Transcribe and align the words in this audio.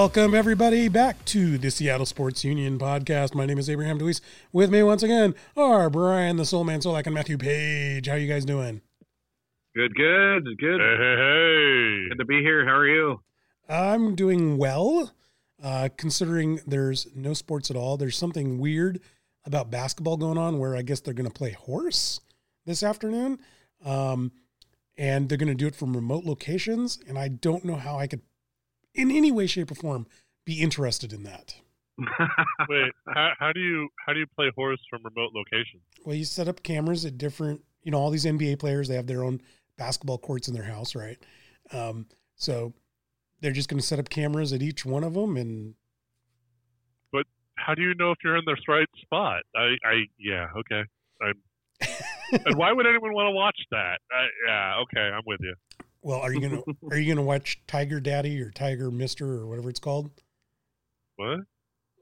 Welcome, 0.00 0.32
everybody, 0.32 0.86
back 0.86 1.24
to 1.24 1.58
the 1.58 1.72
Seattle 1.72 2.06
Sports 2.06 2.44
Union 2.44 2.78
podcast. 2.78 3.34
My 3.34 3.46
name 3.46 3.58
is 3.58 3.68
Abraham 3.68 3.98
Deweese. 3.98 4.20
With 4.52 4.70
me 4.70 4.80
once 4.84 5.02
again 5.02 5.34
are 5.56 5.90
Brian 5.90 6.36
the 6.36 6.44
Soul 6.44 6.62
Man 6.62 6.78
Solak 6.78 7.06
and 7.06 7.14
Matthew 7.16 7.36
Page. 7.36 8.06
How 8.06 8.14
you 8.14 8.28
guys 8.28 8.44
doing? 8.44 8.80
Good, 9.74 9.96
good, 9.96 10.44
good. 10.56 10.80
Hey, 10.80 10.96
hey, 10.96 11.16
hey. 11.16 12.08
Good 12.10 12.18
to 12.18 12.24
be 12.24 12.42
here. 12.42 12.64
How 12.64 12.76
are 12.76 12.86
you? 12.86 13.22
I'm 13.68 14.14
doing 14.14 14.56
well, 14.56 15.10
uh, 15.60 15.88
considering 15.96 16.60
there's 16.64 17.08
no 17.16 17.34
sports 17.34 17.68
at 17.68 17.76
all. 17.76 17.96
There's 17.96 18.16
something 18.16 18.60
weird 18.60 19.00
about 19.44 19.68
basketball 19.68 20.16
going 20.16 20.38
on 20.38 20.60
where 20.60 20.76
I 20.76 20.82
guess 20.82 21.00
they're 21.00 21.12
going 21.12 21.28
to 21.28 21.34
play 21.34 21.50
horse 21.50 22.20
this 22.66 22.84
afternoon. 22.84 23.40
Um, 23.84 24.30
and 24.96 25.28
they're 25.28 25.38
going 25.38 25.48
to 25.48 25.56
do 25.56 25.66
it 25.66 25.74
from 25.74 25.92
remote 25.92 26.24
locations. 26.24 27.00
And 27.08 27.18
I 27.18 27.26
don't 27.26 27.64
know 27.64 27.74
how 27.74 27.98
I 27.98 28.06
could, 28.06 28.20
in 28.98 29.10
any 29.10 29.30
way, 29.30 29.46
shape, 29.46 29.70
or 29.70 29.74
form, 29.74 30.06
be 30.44 30.60
interested 30.60 31.12
in 31.12 31.22
that. 31.22 31.54
Wait, 32.68 32.92
how, 33.08 33.32
how 33.38 33.52
do 33.52 33.60
you 33.60 33.88
how 34.06 34.12
do 34.12 34.20
you 34.20 34.26
play 34.36 34.50
horse 34.54 34.80
from 34.88 35.02
remote 35.02 35.32
locations? 35.34 35.82
Well, 36.04 36.14
you 36.14 36.24
set 36.24 36.48
up 36.48 36.62
cameras 36.62 37.04
at 37.04 37.18
different, 37.18 37.62
you 37.82 37.90
know, 37.90 37.98
all 37.98 38.10
these 38.10 38.24
NBA 38.24 38.58
players, 38.58 38.88
they 38.88 38.94
have 38.94 39.06
their 39.06 39.24
own 39.24 39.40
basketball 39.76 40.18
courts 40.18 40.48
in 40.48 40.54
their 40.54 40.64
house, 40.64 40.94
right? 40.94 41.18
Um, 41.72 42.06
so 42.36 42.72
they're 43.40 43.52
just 43.52 43.68
going 43.68 43.80
to 43.80 43.86
set 43.86 43.98
up 43.98 44.08
cameras 44.08 44.52
at 44.52 44.62
each 44.62 44.84
one 44.84 45.04
of 45.04 45.14
them. 45.14 45.36
And 45.36 45.74
But 47.12 47.26
How 47.56 47.74
do 47.74 47.82
you 47.82 47.94
know 47.94 48.12
if 48.12 48.18
you're 48.22 48.36
in 48.36 48.44
the 48.44 48.56
right 48.68 48.88
spot? 49.00 49.42
I, 49.56 49.74
I 49.84 50.04
yeah, 50.18 50.46
okay. 50.56 50.84
I'm, 51.20 51.34
and 52.46 52.56
why 52.56 52.72
would 52.72 52.86
anyone 52.86 53.12
want 53.12 53.26
to 53.26 53.32
watch 53.32 53.58
that? 53.70 53.98
I, 54.12 54.26
yeah, 54.46 54.82
okay, 54.82 55.00
I'm 55.00 55.22
with 55.26 55.40
you. 55.40 55.54
Well, 56.02 56.20
are 56.20 56.32
you 56.32 56.40
going 56.40 56.62
to, 56.66 56.76
are 56.90 56.96
you 56.98 57.06
going 57.06 57.16
to 57.16 57.22
watch 57.22 57.60
Tiger 57.66 58.00
Daddy 58.00 58.40
or 58.40 58.50
Tiger 58.50 58.90
Mister 58.90 59.26
or 59.32 59.46
whatever 59.46 59.68
it's 59.70 59.80
called? 59.80 60.10
What? 61.16 61.40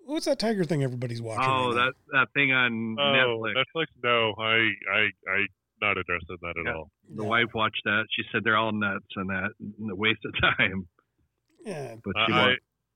What's 0.05 0.27
that 0.27 0.39
Tiger 0.39 0.65
thing 0.65 0.83
everybody's 0.85 1.21
watching? 1.23 1.45
oh, 1.51 1.69
right 1.69 1.75
now? 1.77 1.85
that 1.87 1.93
that 2.13 2.27
thing 2.35 2.53
on 2.53 2.97
Oh, 2.99 3.03
Netflix. 3.03 3.55
Netflix? 3.57 3.87
No, 4.05 4.35
I, 4.39 4.71
I, 4.93 5.01
I, 5.31 5.47
not 5.83 5.97
interested 5.99 6.31
in 6.31 6.37
that 6.43 6.55
at 6.59 6.65
Yeah. 6.67 6.75
all. 6.75 6.91
The 7.15 7.23
Yeah. 7.25 7.29
wife 7.29 7.47
watched 7.55 7.83
that. 7.85 8.05
She 8.15 8.23
said 8.31 8.43
they're 8.45 8.57
all 8.57 8.73
nuts 8.73 9.07
and 9.17 9.29
that 9.31 9.51
and 9.61 9.91
a 9.91 9.97
waste 9.97 10.25
of 10.25 10.33
time. 10.59 10.87
Yeah. 11.65 11.97
But 12.05 12.15
she 12.27 12.33
I. 12.33 12.55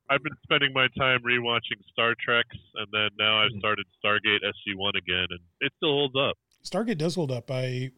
I've 0.08 0.24
been 0.24 0.34
spending 0.42 0.72
my 0.72 0.88
time 0.98 1.20
rewatching 1.22 1.78
Star 1.92 2.16
Treks, 2.24 2.56
and 2.74 2.88
then 2.92 3.10
now 3.16 3.38
I've 3.44 3.52
Mhm. 3.52 3.60
started 3.60 3.86
Stargate 4.04 4.42
SG 4.44 4.74
One 4.74 4.96
again, 4.96 5.26
and 5.30 5.38
it 5.60 5.72
still 5.76 5.90
holds 5.92 6.16
up. 6.18 6.36
Stargate 6.64 6.98
does 6.98 7.14
hold 7.14 7.30
up. 7.30 7.48
I, 7.48 7.90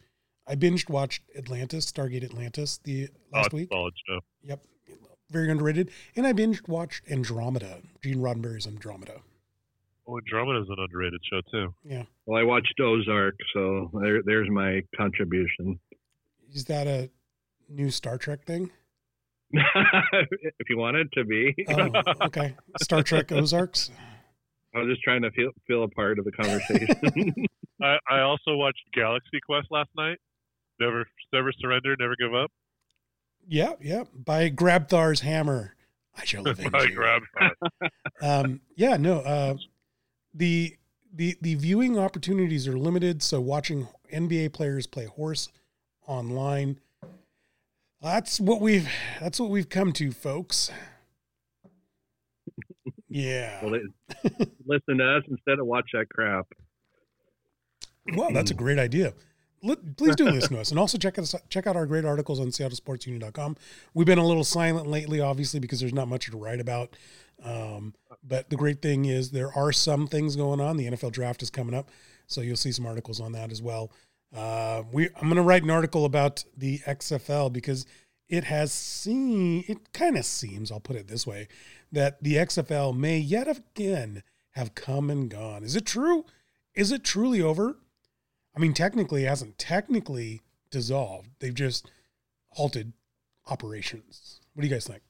I 0.47 0.57
binged 0.57 0.89
watched 0.89 1.23
Atlantis, 1.37 1.91
Stargate 1.91 2.25
Atlantis 2.25 2.81
the 2.83 3.09
last 3.33 3.51
oh, 3.53 3.57
week. 3.57 3.69
solid 3.73 3.95
stuff. 4.05 4.25
Yep. 4.43 4.61
Very 5.31 5.51
underrated. 5.51 5.91
And 6.17 6.27
I 6.27 6.33
binged 6.33 6.69
watched 6.69 7.09
Andromeda, 7.11 7.81
Gene 8.03 8.19
Roddenberry's 8.19 8.67
Andromeda. 8.67 9.21
Oh, 10.07 10.19
Andromeda 10.19 10.63
is 10.63 10.69
an 10.69 10.77
underrated 10.79 11.21
show 11.31 11.41
too. 11.51 11.75
Yeah. 11.85 12.03
Well, 12.27 12.41
I 12.41 12.45
watched 12.45 12.75
Ozark, 12.81 13.37
so 13.55 13.91
there, 14.03 14.23
there's 14.23 14.51
my 14.51 14.83
contribution. 14.97 15.79
Is 16.53 16.65
that 16.67 16.87
a 16.87 17.09
new 17.69 17.91
Star 17.91 18.19
Trek 18.19 18.45
thing? 18.45 18.71
if 19.53 20.69
you 20.69 20.77
want 20.77 20.97
it 20.97 21.09
to 21.13 21.25
be, 21.25 21.55
Oh, 21.69 21.91
okay. 22.23 22.57
Star 22.83 23.03
Trek 23.03 23.31
Ozarks. 23.33 23.91
I 24.75 24.79
was 24.79 24.89
just 24.89 25.03
trying 25.03 25.23
to 25.23 25.31
feel 25.33 25.51
feel 25.67 25.85
a 25.85 25.89
part 25.89 26.19
of 26.19 26.25
the 26.25 26.33
conversation. 26.33 27.47
I, 27.83 27.99
I 28.11 28.21
also 28.21 28.57
watched 28.57 28.81
Galaxy 28.95 29.39
Quest 29.45 29.69
last 29.71 29.91
night. 29.97 30.19
Never, 30.83 31.07
never 31.33 31.53
surrender, 31.53 31.95
never 31.99 32.17
give 32.17 32.35
up. 32.35 32.51
Yeah, 33.47 33.75
yeah. 33.81 34.05
By 34.15 34.51
Grabthar's 34.51 35.21
hammer, 35.21 35.75
I 36.17 36.25
shall 36.25 36.47
avenge 36.49 36.75
I 36.75 36.83
you. 36.85 36.95
grabbed 36.95 37.27
um, 38.23 38.61
yeah, 38.77 38.97
no. 38.97 39.19
Uh, 39.21 39.55
the 40.35 40.77
the 41.15 41.37
the 41.41 41.55
viewing 41.55 41.99
opportunities 41.99 42.67
are 42.67 42.77
limited, 42.79 43.23
so 43.23 43.41
watching 43.41 43.87
NBA 44.13 44.53
players 44.53 44.87
play 44.87 45.07
horse 45.07 45.49
online. 46.07 46.79
That's 48.01 48.41
what 48.41 48.61
we've 48.61 48.89
that's 49.21 49.39
what 49.39 49.51
we've 49.51 49.69
come 49.69 49.93
to, 49.95 50.11
folks. 50.13 50.71
Yeah. 53.15 53.63
well, 53.63 53.73
they- 53.73 54.47
listen 54.65 54.97
to 54.97 55.17
us 55.19 55.23
instead 55.29 55.59
of 55.59 55.67
watch 55.67 55.91
that 55.93 56.09
crap. 56.09 56.47
Well, 58.17 58.33
that's 58.33 58.51
a 58.51 58.55
great 58.55 58.79
idea. 58.79 59.13
Please 59.97 60.17
do 60.17 60.25
listen 60.25 60.57
to 60.57 60.61
us, 60.61 60.71
and 60.71 60.79
also 60.79 60.99
check 60.99 61.19
us 61.19 61.35
check 61.49 61.67
out 61.69 61.77
our 61.77 61.87
great 61.87 62.05
articles 62.05 62.41
on 62.41 62.49
SeattleSportsUnion.com. 62.49 63.57
We've 63.95 64.07
been 64.07 64.19
a 64.19 64.27
little 64.27 64.45
silent 64.45 64.89
lately, 64.89 65.21
obviously, 65.21 65.61
because 65.61 65.79
there's 65.79 65.95
not 65.95 66.09
much 66.09 66.31
to 66.31 66.37
write 66.37 66.61
about. 66.61 66.97
Um, 67.45 67.95
but 68.25 68.51
the 68.51 68.57
great 68.57 68.83
thing 68.83 69.05
is 69.05 69.31
there 69.31 69.53
are 69.57 69.73
some 69.73 70.07
things 70.07 70.35
going 70.35 70.61
on. 70.61 70.77
The 70.77 70.87
NFL 70.87 71.13
draft 71.13 71.43
is 71.43 71.51
coming 71.51 71.75
up, 71.75 71.91
so 72.27 72.41
you'll 72.41 72.57
see 72.57 72.73
some 72.73 72.87
articles 72.87 73.21
on 73.21 73.33
that 73.33 73.53
as 73.53 73.63
well. 73.63 73.93
Uh, 74.35 74.83
we 74.91 75.09
I'm 75.17 75.29
going 75.29 75.37
to 75.37 75.43
write 75.43 75.63
an 75.63 75.71
article 75.71 76.05
about 76.05 76.45
the 76.57 76.79
XFL 76.81 77.53
because 77.53 77.87
it 78.29 78.45
has 78.45 78.73
seen 78.73 79.65
it 79.69 79.93
kind 79.93 80.17
of 80.17 80.25
seems 80.25 80.73
I'll 80.73 80.81
put 80.81 80.97
it 80.97 81.07
this 81.07 81.27
way 81.27 81.49
that 81.93 82.23
the 82.23 82.35
XFL 82.37 82.97
may 82.97 83.19
yet 83.19 83.47
again 83.47 84.23
have 84.53 84.75
come 84.75 85.11
and 85.11 85.31
gone. 85.31 85.63
Is 85.63 85.77
it 85.77 85.87
true? 85.87 86.25
Is 86.75 86.91
it 86.91 87.05
truly 87.05 87.43
over? 87.43 87.77
I 88.55 88.61
mean, 88.61 88.75
technically, 88.75 89.25
it 89.25 89.29
hasn't 89.29 89.59
technically 89.59 90.43
dissolved. 90.71 91.31
They've 91.41 91.55
just 91.55 91.91
halted 92.51 92.93
operations. 93.49 94.41
What 94.55 94.63
do 94.63 94.69
you 94.69 94.75
guys 94.75 94.87
think? 94.87 95.03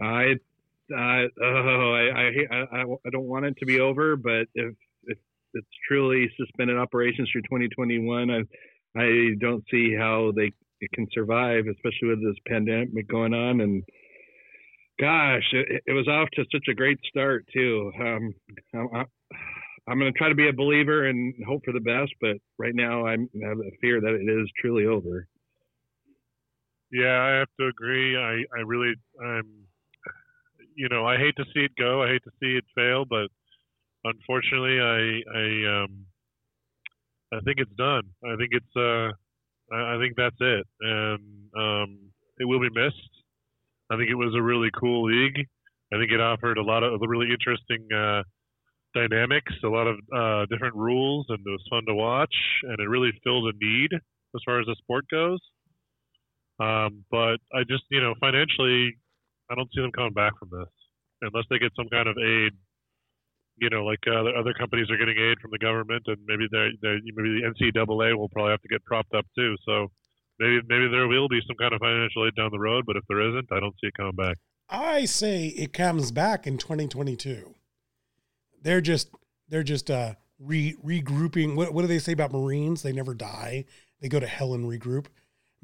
I, 0.00 0.32
uh, 0.92 1.42
oh, 1.42 1.92
I, 1.94 2.20
I, 2.20 2.66
I, 2.72 2.82
I 2.82 3.10
don't 3.10 3.26
want 3.26 3.46
it 3.46 3.56
to 3.58 3.66
be 3.66 3.80
over, 3.80 4.16
but 4.16 4.46
if, 4.54 4.74
if 5.04 5.18
it's 5.54 5.66
truly 5.88 6.30
suspended 6.36 6.76
operations 6.76 7.30
through 7.32 7.42
2021, 7.42 8.30
I, 8.30 9.00
I 9.00 9.34
don't 9.40 9.64
see 9.70 9.94
how 9.96 10.32
they 10.36 10.52
it 10.80 10.92
can 10.92 11.06
survive, 11.12 11.64
especially 11.66 12.08
with 12.08 12.22
this 12.22 12.36
pandemic 12.46 13.08
going 13.08 13.32
on. 13.32 13.60
And 13.60 13.82
gosh, 15.00 15.44
it, 15.52 15.82
it 15.86 15.92
was 15.92 16.08
off 16.08 16.28
to 16.34 16.44
such 16.52 16.66
a 16.68 16.74
great 16.74 16.98
start 17.08 17.46
too. 17.52 17.90
Um, 17.98 18.34
I'm, 18.74 19.06
I'm 19.86 19.98
going 19.98 20.12
to 20.12 20.18
try 20.18 20.28
to 20.28 20.34
be 20.34 20.48
a 20.48 20.52
believer 20.52 21.06
and 21.06 21.34
hope 21.46 21.62
for 21.64 21.72
the 21.72 21.80
best, 21.80 22.12
but 22.20 22.36
right 22.58 22.74
now 22.74 23.06
I'm, 23.06 23.28
I 23.44 23.48
have 23.48 23.58
a 23.58 23.76
fear 23.80 24.00
that 24.00 24.14
it 24.14 24.30
is 24.30 24.50
truly 24.58 24.86
over. 24.86 25.26
Yeah, 26.90 27.20
I 27.20 27.38
have 27.38 27.48
to 27.60 27.66
agree. 27.66 28.16
I, 28.16 28.44
I 28.56 28.60
really, 28.64 28.94
I'm, 29.22 29.44
you 30.74 30.88
know, 30.88 31.06
I 31.06 31.18
hate 31.18 31.36
to 31.36 31.44
see 31.52 31.60
it 31.60 31.72
go. 31.78 32.02
I 32.02 32.08
hate 32.08 32.22
to 32.24 32.30
see 32.40 32.56
it 32.56 32.64
fail, 32.74 33.04
but 33.04 33.28
unfortunately, 34.04 34.80
I, 34.80 35.20
I, 35.36 35.82
um, 35.82 36.06
I 37.32 37.40
think 37.40 37.58
it's 37.58 37.74
done. 37.76 38.04
I 38.24 38.36
think 38.36 38.50
it's, 38.52 38.76
uh, 38.76 39.12
I, 39.74 39.96
I 39.96 39.98
think 40.00 40.14
that's 40.16 40.36
it, 40.40 40.66
and 40.80 41.20
um, 41.56 41.98
it 42.38 42.44
will 42.44 42.60
be 42.60 42.70
missed. 42.70 43.10
I 43.90 43.96
think 43.96 44.08
it 44.08 44.14
was 44.14 44.34
a 44.34 44.42
really 44.42 44.70
cool 44.78 45.04
league. 45.04 45.46
I 45.92 45.98
think 45.98 46.10
it 46.10 46.20
offered 46.20 46.58
a 46.58 46.62
lot 46.62 46.82
of 46.82 47.00
really 47.06 47.28
interesting 47.30 47.86
uh, 47.92 48.22
dynamics, 48.94 49.52
a 49.64 49.68
lot 49.68 49.86
of 49.86 49.96
uh, 50.14 50.46
different 50.46 50.74
rules, 50.74 51.26
and 51.28 51.38
it 51.44 51.50
was 51.50 51.62
fun 51.68 51.84
to 51.86 51.94
watch. 51.94 52.34
And 52.62 52.78
it 52.80 52.88
really 52.88 53.10
filled 53.22 53.52
a 53.52 53.56
need 53.60 53.90
as 53.92 54.40
far 54.44 54.60
as 54.60 54.66
the 54.66 54.76
sport 54.78 55.04
goes. 55.10 55.38
Um, 56.60 57.04
but 57.10 57.42
I 57.52 57.64
just, 57.68 57.84
you 57.90 58.00
know, 58.00 58.14
financially, 58.20 58.96
I 59.50 59.54
don't 59.54 59.68
see 59.74 59.80
them 59.82 59.92
coming 59.92 60.12
back 60.12 60.32
from 60.38 60.50
this 60.52 60.70
unless 61.22 61.44
they 61.50 61.58
get 61.58 61.72
some 61.76 61.88
kind 61.88 62.08
of 62.08 62.16
aid. 62.18 62.52
You 63.56 63.70
know, 63.70 63.84
like 63.84 64.02
uh, 64.06 64.34
other 64.38 64.52
companies 64.52 64.90
are 64.90 64.96
getting 64.96 65.16
aid 65.16 65.38
from 65.40 65.52
the 65.52 65.58
government, 65.58 66.02
and 66.06 66.18
maybe 66.26 66.46
they, 66.50 66.70
maybe 66.82 67.38
the 67.38 67.54
NCAA 67.54 68.18
will 68.18 68.28
probably 68.28 68.50
have 68.50 68.62
to 68.62 68.68
get 68.68 68.84
propped 68.84 69.14
up 69.14 69.26
too. 69.36 69.54
So 69.64 69.88
maybe 70.40 70.58
maybe 70.68 70.88
there 70.90 71.06
will 71.06 71.28
be 71.28 71.40
some 71.46 71.56
kind 71.56 71.72
of 71.72 71.80
financial 71.80 72.26
aid 72.26 72.34
down 72.34 72.50
the 72.50 72.58
road, 72.58 72.84
but 72.84 72.96
if 72.96 73.04
there 73.08 73.20
isn't, 73.20 73.46
I 73.52 73.60
don't 73.60 73.74
see 73.80 73.88
it 73.88 73.94
coming 73.96 74.16
back. 74.16 74.38
I 74.68 75.04
say 75.04 75.46
it 75.46 75.72
comes 75.72 76.10
back 76.10 76.48
in 76.48 76.58
2022. 76.58 77.54
They're 78.64 78.80
just 78.80 79.10
they're 79.48 79.62
just 79.62 79.90
uh 79.90 80.14
re, 80.40 80.74
regrouping. 80.84 81.54
What 81.54 81.72
what 81.72 81.82
do 81.82 81.86
they 81.86 82.00
say 82.00 82.12
about 82.12 82.32
Marines? 82.32 82.82
They 82.82 82.92
never 82.92 83.14
die. 83.14 83.66
They 84.00 84.08
go 84.08 84.18
to 84.18 84.26
hell 84.26 84.54
and 84.54 84.64
regroup. 84.64 85.06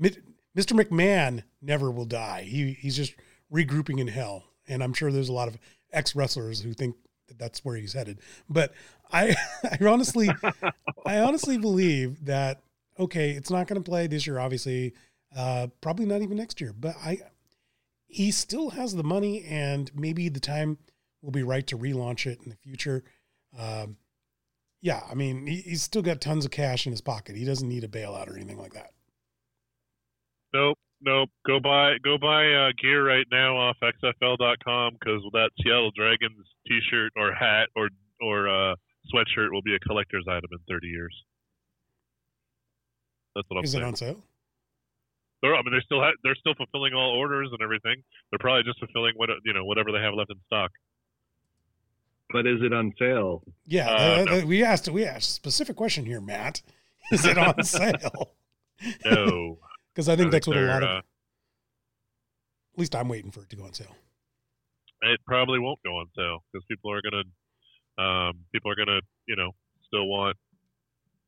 Mr. 0.00 0.72
McMahon 0.72 1.42
never 1.60 1.90
will 1.90 2.04
die. 2.04 2.42
He 2.42 2.72
he's 2.72 2.96
just 2.96 3.14
regrouping 3.52 3.98
in 3.98 4.06
hell. 4.06 4.44
And 4.68 4.82
I'm 4.82 4.92
sure 4.92 5.10
there's 5.10 5.28
a 5.28 5.34
lot 5.34 5.48
of 5.48 5.58
ex 5.92 6.14
wrestlers 6.14 6.60
who 6.60 6.72
think 6.72 6.94
that 7.28 7.38
that's 7.38 7.64
where 7.64 7.76
he's 7.76 7.94
headed. 7.94 8.20
But 8.48 8.72
I 9.10 9.34
I 9.80 9.84
honestly 9.84 10.30
I 11.04 11.18
honestly 11.18 11.58
believe 11.58 12.24
that 12.26 12.62
okay, 12.98 13.30
it's 13.30 13.50
not 13.50 13.66
going 13.66 13.82
to 13.82 13.90
play 13.90 14.06
this 14.06 14.26
year. 14.26 14.38
Obviously, 14.38 14.92
uh, 15.34 15.68
probably 15.80 16.04
not 16.04 16.20
even 16.20 16.36
next 16.36 16.60
year. 16.60 16.74
But 16.78 16.96
I 17.02 17.18
he 18.06 18.30
still 18.30 18.70
has 18.70 18.94
the 18.94 19.04
money, 19.04 19.44
and 19.44 19.90
maybe 19.94 20.28
the 20.28 20.40
time 20.40 20.78
will 21.22 21.30
be 21.30 21.42
right 21.42 21.66
to 21.66 21.76
relaunch 21.76 22.26
it 22.26 22.40
in 22.42 22.50
the 22.50 22.56
future. 22.56 23.04
Um, 23.58 23.96
yeah, 24.82 25.02
I 25.10 25.14
mean, 25.14 25.46
he, 25.46 25.56
he's 25.60 25.82
still 25.82 26.02
got 26.02 26.20
tons 26.20 26.44
of 26.44 26.50
cash 26.50 26.86
in 26.86 26.92
his 26.92 27.00
pocket. 27.00 27.36
He 27.36 27.44
doesn't 27.44 27.68
need 27.68 27.84
a 27.84 27.88
bailout 27.88 28.28
or 28.28 28.36
anything 28.36 28.58
like 28.58 28.72
that. 28.72 28.92
Nope. 30.52 30.78
nope. 31.00 31.30
Go 31.46 31.60
buy 31.60 31.96
go 32.02 32.18
buy 32.18 32.52
uh, 32.52 32.70
gear 32.80 33.06
right 33.06 33.26
now 33.30 33.56
off 33.56 33.76
XFL.com 33.82 34.94
because 34.98 35.22
that 35.32 35.50
Seattle 35.62 35.92
Dragons 35.94 36.46
T-shirt 36.66 37.12
or 37.16 37.32
hat 37.32 37.68
or 37.76 37.88
or 38.20 38.48
uh, 38.48 38.74
sweatshirt 39.14 39.52
will 39.52 39.62
be 39.62 39.74
a 39.74 39.78
collector's 39.80 40.26
item 40.28 40.48
in 40.50 40.58
30 40.68 40.86
years. 40.88 41.14
That's 43.34 43.48
what 43.48 43.58
I'm 43.58 43.64
Is 43.64 43.72
saying. 43.72 43.82
Is 43.82 43.86
it 43.86 43.88
on 43.88 43.96
sale? 43.96 44.24
They're, 45.42 45.54
I 45.54 45.62
mean, 45.62 45.72
they're 45.72 45.86
still 45.86 46.00
ha- 46.00 46.18
they're 46.22 46.34
still 46.34 46.54
fulfilling 46.54 46.94
all 46.94 47.16
orders 47.16 47.48
and 47.52 47.62
everything. 47.62 48.02
They're 48.30 48.42
probably 48.42 48.64
just 48.64 48.78
fulfilling 48.78 49.14
what 49.16 49.30
you 49.44 49.52
know 49.52 49.64
whatever 49.64 49.92
they 49.92 50.00
have 50.00 50.14
left 50.14 50.30
in 50.30 50.36
stock. 50.46 50.70
But 52.32 52.46
is 52.46 52.60
it 52.62 52.72
on 52.72 52.92
sale? 52.98 53.42
Yeah, 53.66 53.88
Uh, 53.88 54.20
uh, 54.20 54.24
no. 54.40 54.46
we 54.46 54.62
asked 54.62 54.88
we 54.88 55.04
asked 55.04 55.30
a 55.30 55.32
specific 55.32 55.76
question 55.76 56.06
here, 56.06 56.20
Matt. 56.20 56.62
Is 57.12 57.24
it 57.24 57.36
on 57.38 57.62
sale? 57.64 58.32
No, 59.04 59.58
Because 59.94 60.08
I 60.08 60.14
think 60.16 60.30
that's 60.30 60.46
what 60.46 60.56
a 60.56 60.60
lot 60.60 60.82
of. 60.84 60.88
uh, 60.88 60.98
At 60.98 62.78
least 62.78 62.94
I'm 62.94 63.08
waiting 63.08 63.30
for 63.32 63.40
it 63.40 63.50
to 63.50 63.56
go 63.56 63.64
on 63.64 63.72
sale. 63.74 63.96
it 65.02 65.18
probably 65.26 65.58
won't 65.58 65.80
go 65.84 65.96
on 65.96 66.06
sale 66.16 66.44
because 66.52 66.64
people 66.68 66.92
are 66.92 67.02
gonna 67.02 67.24
um, 67.98 68.34
people 68.52 68.70
are 68.70 68.76
gonna 68.76 69.00
you 69.26 69.34
know 69.36 69.50
still 69.88 70.06
want 70.06 70.36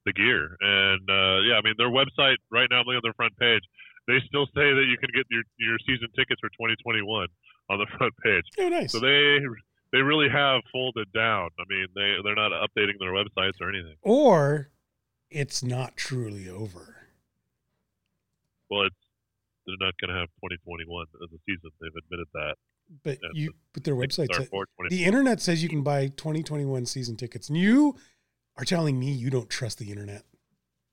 the 0.07 0.13
gear 0.13 0.57
and 0.61 1.03
uh, 1.11 1.39
yeah 1.49 1.57
I 1.59 1.63
mean 1.63 1.75
their 1.79 1.91
website 1.91 2.37
right 2.51 2.69
now 2.71 2.81
I'm 2.81 2.87
looking 2.87 2.99
at 2.99 3.03
their 3.03 3.15
front 3.15 3.37
page 3.39 3.63
they 4.07 4.19
still 4.29 4.47
say 4.55 4.67
that 4.79 4.87
you 4.89 4.97
can 4.99 5.11
get 5.15 5.27
your 5.31 5.43
your 5.59 5.79
season 5.87 6.09
tickets 6.17 6.39
for 6.41 6.49
2021 6.51 7.27
on 7.71 7.79
the 7.79 7.87
front 7.99 8.15
page 8.23 8.45
Oh, 8.59 8.69
nice. 8.69 8.93
so 8.93 9.01
they 9.01 9.39
they 9.93 9.99
really 10.01 10.29
have 10.29 10.63
folded 10.73 11.13
down 11.13 11.51
I 11.59 11.65
mean 11.69 11.87
they 11.95 12.15
they're 12.25 12.35
not 12.35 12.53
updating 12.53 12.99
their 13.01 13.13
websites 13.13 13.61
or 13.61 13.69
anything 13.69 13.97
or 14.03 14.71
it's 15.31 15.63
not 15.63 15.97
truly 15.97 16.49
over. 16.49 16.97
well 18.71 18.83
it's 18.83 18.97
they're 19.67 19.77
not 19.81 19.95
gonna 20.01 20.19
have 20.19 20.29
2021 20.43 21.07
as 21.23 21.31
a 21.33 21.39
season 21.47 21.71
they've 21.81 21.91
admitted 22.05 22.27
that 22.35 22.55
But 23.03 23.19
Yeah, 23.23 23.29
you, 23.35 23.53
but 23.73 23.85
their 23.85 23.95
website, 23.95 24.35
said, 24.35 24.49
the 24.91 25.05
internet 25.05 25.41
says 25.41 25.63
you 25.63 25.69
can 25.69 25.83
buy 25.83 26.09
2021 26.09 26.85
season 26.87 27.17
tickets, 27.17 27.49
and 27.49 27.57
you 27.57 27.97
are 28.59 28.65
telling 28.65 28.99
me 28.99 29.11
you 29.13 29.31
don't 29.31 29.49
trust 29.49 29.79
the 29.79 29.91
internet. 29.91 30.25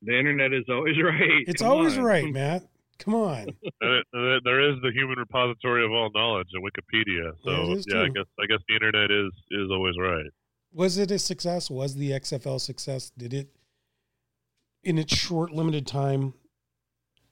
The 0.01 0.17
internet 0.17 0.53
is 0.53 0.63
always 0.69 0.95
right. 1.03 1.43
It's 1.47 1.61
Come 1.61 1.71
always 1.71 1.97
on. 1.97 2.03
right, 2.03 2.31
Matt. 2.31 2.63
Come 2.99 3.15
on. 3.15 3.47
There 3.81 4.69
is 4.69 4.75
the 4.81 4.91
human 4.93 5.17
repository 5.17 5.85
of 5.85 5.91
all 5.91 6.09
knowledge 6.13 6.47
in 6.53 6.61
Wikipedia. 6.61 7.31
So 7.43 7.81
yeah, 7.87 8.03
I 8.03 8.09
guess 8.09 8.25
I 8.39 8.45
guess 8.45 8.59
the 8.67 8.75
internet 8.75 9.09
is 9.09 9.31
is 9.51 9.71
always 9.71 9.95
right. 9.99 10.25
Was 10.71 10.97
it 10.97 11.09
a 11.09 11.17
success? 11.17 11.69
Was 11.69 11.95
the 11.95 12.11
XFL 12.11 12.59
success? 12.61 13.11
Did 13.17 13.33
it, 13.33 13.49
in 14.83 14.97
its 14.97 15.15
short, 15.15 15.51
limited 15.51 15.87
time, 15.87 16.33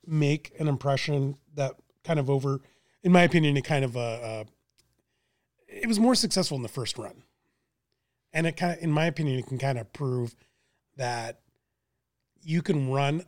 make 0.06 0.54
an 0.60 0.68
impression 0.68 1.38
that 1.54 1.76
kind 2.04 2.20
of 2.20 2.30
over, 2.30 2.62
in 3.04 3.12
my 3.12 3.24
opinion, 3.24 3.56
it 3.58 3.64
kind 3.64 3.86
of 3.86 3.96
uh, 3.96 4.00
uh 4.00 4.44
it 5.68 5.88
was 5.88 6.00
more 6.00 6.16
successful 6.16 6.56
in 6.56 6.64
the 6.64 6.70
first 6.70 6.98
run, 6.98 7.24
and 8.34 8.48
it 8.48 8.58
kind 8.58 8.78
of, 8.78 8.84
in 8.84 8.92
my 8.92 9.06
opinion, 9.06 9.38
it 9.38 9.48
can 9.48 9.58
kind 9.58 9.78
of 9.78 9.92
prove 9.94 10.34
that 10.96 11.42
you 12.42 12.62
can 12.62 12.90
run 12.90 13.24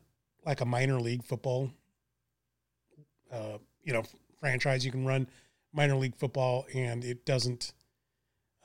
like 0.45 0.61
a 0.61 0.65
minor 0.65 0.99
league 0.99 1.23
football, 1.23 1.71
uh, 3.31 3.57
you 3.83 3.93
know, 3.93 4.03
franchise. 4.39 4.85
You 4.85 4.91
can 4.91 5.05
run 5.05 5.27
minor 5.73 5.95
league 5.95 6.15
football, 6.15 6.65
and 6.73 7.03
it 7.03 7.25
doesn't. 7.25 7.73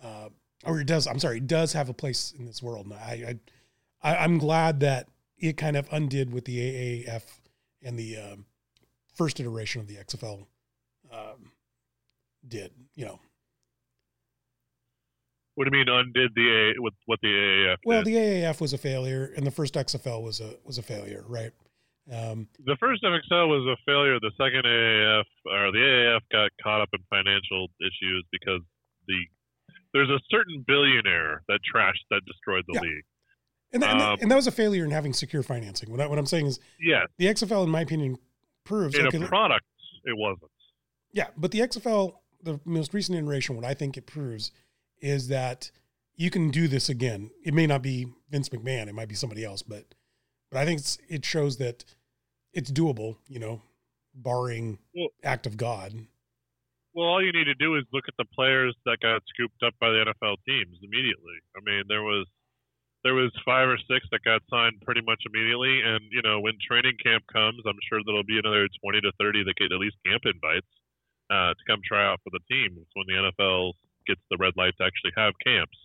Uh, 0.03 0.29
or 0.65 0.81
it 0.81 0.87
does. 0.87 1.07
I'm 1.07 1.19
sorry, 1.19 1.39
it 1.39 1.47
does 1.47 1.73
have 1.73 1.89
a 1.89 1.95
place 1.95 2.33
in 2.39 2.47
this 2.47 2.63
world. 2.63 2.87
And 2.87 2.95
I, 2.95 3.39
I, 4.03 4.13
I 4.13 4.17
I'm 4.25 4.39
glad 4.39 4.81
that 4.81 5.09
it 5.39 5.57
kind 5.57 5.77
of 5.77 5.89
undid 5.93 6.33
with 6.33 6.45
the 6.45 6.59
AAF 6.59 7.23
and 7.83 7.99
the 7.99 8.17
um, 8.17 8.47
first 9.15 9.41
iteration 9.41 9.81
of 9.81 9.89
the 9.89 9.97
XFL 9.97 10.47
um, 11.13 11.53
did. 12.47 12.73
You 12.95 13.07
know, 13.07 13.21
What 15.55 15.69
do 15.69 15.77
you 15.77 15.85
mean 15.85 15.95
undid 15.95 16.33
the 16.35 16.73
A 16.77 16.81
with 16.83 16.95
what 17.07 17.21
the 17.23 17.29
AAF 17.29 17.77
well, 17.85 18.03
did? 18.03 18.07
the 18.07 18.17
AAF 18.17 18.61
was 18.61 18.73
a 18.73 18.79
failure, 18.79 19.33
and 19.37 19.47
the 19.47 19.51
first 19.51 19.75
XFL 19.75 20.23
was 20.23 20.41
a 20.41 20.55
was 20.65 20.79
a 20.79 20.83
failure, 20.83 21.25
right? 21.29 21.53
Um, 22.13 22.49
the 22.67 22.77
first 22.79 23.03
FXL 23.03 23.49
was 23.49 23.67
a 23.67 23.77
failure. 23.87 24.19
The 24.21 24.31
second 24.37 24.65
AAF 24.65 25.25
or 25.47 25.73
the 25.73 25.79
AAF 25.79 26.21
got 26.31 26.51
caught 26.63 26.81
up 26.83 26.91
in 26.93 27.01
financial 27.09 27.69
issues 27.81 28.25
because 28.31 28.61
the 29.09 29.17
there's 29.95 30.11
a 30.11 30.19
certain 30.29 30.65
billionaire 30.67 31.43
that 31.49 31.61
trashed 31.73 32.03
that 32.11 32.21
destroyed 32.27 32.65
the 32.67 32.75
Yeah. 32.75 32.81
league. 32.81 33.05
and, 33.73 33.83
that, 33.83 33.91
and, 33.93 34.01
that- 34.01 34.09
Um, 34.13 34.19
and 34.23 34.31
that 34.31 34.35
was 34.37 34.47
a 34.47 34.53
failure 34.53 34.85
in 34.85 34.91
having 34.91 35.13
secure 35.13 35.43
financing. 35.43 35.91
What, 35.91 36.01
I, 36.01 36.07
what 36.09 36.19
I'm 36.19 36.27
saying 36.27 36.47
is 36.47 36.61
Yes, 36.81 37.07
the 37.19 37.27
XFL, 37.27 37.65
in 37.65 37.71
my 37.71 37.81
opinion, 37.81 38.19
proves 38.65 38.95
in 38.99 39.07
okay, 39.07 39.23
a 39.23 39.27
product 39.27 39.65
it 40.05 40.17
wasn't. 40.17 40.51
Yeah, 41.13 41.29
but 41.37 41.53
the 41.53 41.61
XFL, 41.61 42.17
the 42.43 42.61
most 42.65 42.93
recent 42.93 43.17
iteration, 43.19 43.55
what 43.57 43.65
I 43.65 43.73
think 43.75 43.97
it 43.97 44.07
proves 44.07 44.51
is 45.01 45.29
that 45.29 45.71
you 46.17 46.29
can 46.31 46.51
do 46.51 46.67
this 46.69 46.89
again. 46.89 47.31
It 47.45 47.55
may 47.55 47.67
not 47.67 47.83
be 47.83 48.07
Vince 48.31 48.49
McMahon, 48.51 48.89
it 48.89 48.95
might 48.95 49.09
be 49.09 49.15
somebody 49.15 49.45
else, 49.45 49.63
but 49.63 49.95
but 50.55 50.63
I 50.63 50.65
think 50.71 50.79
it's, 50.79 50.99
it 51.11 51.25
shows 51.27 51.59
that 51.59 51.85
it's 52.55 52.71
doable. 52.71 53.19
You 53.27 53.41
know, 53.43 53.63
barring 54.15 54.79
Well- 54.95 55.11
act 55.27 55.51
of 55.51 55.59
God. 55.59 56.07
Well, 56.95 57.11
all 57.11 57.21
you 57.21 57.33
need 57.35 57.51
to 57.51 57.59
do 57.59 57.75
is 57.75 57.83
look 57.93 58.07
at 58.07 58.15
the 58.17 58.25
players 58.25 58.71
that 58.87 59.03
got 59.03 59.27
scooped 59.27 59.61
up 59.67 59.75
by 59.81 59.91
the 59.91 60.07
NFL 60.07 60.39
teams 60.47 60.79
immediately. 60.81 61.35
I 61.59 61.61
mean, 61.67 61.83
there 61.89 62.05
was 62.07 62.29
there 63.03 63.15
was 63.15 63.35
five 63.45 63.69
or 63.69 63.77
six 63.91 64.07
that 64.13 64.23
got 64.23 64.43
signed 64.49 64.81
pretty 64.87 65.03
much 65.03 65.21
immediately, 65.27 65.83
and 65.83 66.01
you 66.13 66.23
know, 66.23 66.39
when 66.39 66.55
training 66.63 66.97
camp 67.03 67.25
comes, 67.27 67.61
I'm 67.67 67.83
sure 67.91 67.99
there'll 68.07 68.23
be 68.23 68.39
another 68.39 68.69
20 68.81 69.01
to 69.03 69.13
30 69.19 69.43
that 69.43 69.57
get 69.59 69.73
at 69.75 69.83
least 69.83 69.97
camp 70.07 70.23
invites 70.25 70.71
uh, 71.35 71.53
to 71.59 71.63
come 71.67 71.83
try 71.85 72.07
out 72.07 72.23
for 72.23 72.31
the 72.31 72.41
team. 72.47 72.79
It's 72.79 72.95
when 72.95 73.11
the 73.11 73.19
NFL 73.27 73.75
gets 74.07 74.23
the 74.31 74.39
red 74.39 74.55
light 74.57 74.79
to 74.79 74.87
actually 74.87 75.13
have 75.19 75.35
camps. 75.45 75.77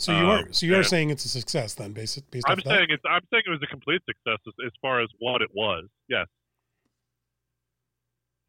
So 0.00 0.12
you 0.18 0.24
are 0.26 0.38
Um, 0.38 0.52
so 0.52 0.64
you 0.64 0.72
are 0.74 0.78
and- 0.78 0.86
saying 0.86 1.10
it's 1.10 1.26
a 1.26 1.28
success 1.28 1.74
then, 1.74 1.92
based 1.92 2.18
based 2.30 2.46
I'm 2.48 2.58
off 2.58 2.64
that. 2.64 2.70
saying 2.70 2.86
it's 2.88 3.02
I'm 3.08 3.20
saying 3.30 3.42
it 3.46 3.50
was 3.50 3.60
a 3.62 3.66
complete 3.66 4.00
success 4.06 4.38
as, 4.46 4.54
as 4.66 4.72
far 4.80 5.02
as 5.02 5.08
what 5.18 5.42
it 5.42 5.50
was. 5.54 5.84
Yes. 6.08 6.26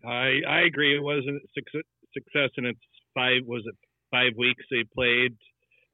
I 0.06 0.39
I 0.48 0.62
agree. 0.62 0.95
It 0.95 1.03
was 1.03 1.24
a 1.27 1.38
success, 1.53 1.83
success 2.13 2.50
in 2.57 2.65
its 2.65 2.80
five 3.13 3.42
was 3.45 3.63
it 3.65 3.75
five 4.12 4.31
weeks 4.38 4.63
they 4.71 4.83
played. 4.95 5.36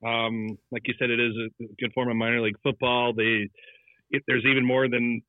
Um, 0.05 0.57
like 0.71 0.83
you 0.85 0.93
said, 0.99 1.09
it 1.09 1.19
is 1.19 1.33
a 1.61 1.65
good 1.79 1.91
form 1.93 2.09
of 2.09 2.15
minor 2.15 2.39
league 2.41 2.59
football. 2.61 3.13
They 3.13 3.49
if 4.11 4.21
there's 4.27 4.45
even 4.45 4.63
more 4.65 4.87
than 4.87 5.21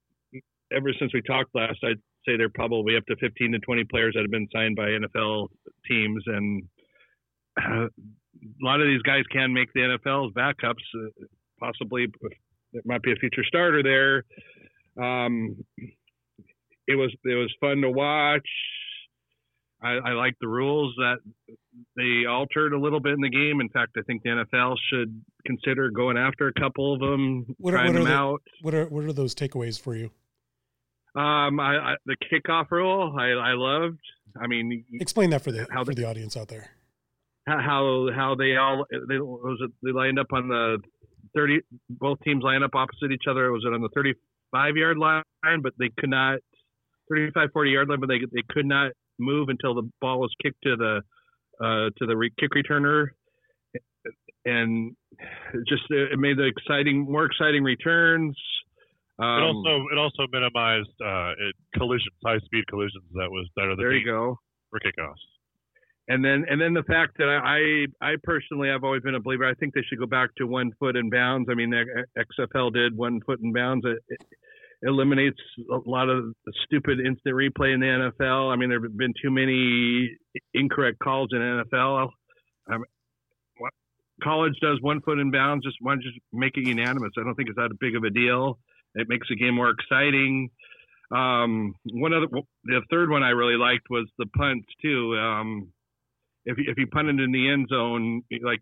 ever 0.72 0.92
since 0.98 1.12
we 1.14 1.22
talked 1.22 1.54
last. 1.54 1.78
I'd 1.82 1.96
say 2.26 2.36
they're 2.36 2.50
probably 2.50 2.96
up 2.96 3.06
to 3.06 3.16
15 3.16 3.52
to 3.52 3.58
20 3.60 3.84
players 3.84 4.12
that 4.14 4.20
have 4.20 4.30
been 4.30 4.48
signed 4.52 4.76
by 4.76 4.88
NFL 4.90 5.48
teams, 5.88 6.22
and 6.26 6.62
uh, 7.64 7.86
a 8.42 8.64
lot 8.64 8.80
of 8.80 8.86
these 8.86 9.02
guys 9.02 9.22
can 9.32 9.52
make 9.52 9.72
the 9.72 9.80
NFL's 9.80 10.32
backups. 10.34 10.74
Uh, 10.94 11.24
possibly, 11.60 12.06
there 12.72 12.82
might 12.84 13.02
be 13.02 13.12
a 13.12 13.16
future 13.16 13.44
starter 13.44 13.82
there. 13.82 14.24
Um, 15.02 15.56
it 16.86 16.94
was 16.96 17.14
it 17.24 17.34
was 17.34 17.52
fun 17.60 17.80
to 17.82 17.90
watch. 17.90 18.48
I, 19.80 19.90
I 19.92 20.12
like 20.14 20.34
the 20.40 20.48
rules 20.48 20.92
that 20.96 21.18
they 21.96 22.26
altered 22.28 22.72
a 22.72 22.78
little 22.80 22.98
bit 22.98 23.12
in 23.12 23.20
the 23.20 23.28
game. 23.30 23.60
In 23.60 23.68
fact, 23.68 23.92
I 23.96 24.02
think 24.02 24.24
the 24.24 24.30
NFL 24.30 24.74
should 24.90 25.22
consider 25.46 25.88
going 25.90 26.16
after 26.18 26.48
a 26.48 26.52
couple 26.60 26.94
of 26.94 26.98
them, 27.00 27.46
What 27.58 27.74
are- 27.74 27.76
trying 27.76 27.92
what 27.92 27.98
them 28.00 28.04
the- 28.08 28.12
out. 28.12 28.42
What 28.62 28.74
are 28.74 28.86
what 28.86 29.04
are 29.04 29.12
those 29.12 29.34
takeaways 29.36 29.80
for 29.80 29.94
you? 29.94 30.10
Um, 31.14 31.58
I, 31.60 31.92
I, 31.92 31.94
the 32.06 32.16
kickoff 32.32 32.70
rule, 32.70 33.14
I, 33.18 33.28
I 33.30 33.52
loved. 33.54 33.98
I 34.40 34.46
mean, 34.46 34.84
Explain 35.00 35.30
that 35.30 35.42
for 35.42 35.52
the 35.52 35.66
How 35.70 35.84
for 35.84 35.94
the- 35.94 36.02
the 36.02 36.08
audience 36.08 36.36
out 36.36 36.48
there. 36.48 36.70
How 37.48 38.08
how 38.14 38.34
they 38.34 38.56
all 38.56 38.84
they 38.90 39.18
was 39.18 39.58
it, 39.60 39.70
they 39.82 39.92
lined 39.92 40.18
up 40.18 40.28
on 40.32 40.48
the 40.48 40.78
thirty. 41.34 41.60
Both 41.88 42.18
teams 42.24 42.42
lined 42.42 42.64
up 42.64 42.74
opposite 42.74 43.12
each 43.12 43.24
other. 43.28 43.50
Was 43.52 43.64
it 43.66 43.72
on 43.72 43.80
the 43.80 43.88
thirty-five 43.94 44.76
yard 44.76 44.98
line? 44.98 45.22
But 45.62 45.72
they 45.78 45.90
could 45.98 46.10
not 46.10 46.38
35, 47.10 47.48
40 47.52 47.70
yard 47.70 47.88
line. 47.88 48.00
But 48.00 48.08
they 48.08 48.18
they 48.32 48.42
could 48.50 48.66
not 48.66 48.92
move 49.18 49.48
until 49.48 49.74
the 49.74 49.88
ball 50.00 50.20
was 50.20 50.32
kicked 50.42 50.62
to 50.64 50.76
the 50.76 51.00
uh, 51.60 51.90
to 51.98 52.06
the 52.06 52.16
re- 52.16 52.32
kick 52.38 52.50
returner, 52.52 53.08
and 54.44 54.94
it 55.54 55.64
just 55.68 55.82
it 55.90 56.18
made 56.18 56.36
the 56.38 56.44
exciting 56.46 57.10
more 57.10 57.24
exciting 57.24 57.62
returns. 57.64 58.36
It 59.18 59.24
Um, 59.24 59.42
also 59.42 59.86
it 59.92 59.98
also 59.98 60.26
minimized 60.30 60.94
uh, 61.04 61.32
it, 61.48 61.54
collisions, 61.74 62.14
high 62.24 62.38
speed 62.44 62.64
collisions. 62.68 63.04
That 63.14 63.30
was 63.30 63.48
that 63.56 63.64
are 63.64 63.74
the 63.76 63.82
there 63.82 63.92
you 63.92 64.04
go. 64.04 64.38
for 64.70 64.78
kickoffs. 64.78 65.24
And 66.08 66.24
then 66.24 66.44
and 66.48 66.60
then 66.60 66.72
the 66.72 66.82
fact 66.84 67.18
that 67.18 67.28
I 67.28 67.86
I 68.04 68.16
personally 68.24 68.70
I've 68.70 68.84
always 68.84 69.02
been 69.02 69.14
a 69.14 69.20
believer. 69.20 69.46
I 69.46 69.54
think 69.54 69.74
they 69.74 69.82
should 69.88 69.98
go 69.98 70.06
back 70.06 70.30
to 70.36 70.46
one 70.46 70.72
foot 70.78 70.96
in 70.96 71.10
bounds. 71.10 71.48
I 71.50 71.54
mean, 71.54 71.72
XFL 72.18 72.72
did 72.72 72.96
one 72.96 73.20
foot 73.26 73.40
in 73.40 73.52
bounds. 73.52 73.84
It, 73.86 73.98
it 74.08 74.20
eliminates 74.82 75.38
a 75.70 75.78
lot 75.86 76.08
of 76.08 76.34
stupid 76.64 77.00
instant 77.00 77.34
replay 77.34 77.74
in 77.74 77.80
the 77.80 78.12
NFL. 78.20 78.52
I 78.52 78.56
mean, 78.56 78.70
there 78.70 78.80
have 78.80 78.96
been 78.96 79.12
too 79.22 79.30
many 79.30 80.16
incorrect 80.54 80.98
calls 81.00 81.28
in 81.32 81.38
NFL. 81.38 82.08
College 84.22 84.54
does 84.60 84.78
one 84.80 85.00
foot 85.02 85.18
in 85.18 85.30
bounds. 85.30 85.64
Just 85.64 85.76
why 85.80 85.94
just 85.96 86.18
make 86.32 86.56
it 86.56 86.66
unanimous? 86.66 87.12
I 87.18 87.22
don't 87.22 87.34
think 87.34 87.50
it's 87.50 87.56
that 87.56 87.70
big 87.78 87.96
of 87.96 88.04
a 88.04 88.10
deal. 88.10 88.58
It 88.94 89.08
makes 89.08 89.28
the 89.28 89.36
game 89.36 89.54
more 89.54 89.70
exciting. 89.70 90.50
Um, 91.14 91.74
one 91.92 92.12
of 92.12 92.28
the, 92.30 92.42
the 92.64 92.80
third 92.90 93.10
one 93.10 93.22
I 93.22 93.30
really 93.30 93.56
liked 93.56 93.86
was 93.90 94.08
the 94.18 94.26
punts 94.36 94.66
too. 94.82 95.16
Um, 95.16 95.72
if 96.48 96.58
you, 96.58 96.64
if 96.68 96.78
you 96.78 96.86
punt 96.86 97.08
it 97.08 97.20
in 97.20 97.30
the 97.30 97.50
end 97.50 97.68
zone, 97.70 98.22
like 98.42 98.60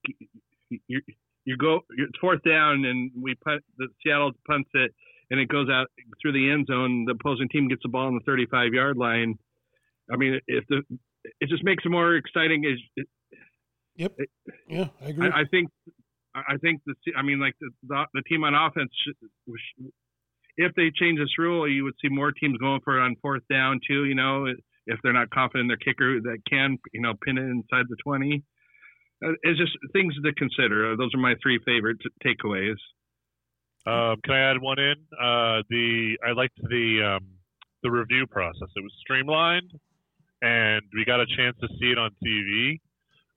you 0.69 1.01
you 1.45 1.57
go 1.57 1.81
it's 1.97 2.19
fourth 2.21 2.43
down 2.43 2.85
and 2.85 3.11
we 3.21 3.35
punt 3.37 3.63
the 3.79 3.87
Seattle 4.03 4.33
punts 4.47 4.69
it 4.75 4.93
and 5.31 5.41
it 5.41 5.49
goes 5.49 5.69
out 5.71 5.87
through 6.21 6.33
the 6.33 6.51
end 6.51 6.67
zone. 6.67 7.05
The 7.07 7.13
opposing 7.13 7.49
team 7.49 7.69
gets 7.69 7.83
the 7.83 7.89
ball 7.89 8.07
on 8.07 8.15
the 8.15 8.21
35 8.27 8.73
yard 8.73 8.97
line. 8.97 9.39
I 10.13 10.17
mean, 10.17 10.41
if 10.47 10.65
the 10.69 10.83
it 11.41 11.49
just 11.49 11.65
makes 11.65 11.85
it 11.85 11.89
more 11.89 12.17
exciting. 12.17 12.65
Is 12.65 13.07
yep, 13.97 14.13
yeah, 14.69 14.89
I 15.05 15.09
agree. 15.09 15.29
I, 15.29 15.41
I 15.41 15.45
think 15.51 15.71
I 16.35 16.57
think 16.61 16.81
the 16.87 16.95
I 17.17 17.23
mean 17.23 17.41
like 17.41 17.55
the 17.61 17.71
the, 17.87 18.05
the 18.15 18.23
team 18.23 18.45
on 18.45 18.55
offense 18.55 18.91
if 20.57 20.73
they 20.75 20.91
change 20.95 21.19
this 21.19 21.39
rule, 21.39 21.69
you 21.69 21.85
would 21.85 21.95
see 22.03 22.09
more 22.09 22.33
teams 22.33 22.57
going 22.59 22.81
for 22.83 22.99
it 22.99 23.03
on 23.03 23.15
fourth 23.21 23.43
down 23.51 23.79
too. 23.87 24.05
You 24.05 24.15
know, 24.15 24.47
if 24.87 24.99
they're 25.03 25.13
not 25.13 25.31
confident 25.31 25.63
in 25.63 25.69
their 25.69 25.77
kicker 25.77 26.21
that 26.21 26.39
can 26.49 26.79
you 26.93 27.01
know 27.01 27.15
pin 27.25 27.39
it 27.39 27.43
inside 27.43 27.87
the 27.89 27.97
20. 28.03 28.43
Uh, 29.25 29.31
it's 29.43 29.59
just 29.59 29.73
things 29.93 30.15
to 30.23 30.33
consider. 30.35 30.97
Those 30.97 31.15
are 31.15 31.19
my 31.19 31.35
three 31.43 31.59
favorite 31.65 31.99
t- 32.03 32.11
takeaways. 32.25 32.77
Um, 33.87 34.17
can 34.25 34.35
I 34.35 34.51
add 34.51 34.61
one 34.61 34.79
in? 34.79 34.97
Uh, 35.13 35.63
the 35.71 36.19
I 36.27 36.33
liked 36.33 36.59
the 36.63 37.17
um, 37.17 37.27
the 37.83 37.91
review 37.91 38.27
process. 38.27 38.69
It 38.75 38.83
was 38.83 38.93
streamlined, 39.01 39.71
and 40.43 40.83
we 40.95 41.05
got 41.05 41.21
a 41.21 41.27
chance 41.37 41.57
to 41.61 41.69
see 41.79 41.93
it 41.93 41.99
on 41.99 42.11
TV. 42.25 42.81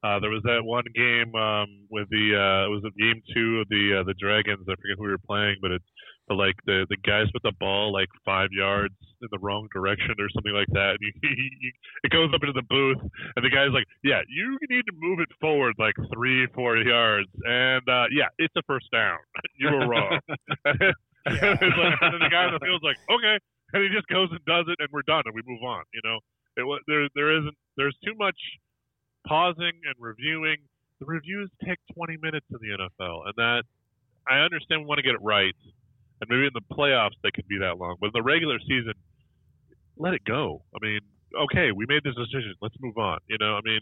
Uh, 0.02 0.20
there 0.20 0.32
was 0.32 0.42
that 0.44 0.64
one 0.64 0.86
game 0.96 1.36
um, 1.36 1.86
with 1.92 2.10
the 2.10 2.34
uh, 2.34 2.66
it 2.66 2.72
was 2.72 2.84
a 2.88 2.92
game 3.00 3.22
two 3.34 3.60
of 3.60 3.70
the 3.70 4.00
uh, 4.00 4.04
the 4.04 4.16
Dragons. 4.20 4.66
I 4.68 4.76
forget 4.76 4.98
who 4.98 5.04
we 5.04 5.10
were 5.12 5.18
playing, 5.20 5.58
but 5.62 5.72
it 5.72 5.82
but 6.30 6.38
like 6.38 6.56
the 6.66 6.86
the 6.90 6.98
guys 7.02 7.26
with 7.34 7.42
the 7.42 7.52
ball 7.60 7.92
like 7.92 8.08
five 8.24 8.50
yards 8.52 8.94
in 9.22 9.28
the 9.32 9.40
wrong 9.40 9.68
direction 9.74 10.14
or 10.20 10.30
something 10.30 10.54
like 10.54 10.70
that. 10.72 10.96
And 10.96 11.14
he, 11.22 11.50
he, 11.60 11.72
it 12.06 12.12
goes 12.12 12.30
up 12.34 12.42
into 12.42 12.54
the 12.54 12.66
booth, 12.70 13.02
and 13.36 13.44
the 13.44 13.50
guy's 13.50 13.74
like, 13.74 13.90
"Yeah, 14.04 14.22
you 14.30 14.58
need 14.70 14.86
to 14.86 14.94
move 14.96 15.20
it 15.20 15.28
forward 15.42 15.74
like 15.78 15.96
three, 16.14 16.48
four 16.54 16.78
yards." 16.78 17.28
And 17.44 17.84
uh, 17.90 18.06
yeah, 18.14 18.30
it's 18.38 18.54
a 18.56 18.62
first 18.70 18.86
down. 18.94 19.18
you 19.60 19.68
were 19.68 19.90
wrong. 19.90 20.20
and, 20.66 20.80
like, 21.26 21.98
and 22.00 22.22
the 22.22 22.30
guy 22.32 22.46
on 22.46 22.54
the 22.54 22.62
field's 22.62 22.86
like, 22.86 23.02
"Okay," 23.10 23.36
and 23.74 23.84
he 23.84 23.90
just 23.90 24.08
goes 24.08 24.30
and 24.30 24.40
does 24.46 24.70
it, 24.70 24.78
and 24.80 24.88
we're 24.94 25.08
done, 25.10 25.24
and 25.26 25.34
we 25.34 25.42
move 25.44 25.66
on. 25.66 25.84
You 25.94 26.02
know, 26.06 26.22
it 26.56 26.82
there 26.88 27.10
there 27.16 27.38
isn't 27.42 27.58
there's 27.76 27.98
too 28.06 28.14
much 28.16 28.38
pausing 29.28 29.82
and 29.84 29.98
reviewing. 29.98 30.58
The 31.00 31.06
reviews 31.06 31.50
take 31.64 31.80
20 31.96 32.18
minutes 32.22 32.46
in 32.52 32.60
the 32.60 32.76
NFL, 32.76 33.24
and 33.26 33.34
that 33.38 33.64
I 34.28 34.40
understand 34.40 34.82
we 34.82 34.88
want 34.88 35.00
to 35.00 35.04
get 35.04 35.16
it 35.16 35.24
right, 35.24 35.56
and 36.22 36.30
maybe 36.30 36.48
in 36.48 36.54
the 36.54 36.76
playoffs 36.76 37.18
they 37.24 37.32
can 37.32 37.46
be 37.50 37.58
that 37.60 37.78
long, 37.78 37.96
but 38.00 38.08
in 38.08 38.12
the 38.14 38.24
regular 38.24 38.60
season, 38.60 38.94
let 39.98 40.14
it 40.14 40.24
go. 40.26 40.62
I 40.76 40.78
mean, 40.86 41.00
okay, 41.44 41.72
we 41.72 41.86
made 41.88 42.04
this 42.04 42.16
decision. 42.16 42.56
Let's 42.62 42.76
move 42.80 42.98
on. 42.98 43.20
You 43.28 43.38
know, 43.40 43.56
I 43.56 43.62
mean, 43.64 43.82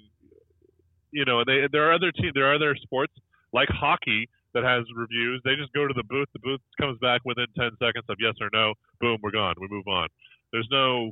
you 1.11 1.25
know, 1.25 1.43
they 1.45 1.67
there 1.71 1.89
are 1.89 1.93
other 1.93 2.11
teams, 2.11 2.33
there 2.33 2.51
are 2.51 2.55
other 2.55 2.75
sports 2.75 3.13
like 3.53 3.69
hockey 3.69 4.29
that 4.53 4.63
has 4.63 4.83
reviews. 4.95 5.41
They 5.43 5.55
just 5.55 5.73
go 5.73 5.87
to 5.87 5.93
the 5.93 6.03
booth. 6.03 6.27
The 6.33 6.39
booth 6.39 6.61
comes 6.79 6.97
back 6.99 7.21
within 7.25 7.45
10 7.57 7.71
seconds 7.79 8.05
of 8.09 8.17
yes 8.19 8.33
or 8.41 8.49
no. 8.53 8.73
Boom, 8.99 9.19
we're 9.21 9.31
gone. 9.31 9.55
We 9.59 9.67
move 9.69 9.87
on. 9.87 10.07
There's 10.51 10.67
no 10.71 11.11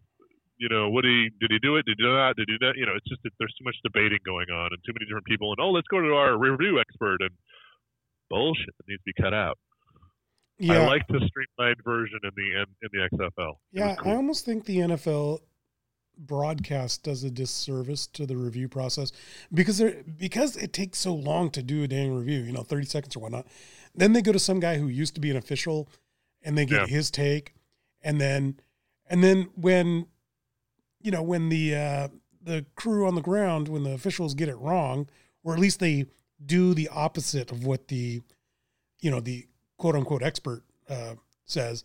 you 0.57 0.69
know, 0.69 0.89
what 0.89 1.03
he 1.03 1.29
did 1.39 1.51
he 1.51 1.59
do 1.59 1.75
it? 1.75 1.85
Did 1.85 1.97
he 1.99 2.03
do 2.03 2.15
that? 2.15 2.35
Did 2.37 2.47
he 2.47 2.57
do 2.57 2.65
that? 2.67 2.77
You 2.77 2.85
know, 2.85 2.95
it's 2.95 3.07
just 3.07 3.21
there's 3.23 3.53
too 3.59 3.65
much 3.65 3.75
debating 3.83 4.19
going 4.25 4.47
on 4.49 4.71
and 4.71 4.79
too 4.85 4.95
many 4.95 5.05
different 5.05 5.27
people. 5.27 5.51
And 5.51 5.59
oh, 5.59 5.71
let's 5.71 5.87
go 5.91 5.99
to 5.99 6.15
our 6.15 6.37
review 6.37 6.79
expert 6.79 7.19
and 7.19 7.31
bullshit 8.29 8.71
that 8.77 8.87
needs 8.87 9.03
to 9.03 9.11
be 9.11 9.21
cut 9.21 9.33
out. 9.33 9.59
Yeah. 10.57 10.81
I 10.81 10.87
like 10.87 11.07
the 11.07 11.27
streamlined 11.27 11.83
version 11.83 12.19
in 12.23 12.31
the 12.35 12.61
in, 12.61 12.89
the 12.93 13.17
XFL. 13.17 13.55
Yeah, 13.71 13.95
cool. 13.95 14.11
I 14.11 14.15
almost 14.15 14.45
think 14.45 14.65
the 14.65 14.77
NFL 14.77 15.39
broadcast 16.17 17.03
does 17.03 17.25
a 17.25 17.29
disservice 17.29 18.07
to 18.07 18.25
the 18.25 18.37
review 18.37 18.69
process 18.69 19.11
because 19.53 19.79
they 19.79 20.01
because 20.17 20.55
it 20.55 20.71
takes 20.71 20.99
so 20.99 21.13
long 21.13 21.49
to 21.51 21.61
do 21.61 21.83
a 21.83 21.87
dang 21.87 22.13
review, 22.13 22.39
you 22.39 22.53
know, 22.53 22.63
30 22.63 22.85
seconds 22.85 23.15
or 23.15 23.19
whatnot. 23.19 23.47
Then 23.93 24.13
they 24.13 24.21
go 24.21 24.31
to 24.31 24.39
some 24.39 24.59
guy 24.59 24.77
who 24.77 24.87
used 24.87 25.15
to 25.15 25.21
be 25.21 25.29
an 25.29 25.37
official 25.37 25.89
and 26.41 26.57
they 26.57 26.65
get 26.65 26.81
yeah. 26.81 26.87
his 26.87 27.11
take. 27.11 27.53
And 28.01 28.21
then 28.21 28.59
and 29.09 29.23
then 29.23 29.49
when 29.55 30.07
you 31.05 31.11
know, 31.11 31.21
when 31.21 31.49
the 31.49 31.75
uh, 31.75 32.07
the 32.41 32.65
crew 32.75 33.05
on 33.05 33.13
the 33.13 33.21
ground, 33.21 33.67
when 33.67 33.83
the 33.83 33.91
officials 33.91 34.33
get 34.33 34.49
it 34.49 34.57
wrong, 34.57 35.07
or 35.43 35.53
at 35.53 35.59
least 35.59 35.79
they 35.79 36.05
do 36.43 36.73
the 36.73 36.87
opposite 36.87 37.51
of 37.51 37.63
what 37.63 37.89
the, 37.89 38.21
you 39.01 39.11
know, 39.11 39.19
the 39.19 39.45
quote 39.77 39.95
unquote 39.95 40.23
expert 40.23 40.63
uh, 40.89 41.15
says, 41.45 41.83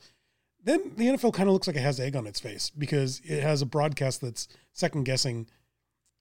then 0.63 0.93
the 0.97 1.07
NFL 1.07 1.33
kind 1.33 1.49
of 1.49 1.53
looks 1.53 1.67
like 1.67 1.77
it 1.77 1.83
has 1.83 1.99
egg 1.99 2.17
on 2.17 2.27
its 2.27 2.41
face 2.41 2.71
because 2.77 3.21
it 3.25 3.43
has 3.43 3.63
a 3.63 3.67
broadcast 3.67 4.21
that's 4.21 4.47
second 4.73 5.05
guessing, 5.05 5.47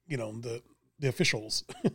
you 0.06 0.16
know, 0.16 0.32
the 0.32 0.62
the 0.98 1.08
officials. 1.08 1.64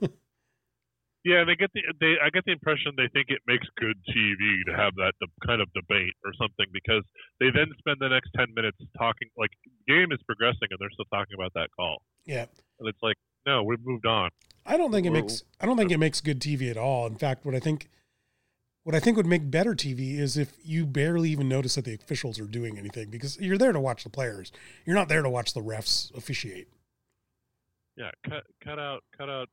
Yeah, 1.26 1.44
they 1.44 1.56
get 1.56 1.74
the 1.74 1.82
they. 2.00 2.22
I 2.24 2.30
get 2.30 2.46
the 2.46 2.52
impression 2.52 2.94
they 2.96 3.10
think 3.12 3.30
it 3.30 3.42
makes 3.48 3.66
good 3.82 3.98
TV 4.14 4.62
to 4.70 4.78
have 4.78 4.94
that 5.02 5.14
de- 5.20 5.48
kind 5.48 5.60
of 5.60 5.68
debate 5.74 6.14
or 6.24 6.32
something 6.38 6.68
because 6.72 7.02
they 7.40 7.50
then 7.50 7.66
spend 7.80 7.98
the 8.00 8.10
next 8.10 8.30
ten 8.38 8.46
minutes 8.54 8.78
talking. 8.96 9.28
Like 9.36 9.50
game 9.88 10.12
is 10.12 10.22
progressing 10.28 10.70
and 10.70 10.78
they're 10.80 10.94
still 10.94 11.10
talking 11.12 11.34
about 11.34 11.52
that 11.56 11.70
call. 11.76 12.04
Yeah, 12.28 12.46
and 12.80 12.88
it's 12.88 13.02
like 13.02 13.16
no, 13.48 13.64
we've 13.64 13.84
moved 13.84 14.06
on. 14.06 14.30
I 14.68 14.78
don't 14.78 14.92
think 14.92 15.08
it 15.08 15.10
makes. 15.10 15.44
I 15.60 15.66
don't 15.66 15.78
think 15.78 15.92
it 15.92 15.98
makes 15.98 16.22
good 16.22 16.40
TV 16.40 16.70
at 16.70 16.78
all. 16.78 17.08
In 17.08 17.16
fact, 17.16 17.44
what 17.44 17.56
I 17.56 17.60
think, 17.60 17.90
what 18.86 18.94
I 18.94 19.00
think 19.00 19.18
would 19.18 19.26
make 19.26 19.50
better 19.50 19.74
TV 19.74 20.20
is 20.20 20.38
if 20.38 20.54
you 20.64 20.86
barely 20.86 21.32
even 21.32 21.50
notice 21.50 21.74
that 21.74 21.86
the 21.86 21.96
officials 21.96 22.40
are 22.40 22.46
doing 22.46 22.78
anything 22.78 23.10
because 23.10 23.36
you're 23.42 23.58
there 23.58 23.72
to 23.72 23.80
watch 23.80 24.04
the 24.04 24.12
players. 24.12 24.52
You're 24.86 24.96
not 24.96 25.10
there 25.10 25.24
to 25.24 25.30
watch 25.30 25.56
the 25.56 25.60
refs 25.60 26.16
officiate. 26.16 26.68
Yeah, 27.98 28.12
cut 28.30 28.44
cut 28.64 28.78
out 28.78 29.04
cut 29.18 29.28
out 29.28 29.50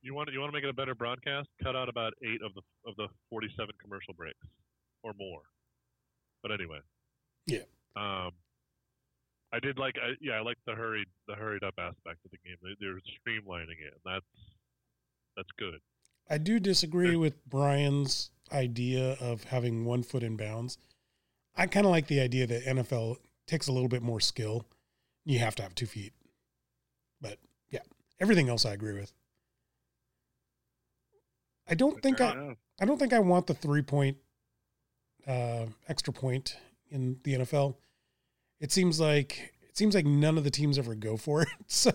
you 0.00 0.14
want 0.14 0.30
you 0.32 0.40
want 0.40 0.50
to 0.52 0.56
make 0.56 0.64
it 0.64 0.70
a 0.70 0.72
better 0.72 0.94
broadcast? 0.94 1.48
Cut 1.62 1.76
out 1.76 1.90
about 1.90 2.14
eight 2.24 2.40
of 2.42 2.54
the 2.54 2.62
of 2.88 2.96
the 2.96 3.08
forty 3.28 3.48
seven 3.58 3.74
commercial 3.82 4.14
breaks 4.14 4.46
or 5.02 5.12
more. 5.18 5.42
But 6.42 6.50
anyway. 6.50 6.78
Yeah. 7.46 7.66
Um, 7.94 8.30
I 9.52 9.60
did 9.60 9.78
like 9.78 9.96
I, 10.02 10.14
yeah 10.18 10.34
I 10.34 10.40
like 10.40 10.56
the 10.66 10.74
hurried 10.74 11.08
the 11.28 11.34
hurried 11.34 11.62
up 11.62 11.74
aspect 11.76 12.24
of 12.24 12.30
the 12.30 12.38
game. 12.42 12.56
They, 12.62 12.74
they're 12.80 13.00
streamlining 13.20 13.84
it, 13.84 13.92
and 13.92 14.14
that's 14.14 14.24
that's 15.36 15.50
good. 15.58 15.80
I 16.30 16.38
do 16.38 16.58
disagree 16.58 17.16
with 17.16 17.44
Brian's 17.44 18.30
idea 18.52 19.16
of 19.20 19.44
having 19.44 19.84
one 19.84 20.02
foot 20.02 20.22
in 20.22 20.36
bounds. 20.36 20.78
I 21.56 21.66
kind 21.66 21.86
of 21.86 21.92
like 21.92 22.06
the 22.06 22.20
idea 22.20 22.46
that 22.46 22.64
NFL 22.64 23.16
takes 23.46 23.68
a 23.68 23.72
little 23.72 23.88
bit 23.88 24.02
more 24.02 24.20
skill. 24.20 24.66
You 25.24 25.38
have 25.38 25.54
to 25.56 25.62
have 25.62 25.74
two 25.74 25.86
feet. 25.86 26.12
But 27.20 27.38
yeah, 27.70 27.80
everything 28.20 28.48
else 28.48 28.66
I 28.66 28.72
agree 28.72 28.94
with. 28.94 29.12
I 31.68 31.74
don't 31.74 32.00
think 32.02 32.20
I, 32.20 32.56
I 32.80 32.84
don't 32.84 32.98
think 32.98 33.12
I 33.12 33.18
want 33.18 33.46
the 33.46 33.54
three 33.54 33.82
point 33.82 34.18
uh, 35.26 35.66
extra 35.88 36.12
point 36.12 36.56
in 36.90 37.18
the 37.24 37.34
NFL. 37.34 37.76
It 38.60 38.72
seems 38.72 39.00
like 39.00 39.54
it 39.62 39.76
seems 39.76 39.94
like 39.94 40.06
none 40.06 40.38
of 40.38 40.44
the 40.44 40.50
teams 40.50 40.78
ever 40.78 40.94
go 40.94 41.16
for 41.16 41.42
it. 41.42 41.48
so, 41.66 41.92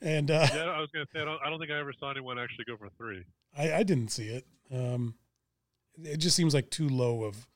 and 0.00 0.30
uh, 0.30 0.46
yeah, 0.54 0.64
I 0.64 0.80
was 0.80 0.90
gonna 0.92 1.06
say 1.12 1.20
I 1.20 1.24
don't, 1.24 1.40
I 1.44 1.50
don't 1.50 1.58
think 1.58 1.70
I 1.70 1.78
ever 1.78 1.92
saw 1.98 2.10
anyone 2.10 2.38
actually 2.38 2.64
go 2.66 2.76
for 2.76 2.88
three. 2.96 3.24
I, 3.56 3.78
I 3.78 3.82
didn't 3.82 4.08
see 4.08 4.28
it. 4.28 4.46
Um, 4.72 5.14
it 6.04 6.18
just 6.18 6.36
seems 6.36 6.54
like 6.54 6.70
too 6.70 6.88
low 6.88 7.24
of 7.24 7.46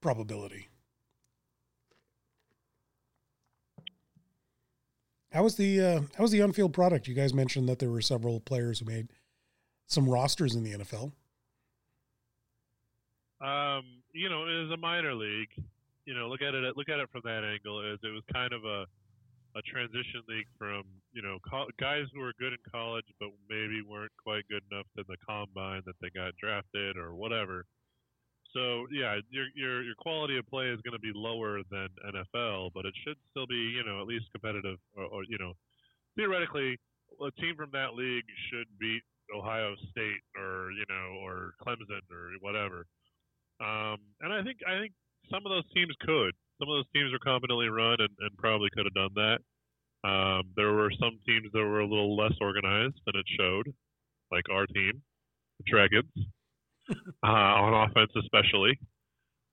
probability. 0.00 0.68
How 5.32 5.42
was 5.42 5.56
the 5.56 5.80
uh, 5.80 6.00
how 6.16 6.22
was 6.22 6.30
the 6.30 6.40
on 6.42 6.52
field 6.52 6.72
product? 6.72 7.08
You 7.08 7.14
guys 7.14 7.34
mentioned 7.34 7.68
that 7.68 7.78
there 7.78 7.90
were 7.90 8.00
several 8.00 8.40
players 8.40 8.78
who 8.78 8.86
made 8.86 9.08
some 9.86 10.08
rosters 10.08 10.54
in 10.54 10.62
the 10.62 10.72
NFL? 10.72 11.12
Um, 13.40 13.84
you 14.12 14.30
know, 14.30 14.46
it 14.46 14.62
was 14.62 14.70
a 14.72 14.78
minor 14.78 15.14
league. 15.14 15.50
You 16.06 16.14
know, 16.14 16.28
look 16.28 16.40
at 16.40 16.54
it 16.54 16.76
look 16.76 16.88
at 16.88 17.00
it 17.00 17.10
from 17.10 17.22
that 17.24 17.44
angle. 17.44 17.80
Is 17.92 17.98
it 18.02 18.08
was 18.08 18.22
kind 18.32 18.52
of 18.52 18.64
a 18.64 18.86
a 19.56 19.62
transition 19.62 20.20
league 20.28 20.46
from 20.58 20.84
you 21.12 21.22
know 21.22 21.38
co- 21.48 21.72
guys 21.80 22.04
who 22.12 22.20
were 22.20 22.36
good 22.38 22.52
in 22.52 22.62
college 22.70 23.06
but 23.18 23.30
maybe 23.48 23.80
weren't 23.88 24.12
quite 24.22 24.44
good 24.48 24.62
enough 24.70 24.86
in 24.96 25.04
the 25.08 25.16
combine 25.24 25.82
that 25.86 25.96
they 26.00 26.10
got 26.14 26.36
drafted 26.36 26.96
or 26.96 27.14
whatever. 27.14 27.64
So 28.52 28.86
yeah, 28.92 29.16
your 29.30 29.46
your 29.54 29.82
your 29.82 29.94
quality 29.98 30.38
of 30.38 30.46
play 30.46 30.68
is 30.68 30.80
going 30.82 30.96
to 30.96 31.02
be 31.02 31.12
lower 31.14 31.60
than 31.70 31.88
NFL, 32.04 32.70
but 32.74 32.84
it 32.84 32.94
should 33.04 33.16
still 33.30 33.46
be 33.46 33.72
you 33.76 33.84
know 33.84 34.00
at 34.00 34.06
least 34.06 34.26
competitive 34.32 34.78
or, 34.96 35.04
or 35.04 35.22
you 35.24 35.38
know 35.38 35.52
theoretically 36.16 36.76
a 37.20 37.30
team 37.40 37.56
from 37.56 37.70
that 37.72 37.94
league 37.94 38.24
should 38.50 38.66
beat 38.78 39.02
Ohio 39.34 39.74
State 39.90 40.22
or 40.36 40.70
you 40.72 40.84
know 40.88 41.18
or 41.24 41.52
Clemson 41.64 42.04
or 42.12 42.30
whatever. 42.40 42.86
Um, 43.60 43.98
and 44.20 44.32
I 44.32 44.42
think 44.42 44.58
I 44.66 44.78
think 44.80 44.92
some 45.30 45.44
of 45.44 45.50
those 45.50 45.66
teams 45.72 45.94
could. 46.00 46.34
Some 46.58 46.68
of 46.68 46.76
those 46.76 46.92
teams 46.94 47.12
were 47.12 47.18
competently 47.18 47.68
run 47.68 48.00
and, 48.00 48.14
and 48.20 48.36
probably 48.38 48.70
could 48.74 48.86
have 48.86 48.94
done 48.94 49.14
that. 49.14 49.38
Um, 50.08 50.42
there 50.56 50.72
were 50.72 50.92
some 51.00 51.18
teams 51.26 51.50
that 51.52 51.64
were 51.64 51.80
a 51.80 51.86
little 51.86 52.16
less 52.16 52.34
organized 52.40 52.96
than 53.06 53.16
it 53.16 53.26
showed, 53.38 53.72
like 54.30 54.44
our 54.50 54.66
team, 54.66 55.02
the 55.58 55.64
Dragons, 55.66 56.12
uh, 56.90 57.26
on 57.26 57.90
offense 57.90 58.12
especially. 58.16 58.78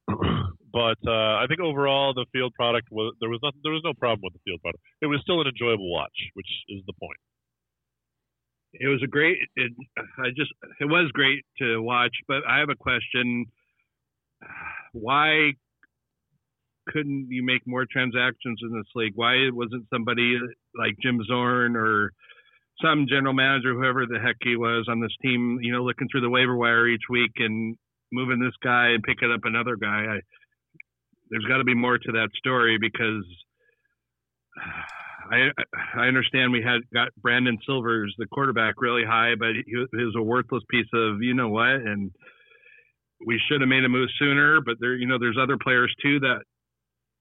but 0.74 0.98
uh, 1.08 1.40
I 1.42 1.46
think 1.48 1.60
overall 1.60 2.14
the 2.14 2.26
field 2.32 2.54
product 2.54 2.88
was 2.92 3.16
there 3.20 3.30
was 3.30 3.40
nothing, 3.44 3.62
there 3.64 3.74
was 3.74 3.84
no 3.84 3.94
problem 3.94 4.22
with 4.24 4.34
the 4.34 4.44
field 4.46 4.62
product. 4.62 4.84
It 5.02 5.08
was 5.08 5.22
still 5.22 5.42
an 5.42 5.48
enjoyable 5.48 5.92
watch, 5.92 6.16
which 6.34 6.50
is 6.70 6.84
the 6.86 6.94
point. 7.00 7.20
It 8.74 8.88
was 8.88 9.02
a 9.04 9.08
great. 9.08 9.38
It, 9.56 9.72
I 9.98 10.30
just 10.36 10.52
it 10.80 10.86
was 10.86 11.12
great 11.14 11.46
to 11.60 11.82
watch, 11.82 12.16
but 12.28 12.42
I 12.48 12.60
have 12.60 12.70
a 12.70 12.76
question. 12.76 13.46
Why 14.94 15.54
couldn't 16.88 17.28
you 17.30 17.44
make 17.44 17.66
more 17.66 17.86
transactions 17.90 18.60
in 18.62 18.75
this 18.75 18.88
league? 18.96 19.13
Why 19.16 19.50
wasn't 19.52 19.88
somebody 19.92 20.38
like 20.78 20.96
Jim 21.02 21.20
Zorn 21.28 21.75
or 21.75 22.12
some 22.82 23.06
general 23.08 23.34
manager, 23.34 23.74
whoever 23.74 24.06
the 24.06 24.20
heck 24.20 24.36
he 24.42 24.56
was 24.56 24.88
on 24.90 25.00
this 25.00 25.16
team, 25.22 25.60
you 25.62 25.72
know, 25.72 25.84
looking 25.84 26.08
through 26.12 26.22
the 26.22 26.30
waiver 26.30 26.56
wire 26.56 26.88
each 26.88 27.08
week 27.10 27.32
and 27.38 27.75
moving 28.12 28.40
this 28.40 28.56
guy 28.63 28.88
and 28.90 29.04
picking 29.04 29.32
up 29.32 29.42
another 29.44 29.75
guy? 29.75 30.18
I, 30.18 30.20
there's 31.30 31.46
got 31.46 31.58
to 31.58 31.63
be 31.63 31.75
more 31.75 31.98
to 31.98 32.12
that 32.13 32.30
story 32.38 32.78
because 32.80 33.25
I 35.32 35.50
I 35.96 36.08
understand 36.08 36.52
we 36.52 36.62
had 36.62 36.82
got 36.94 37.10
Brandon 37.22 37.58
Silvers, 37.66 38.13
the 38.18 38.28
quarterback, 38.28 38.75
really 38.82 39.06
high, 39.06 39.34
but 39.38 39.56
he, 39.56 39.63
he 39.66 40.04
was 40.04 40.16
a 40.18 40.22
worthless 40.22 40.63
piece 40.70 40.90
of 40.94 41.22
you 41.22 41.34
know 41.34 41.50
what, 41.50 41.75
and 41.75 42.12
we 43.25 43.40
should 43.48 43.62
have 43.62 43.70
made 43.70 43.84
a 43.84 43.90
move 43.90 44.10
sooner. 44.20 44.62
But 44.62 44.75
there, 44.80 44.96
you 44.96 45.08
know, 45.08 45.18
there's 45.20 45.38
other 45.42 45.58
players 45.58 45.94
too 46.02 46.20
that 46.20 46.44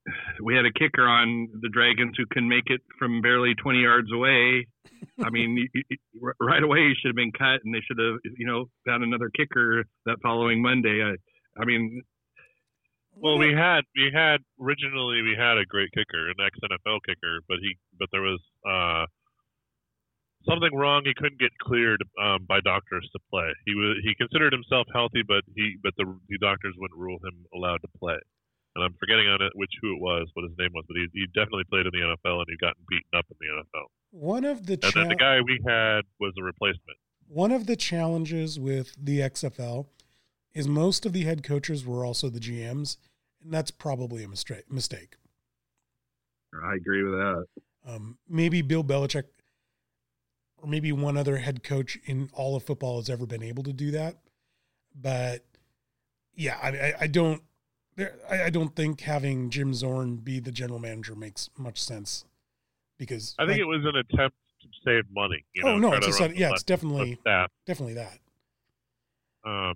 we 0.42 0.54
had 0.54 0.66
a 0.66 0.72
kicker 0.72 1.06
on 1.06 1.48
the 1.60 1.68
Dragons 1.68 2.14
who 2.16 2.26
can 2.26 2.48
make 2.48 2.66
it 2.66 2.80
from 2.98 3.22
barely 3.22 3.54
20 3.54 3.80
yards 3.80 4.12
away. 4.12 4.66
I 5.22 5.30
mean, 5.30 5.68
right 6.40 6.62
away 6.62 6.88
he 6.88 6.94
should 6.94 7.10
have 7.10 7.16
been 7.16 7.32
cut, 7.32 7.60
and 7.64 7.74
they 7.74 7.82
should 7.86 7.98
have, 7.98 8.18
you 8.36 8.46
know, 8.46 8.66
found 8.86 9.02
another 9.02 9.30
kicker 9.36 9.84
that 10.06 10.16
following 10.22 10.62
Monday. 10.62 11.02
I, 11.02 11.60
I 11.60 11.64
mean, 11.64 12.02
well, 13.14 13.38
we 13.38 13.52
had 13.52 13.82
we 13.94 14.10
had 14.12 14.38
originally 14.60 15.20
we 15.20 15.36
had 15.38 15.58
a 15.58 15.66
great 15.66 15.90
kicker, 15.92 16.30
an 16.30 16.36
ex 16.44 16.56
NFL 16.64 17.00
kicker, 17.06 17.40
but 17.46 17.58
he 17.60 17.76
but 17.98 18.08
there 18.10 18.22
was 18.22 18.40
uh, 18.66 19.04
something 20.48 20.74
wrong. 20.74 21.02
He 21.04 21.12
couldn't 21.14 21.38
get 21.38 21.52
cleared 21.60 22.02
um, 22.22 22.46
by 22.48 22.60
doctors 22.60 23.08
to 23.12 23.20
play. 23.30 23.52
He 23.66 23.74
was 23.74 23.98
he 24.02 24.14
considered 24.14 24.52
himself 24.52 24.86
healthy, 24.94 25.22
but 25.26 25.44
he 25.54 25.76
but 25.82 25.92
the 25.98 26.06
the 26.28 26.38
doctors 26.38 26.74
wouldn't 26.78 26.98
rule 26.98 27.18
him 27.22 27.44
allowed 27.54 27.82
to 27.82 27.88
play. 27.98 28.18
And 28.74 28.84
I'm 28.84 28.94
forgetting 28.98 29.28
on 29.28 29.42
it 29.42 29.52
which 29.54 29.70
who 29.82 29.94
it 29.94 30.00
was, 30.00 30.28
what 30.34 30.44
his 30.48 30.56
name 30.58 30.70
was, 30.74 30.84
but 30.88 30.96
he, 30.96 31.06
he 31.12 31.26
definitely 31.34 31.64
played 31.68 31.86
in 31.86 31.92
the 31.92 32.00
NFL 32.00 32.38
and 32.38 32.46
he'd 32.48 32.60
gotten 32.60 32.82
beaten 32.88 33.12
up 33.14 33.26
in 33.30 33.36
the 33.40 33.48
NFL. 33.60 33.86
One 34.10 34.44
of 34.44 34.66
the 34.66 34.76
cha- 34.76 34.88
and 34.88 34.94
then 34.94 35.08
the 35.08 35.16
guy 35.16 35.40
we 35.40 35.60
had 35.66 36.02
was 36.20 36.32
a 36.38 36.42
replacement. 36.42 36.98
One 37.28 37.52
of 37.52 37.66
the 37.66 37.76
challenges 37.76 38.58
with 38.58 38.94
the 39.02 39.20
XFL 39.20 39.86
is 40.54 40.68
most 40.68 41.06
of 41.06 41.12
the 41.12 41.22
head 41.22 41.42
coaches 41.42 41.86
were 41.86 42.04
also 42.04 42.28
the 42.28 42.40
GMs, 42.40 42.96
and 43.42 43.52
that's 43.52 43.70
probably 43.70 44.24
a 44.24 44.28
mistake. 44.28 44.70
Mistake. 44.70 45.16
I 46.62 46.74
agree 46.74 47.02
with 47.02 47.14
that. 47.14 47.46
Um, 47.86 48.18
maybe 48.28 48.62
Bill 48.62 48.84
Belichick, 48.84 49.24
or 50.58 50.68
maybe 50.68 50.92
one 50.92 51.16
other 51.16 51.38
head 51.38 51.62
coach 51.62 51.98
in 52.04 52.30
all 52.34 52.54
of 52.54 52.62
football 52.62 52.98
has 52.98 53.08
ever 53.08 53.26
been 53.26 53.42
able 53.42 53.62
to 53.64 53.72
do 53.72 53.90
that, 53.92 54.18
but 54.94 55.44
yeah, 56.34 56.56
I, 56.62 56.94
I 57.00 57.06
don't. 57.06 57.42
I, 57.98 58.44
I 58.44 58.50
don't 58.50 58.74
think 58.74 59.00
having 59.02 59.50
Jim 59.50 59.74
Zorn 59.74 60.16
be 60.16 60.40
the 60.40 60.52
general 60.52 60.78
manager 60.78 61.14
makes 61.14 61.50
much 61.56 61.82
sense 61.82 62.24
because 62.98 63.34
I 63.38 63.42
think 63.42 63.58
like, 63.58 63.60
it 63.60 63.64
was 63.64 63.84
an 63.84 63.96
attempt 63.96 64.36
to 64.62 64.68
save 64.84 65.04
money. 65.12 65.44
You 65.54 65.62
oh, 65.64 65.78
know, 65.78 65.88
oh 65.88 65.90
no, 65.90 65.96
it's 65.96 66.20
a, 66.20 66.34
yeah, 66.34 66.50
it's 66.52 66.62
definitely 66.62 67.18
that. 67.24 67.50
definitely 67.66 67.94
that. 67.94 68.18
Um, 69.44 69.74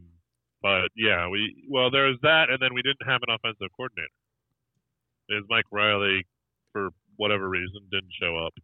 but 0.62 0.88
yeah, 0.96 1.28
we 1.28 1.64
well 1.68 1.90
there 1.90 2.06
was 2.06 2.18
that, 2.23 2.50
and 2.50 2.58
then 2.61 2.73
we 2.73 2.82
didn't 2.82 3.06
have 3.06 3.20
an 3.26 3.35
offensive 3.35 3.68
coordinator. 3.76 4.08
Is 5.29 5.44
Mike 5.48 5.66
Riley, 5.72 6.24
for 6.72 6.90
whatever 7.16 7.48
reason, 7.48 7.81
didn't 7.90 8.12
show 8.20 8.38
up, 8.38 8.55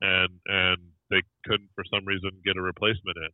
and 0.00 0.30
and 0.46 0.78
they 1.10 1.22
couldn't 1.44 1.68
for 1.74 1.84
some 1.92 2.06
reason 2.06 2.30
get 2.44 2.56
a 2.56 2.62
replacement 2.62 3.16
in. 3.16 3.28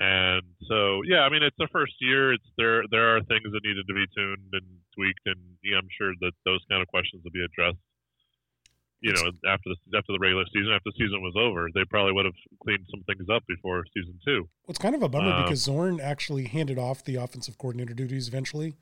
And 0.00 0.42
so, 0.66 1.02
yeah, 1.04 1.20
I 1.20 1.28
mean, 1.28 1.42
it's 1.42 1.56
the 1.58 1.68
first 1.70 1.92
year. 2.00 2.32
It's 2.32 2.50
there. 2.56 2.82
There 2.90 3.16
are 3.16 3.20
things 3.24 3.52
that 3.52 3.60
needed 3.62 3.86
to 3.86 3.92
be 3.92 4.06
tuned 4.16 4.48
and 4.54 4.64
tweaked, 4.96 5.20
and 5.26 5.36
yeah, 5.62 5.76
I'm 5.76 5.88
sure 6.00 6.14
that 6.22 6.32
those 6.46 6.64
kind 6.70 6.80
of 6.80 6.88
questions 6.88 7.20
will 7.22 7.32
be 7.32 7.44
addressed. 7.44 7.76
You 9.02 9.12
know, 9.12 9.28
after 9.46 9.68
the 9.68 9.98
after 9.98 10.12
the 10.12 10.18
regular 10.18 10.44
season, 10.54 10.72
after 10.72 10.88
the 10.88 10.96
season 10.96 11.20
was 11.20 11.34
over, 11.36 11.68
they 11.74 11.84
probably 11.84 12.12
would 12.12 12.24
have 12.24 12.34
cleaned 12.62 12.86
some 12.90 13.02
things 13.04 13.28
up 13.30 13.42
before 13.46 13.84
season 13.94 14.18
two. 14.24 14.48
Well, 14.64 14.70
it's 14.70 14.78
kind 14.78 14.94
of 14.94 15.02
a 15.02 15.08
bummer 15.08 15.32
um, 15.32 15.42
because 15.42 15.62
Zorn 15.62 16.00
actually 16.00 16.44
handed 16.44 16.78
off 16.78 17.04
the 17.04 17.16
offensive 17.16 17.58
coordinator 17.58 17.92
duties 17.92 18.26
eventually, 18.26 18.76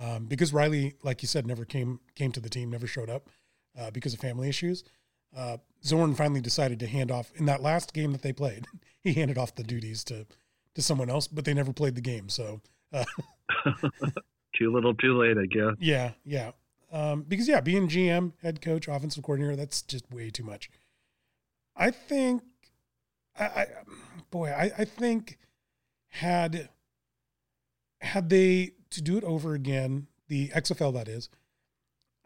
um, 0.00 0.26
because 0.26 0.52
Riley, 0.52 0.94
like 1.02 1.22
you 1.22 1.28
said, 1.28 1.44
never 1.44 1.64
came 1.64 1.98
came 2.14 2.30
to 2.30 2.40
the 2.40 2.48
team, 2.48 2.70
never 2.70 2.86
showed 2.86 3.10
up 3.10 3.28
uh, 3.76 3.90
because 3.90 4.14
of 4.14 4.20
family 4.20 4.48
issues. 4.48 4.84
Uh, 5.36 5.56
Zorn 5.84 6.14
finally 6.14 6.40
decided 6.40 6.78
to 6.80 6.86
hand 6.86 7.10
off 7.10 7.32
in 7.34 7.46
that 7.46 7.62
last 7.62 7.92
game 7.94 8.12
that 8.12 8.22
they 8.22 8.32
played. 8.32 8.66
He 9.04 9.14
handed 9.14 9.36
off 9.36 9.56
the 9.56 9.64
duties 9.64 10.04
to 10.04 10.26
to 10.74 10.82
someone 10.82 11.10
else, 11.10 11.26
but 11.26 11.44
they 11.44 11.54
never 11.54 11.72
played 11.72 11.94
the 11.94 12.00
game. 12.00 12.28
So, 12.28 12.60
uh, 12.92 13.04
too 14.56 14.72
little, 14.72 14.94
too 14.94 15.18
late, 15.18 15.38
I 15.38 15.46
guess. 15.46 15.76
Yeah, 15.80 16.12
yeah. 16.24 16.52
Um, 16.92 17.22
because 17.22 17.48
yeah, 17.48 17.60
being 17.60 17.88
GM, 17.88 18.32
head 18.42 18.60
coach, 18.60 18.86
offensive 18.86 19.22
coordinator, 19.22 19.56
that's 19.56 19.82
just 19.82 20.10
way 20.10 20.30
too 20.30 20.44
much. 20.44 20.70
I 21.74 21.90
think, 21.90 22.42
I, 23.38 23.44
I 23.44 23.66
boy, 24.30 24.50
I, 24.50 24.70
I 24.78 24.84
think 24.84 25.38
had 26.08 26.68
had 28.02 28.28
they 28.28 28.72
to 28.90 29.00
do 29.00 29.16
it 29.16 29.24
over 29.24 29.54
again, 29.54 30.08
the 30.28 30.48
XFL 30.48 30.92
that 30.94 31.08
is, 31.08 31.30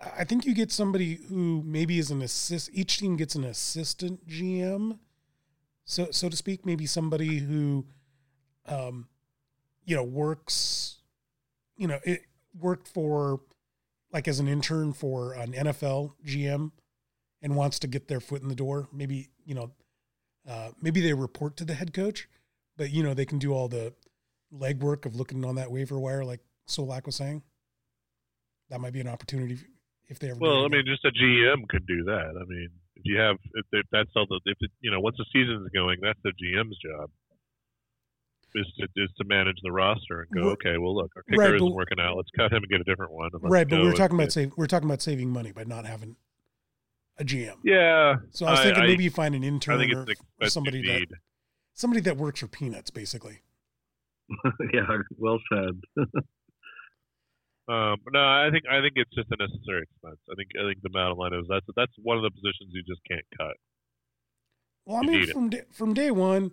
I 0.00 0.24
think 0.24 0.44
you 0.44 0.54
get 0.54 0.72
somebody 0.72 1.20
who 1.28 1.62
maybe 1.64 1.98
is 1.98 2.10
an 2.10 2.20
assist. 2.20 2.70
Each 2.72 2.98
team 2.98 3.16
gets 3.16 3.34
an 3.34 3.44
assistant 3.44 4.26
GM, 4.28 4.98
so 5.84 6.08
so 6.10 6.28
to 6.28 6.36
speak. 6.36 6.66
Maybe 6.66 6.86
somebody 6.86 7.38
who 7.38 7.86
um, 8.68 9.08
you 9.84 9.94
know, 9.96 10.02
works, 10.02 10.96
you 11.76 11.86
know, 11.86 11.98
it 12.04 12.22
worked 12.58 12.88
for 12.88 13.40
like 14.12 14.28
as 14.28 14.40
an 14.40 14.48
intern 14.48 14.92
for 14.92 15.32
an 15.34 15.52
NFL 15.52 16.12
GM 16.24 16.72
and 17.42 17.56
wants 17.56 17.78
to 17.80 17.86
get 17.86 18.08
their 18.08 18.20
foot 18.20 18.42
in 18.42 18.48
the 18.48 18.54
door. 18.54 18.88
Maybe, 18.92 19.28
you 19.44 19.54
know, 19.54 19.70
uh, 20.48 20.70
maybe 20.80 21.00
they 21.00 21.12
report 21.12 21.56
to 21.58 21.64
the 21.64 21.74
head 21.74 21.92
coach, 21.92 22.28
but 22.76 22.90
you 22.90 23.02
know, 23.02 23.14
they 23.14 23.24
can 23.24 23.38
do 23.38 23.52
all 23.52 23.68
the 23.68 23.92
legwork 24.52 25.06
of 25.06 25.16
looking 25.16 25.44
on 25.44 25.56
that 25.56 25.70
waiver 25.70 25.98
wire, 25.98 26.24
like 26.24 26.40
Solak 26.68 27.06
was 27.06 27.16
saying. 27.16 27.42
That 28.70 28.80
might 28.80 28.92
be 28.92 29.00
an 29.00 29.08
opportunity 29.08 29.58
if 30.08 30.18
they 30.18 30.30
ever. 30.30 30.38
Well, 30.40 30.64
I 30.64 30.68
mean, 30.68 30.84
just 30.86 31.04
a 31.04 31.10
GM 31.10 31.68
could 31.68 31.86
do 31.86 32.04
that. 32.04 32.34
I 32.40 32.44
mean, 32.44 32.68
if 32.96 33.02
you 33.04 33.18
have, 33.18 33.36
if, 33.54 33.66
if 33.72 33.86
that's 33.92 34.10
all 34.16 34.26
the, 34.28 34.40
if 34.46 34.56
it, 34.60 34.70
you 34.80 34.90
know, 34.90 34.98
once 34.98 35.16
the 35.18 35.26
season's 35.32 35.68
going, 35.70 35.98
that's 36.02 36.18
the 36.24 36.32
GM's 36.32 36.76
job 36.78 37.10
is 38.56 38.66
to 38.78 38.88
is 38.96 39.10
to 39.18 39.24
manage 39.24 39.56
the 39.62 39.72
roster 39.72 40.22
and 40.22 40.30
go, 40.42 40.50
okay, 40.50 40.78
well, 40.78 40.94
look, 40.94 41.10
our 41.16 41.22
kicker 41.22 41.40
right, 41.40 41.54
isn't 41.54 41.74
working 41.74 42.00
out. 42.00 42.16
Let's 42.16 42.30
cut 42.36 42.52
him 42.52 42.62
and 42.62 42.68
get 42.68 42.80
a 42.80 42.84
different 42.84 43.12
one. 43.12 43.30
Right, 43.42 43.68
but 43.68 43.80
we're 43.80 43.92
talking 43.92 44.18
about 44.18 44.32
save, 44.32 44.52
we're 44.56 44.66
talking 44.66 44.88
about 44.88 45.02
saving 45.02 45.30
money 45.30 45.52
by 45.52 45.64
not 45.64 45.86
having 45.86 46.16
a 47.18 47.24
GM. 47.24 47.56
Yeah. 47.64 48.16
So 48.30 48.46
I 48.46 48.50
was 48.50 48.60
thinking 48.60 48.82
I, 48.82 48.86
maybe 48.86 49.04
you 49.04 49.10
find 49.10 49.34
an 49.34 49.44
intern 49.44 49.92
or, 49.92 50.06
or 50.40 50.48
somebody 50.48 50.82
that 50.86 51.06
somebody 51.74 52.00
that 52.02 52.16
works 52.16 52.40
for 52.40 52.48
peanuts, 52.48 52.90
basically. 52.90 53.40
yeah, 54.74 54.82
well 55.18 55.38
said. 55.52 55.80
um, 57.68 57.96
no, 58.12 58.20
I 58.20 58.48
think 58.50 58.64
I 58.70 58.80
think 58.80 58.94
it's 58.96 59.14
just 59.14 59.28
a 59.30 59.36
necessary 59.36 59.82
expense. 59.82 60.18
I 60.30 60.34
think 60.34 60.48
I 60.58 60.68
think 60.68 60.82
the 60.82 60.90
bottom 60.90 61.18
line 61.18 61.34
is 61.34 61.46
that's 61.48 61.66
that's 61.76 61.92
one 62.02 62.16
of 62.16 62.22
the 62.22 62.30
positions 62.30 62.72
you 62.72 62.82
just 62.82 63.00
can't 63.08 63.26
cut. 63.38 63.56
Well, 64.84 64.98
I 64.98 65.02
mean, 65.02 65.26
from 65.32 65.50
day, 65.50 65.62
from 65.72 65.94
day 65.94 66.10
one, 66.10 66.52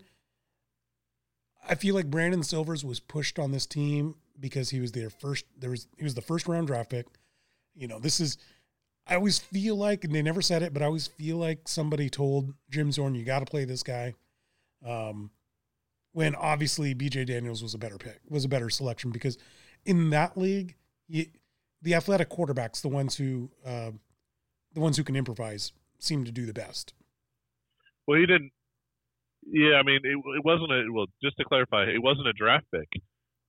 I 1.68 1.76
feel 1.76 1.96
like 1.96 2.10
Brandon 2.10 2.44
Silvers 2.44 2.84
was 2.84 3.00
pushed 3.00 3.40
on 3.40 3.52
this 3.52 3.66
team 3.66 4.16
because 4.40 4.70
he 4.70 4.80
was 4.80 4.92
their 4.92 5.10
first. 5.10 5.46
There 5.58 5.70
was 5.70 5.88
he 5.98 6.04
was 6.04 6.16
the 6.16 6.22
first 6.22 6.48
round 6.48 6.68
draft 6.68 6.90
pick. 6.90 7.08
You 7.76 7.88
know, 7.88 8.00
this 8.00 8.20
is. 8.20 8.38
I 9.06 9.16
always 9.16 9.38
feel 9.38 9.76
like, 9.76 10.06
and 10.06 10.16
they 10.16 10.22
never 10.22 10.42
said 10.42 10.64
it, 10.64 10.74
but 10.74 10.82
I 10.82 10.86
always 10.86 11.08
feel 11.08 11.36
like 11.36 11.68
somebody 11.68 12.10
told 12.10 12.54
Jim 12.70 12.92
Zorn, 12.92 13.16
"You 13.16 13.26
got 13.26 13.40
to 13.40 13.46
play 13.46 13.66
this 13.66 13.84
guy." 13.84 14.14
Um, 14.86 15.32
when 16.14 16.36
obviously 16.36 16.94
BJ 16.94 17.26
Daniels 17.26 17.62
was 17.62 17.74
a 17.74 17.78
better 17.78 17.98
pick, 17.98 18.20
was 18.30 18.46
a 18.46 18.50
better 18.50 18.70
selection 18.70 19.12
because 19.12 19.38
in 19.86 20.10
that 20.12 20.38
league, 20.38 20.76
you, 21.08 21.26
the 21.82 21.96
athletic 21.96 22.30
quarterbacks, 22.30 22.82
the 22.82 22.88
ones 22.88 23.16
who, 23.16 23.50
uh, 23.66 23.92
the 24.74 24.80
ones 24.80 24.96
who 24.96 25.04
can 25.04 25.16
improvise, 25.16 25.74
seem 26.00 26.24
to 26.24 26.32
do 26.32 26.46
the 26.46 26.54
best. 26.54 26.94
Well, 28.08 28.20
he 28.20 28.26
didn't. 28.26 28.52
Yeah, 29.52 29.76
I 29.76 29.84
mean, 29.84 30.00
it, 30.04 30.18
it 30.18 30.44
wasn't 30.46 30.72
a 30.72 30.88
well. 30.92 31.08
Just 31.24 31.38
to 31.38 31.46
clarify, 31.46 31.84
it 31.84 32.02
wasn't 32.02 32.28
a 32.28 32.34
draft 32.34 32.66
pick. 32.74 32.90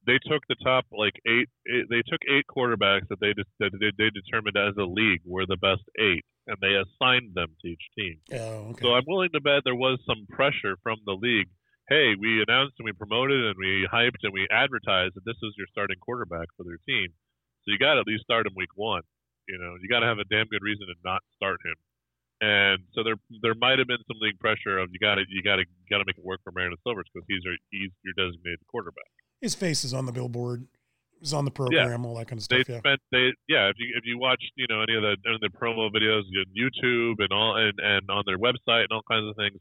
They 0.07 0.18
took 0.28 0.42
the 0.48 0.57
top 0.62 0.85
like 0.92 1.14
eight. 1.26 1.48
Eight 1.68 1.87
they 1.88 2.02
took 2.07 2.20
eight 2.28 2.44
quarterbacks 2.48 3.09
that 3.09 3.20
they 3.20 3.33
that 3.61 3.70
they, 3.78 3.92
they 3.96 4.11
determined 4.11 4.57
as 4.57 4.76
a 4.76 4.85
league 4.85 5.22
were 5.24 5.46
the 5.46 5.57
best 5.57 5.83
eight, 5.98 6.24
and 6.46 6.57
they 6.61 6.74
assigned 6.76 7.35
them 7.35 7.57
to 7.61 7.68
each 7.68 7.87
team. 7.96 8.20
Oh, 8.33 8.74
okay. 8.74 8.83
So 8.83 8.94
I'm 8.94 9.04
willing 9.07 9.33
to 9.33 9.40
bet 9.40 9.62
there 9.64 9.74
was 9.74 9.98
some 10.07 10.26
pressure 10.28 10.76
from 10.83 10.98
the 11.07 11.16
league. 11.16 11.48
Hey, 11.88 12.16
we 12.18 12.40
announced 12.40 12.80
and 12.80 12.87
we 12.87 12.92
promoted 12.92 13.44
and 13.44 13.57
we 13.61 13.87
hyped 13.92 14.24
and 14.24 14.33
we 14.33 14.48
advertised 14.50 15.16
that 15.16 15.24
this 15.28 15.37
is 15.44 15.52
your 15.57 15.68
starting 15.70 16.00
quarterback 16.00 16.48
for 16.57 16.64
their 16.64 16.80
team. 16.88 17.12
So 17.64 17.72
you 17.72 17.78
got 17.78 17.94
to 17.94 18.00
at 18.00 18.09
least 18.09 18.24
start 18.24 18.46
him 18.46 18.57
week 18.57 18.72
one. 18.74 19.02
You 19.48 19.61
know, 19.61 19.76
you 19.76 19.88
got 19.88 20.00
to 20.00 20.09
have 20.09 20.16
a 20.16 20.24
damn 20.24 20.48
good 20.48 20.64
reason 20.64 20.88
to 20.88 20.96
not 21.04 21.20
start 21.37 21.61
him. 21.61 21.76
And 22.44 22.85
so 22.92 23.02
there 23.02 23.16
there 23.40 23.54
might 23.57 23.78
have 23.78 23.88
been 23.88 24.04
some 24.07 24.20
league 24.20 24.38
pressure 24.38 24.76
of 24.76 24.90
you 24.92 24.98
got 25.00 25.14
to 25.14 25.24
you 25.28 25.42
got 25.42 25.57
to 25.57 25.64
got 25.88 25.98
to 25.98 26.04
make 26.07 26.18
it 26.18 26.24
work 26.24 26.40
for 26.44 26.52
Brandon 26.52 26.76
Silvers 26.85 27.09
because 27.09 27.24
he's 27.26 27.40
your, 27.42 27.57
he's 27.72 27.90
your 28.04 28.12
designated 28.20 28.61
quarterback. 28.68 29.09
His 29.40 29.54
face 29.54 29.83
is 29.83 29.94
on 29.94 30.04
the 30.04 30.12
billboard. 30.12 30.66
He's 31.20 31.33
on 31.33 31.46
the 31.46 31.50
program, 31.50 32.02
yeah. 32.02 32.07
all 32.07 32.16
that 32.20 32.28
kind 32.28 32.37
of 32.37 32.44
stuff. 32.44 32.66
They 32.66 32.74
yeah. 32.74 32.85
spent 32.85 33.00
they 33.11 33.33
yeah. 33.48 33.72
If 33.72 33.76
you 33.80 33.96
if 33.96 34.04
you 34.04 34.18
watch 34.18 34.42
you 34.57 34.66
know 34.68 34.85
any 34.85 34.92
of 34.92 35.00
the 35.00 35.16
any 35.24 35.37
of 35.37 35.40
the 35.40 35.48
promo 35.57 35.88
videos 35.88 36.28
on 36.28 36.48
YouTube 36.52 37.16
and 37.24 37.33
all 37.33 37.57
and, 37.57 37.72
and 37.80 38.04
on 38.11 38.24
their 38.26 38.37
website 38.37 38.85
and 38.85 38.92
all 38.92 39.07
kinds 39.09 39.24
of 39.24 39.37
things, 39.40 39.57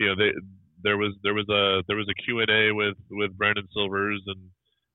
you 0.00 0.08
know 0.08 0.16
they 0.16 0.32
there 0.80 0.96
was 0.96 1.12
there 1.22 1.34
was 1.34 1.48
a 1.52 1.84
there 1.84 2.00
was 2.00 2.08
a 2.08 2.16
Q 2.24 2.40
and 2.40 2.48
A 2.48 2.72
with 2.72 2.96
with 3.10 3.36
Brandon 3.36 3.68
Silvers 3.76 4.22
and 4.24 4.40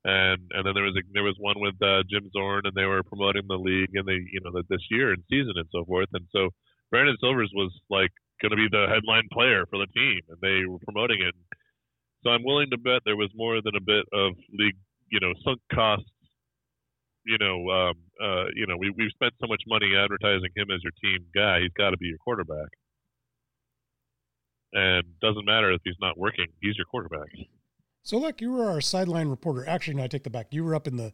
and 0.06 0.42
and 0.58 0.66
then 0.66 0.74
there 0.74 0.90
was 0.90 0.96
a, 0.98 1.04
there 1.14 1.28
was 1.28 1.38
one 1.38 1.60
with 1.60 1.78
uh, 1.86 2.02
Jim 2.10 2.26
Zorn 2.34 2.66
and 2.66 2.74
they 2.74 2.86
were 2.90 3.04
promoting 3.04 3.46
the 3.46 3.62
league 3.62 3.94
and 3.94 4.08
they 4.08 4.18
you 4.26 4.42
know 4.42 4.50
the, 4.50 4.64
this 4.70 4.82
year 4.90 5.14
and 5.14 5.22
season 5.30 5.54
and 5.56 5.70
so 5.72 5.86
forth 5.86 6.10
and 6.14 6.26
so 6.32 6.50
Brandon 6.90 7.18
Silvers 7.22 7.52
was 7.54 7.72
like 7.90 8.12
going 8.42 8.52
to 8.52 8.58
be 8.58 8.68
the 8.72 8.88
headline 8.88 9.28
player 9.32 9.66
for 9.70 9.80
the 9.80 9.88
team, 9.94 10.22
and 10.30 10.38
they 10.42 10.66
were 10.66 10.80
promoting 10.80 11.22
it. 11.22 11.36
So 12.24 12.30
I'm 12.30 12.44
willing 12.44 12.70
to 12.72 12.78
bet 12.78 13.02
there 13.06 13.18
was 13.18 13.30
more 13.36 13.62
than 13.62 13.76
a 13.76 13.82
bit 13.82 14.06
of 14.14 14.34
league, 14.54 14.78
you 15.12 15.20
know, 15.20 15.34
sunk 15.44 15.60
costs. 15.74 16.10
You 17.26 17.38
know, 17.40 17.70
um, 17.70 17.94
uh, 18.24 18.46
you 18.56 18.68
know, 18.68 18.78
we 18.78 18.90
we've 18.92 19.12
spent 19.12 19.34
so 19.42 19.48
much 19.48 19.62
money 19.68 19.94
advertising 19.96 20.50
him 20.56 20.72
as 20.72 20.82
your 20.82 20.94
team 21.02 21.26
guy. 21.36 21.62
He's 21.62 21.74
got 21.78 21.92
to 21.92 21.98
be 21.98 22.08
your 22.08 22.18
quarterback, 22.20 22.70
and 24.72 25.04
doesn't 25.22 25.46
matter 25.46 25.72
if 25.74 25.82
he's 25.84 26.00
not 26.00 26.18
working. 26.18 26.48
He's 26.62 26.78
your 26.78 26.86
quarterback. 26.86 27.28
So, 28.02 28.18
look, 28.18 28.40
you 28.40 28.54
were 28.54 28.70
our 28.70 28.80
sideline 28.80 29.28
reporter. 29.28 29.68
Actually, 29.68 29.96
no, 29.96 30.04
I 30.04 30.08
take 30.08 30.24
that 30.24 30.30
back. 30.30 30.48
You 30.52 30.64
were 30.64 30.74
up 30.74 30.88
in 30.88 30.96
the 30.96 31.12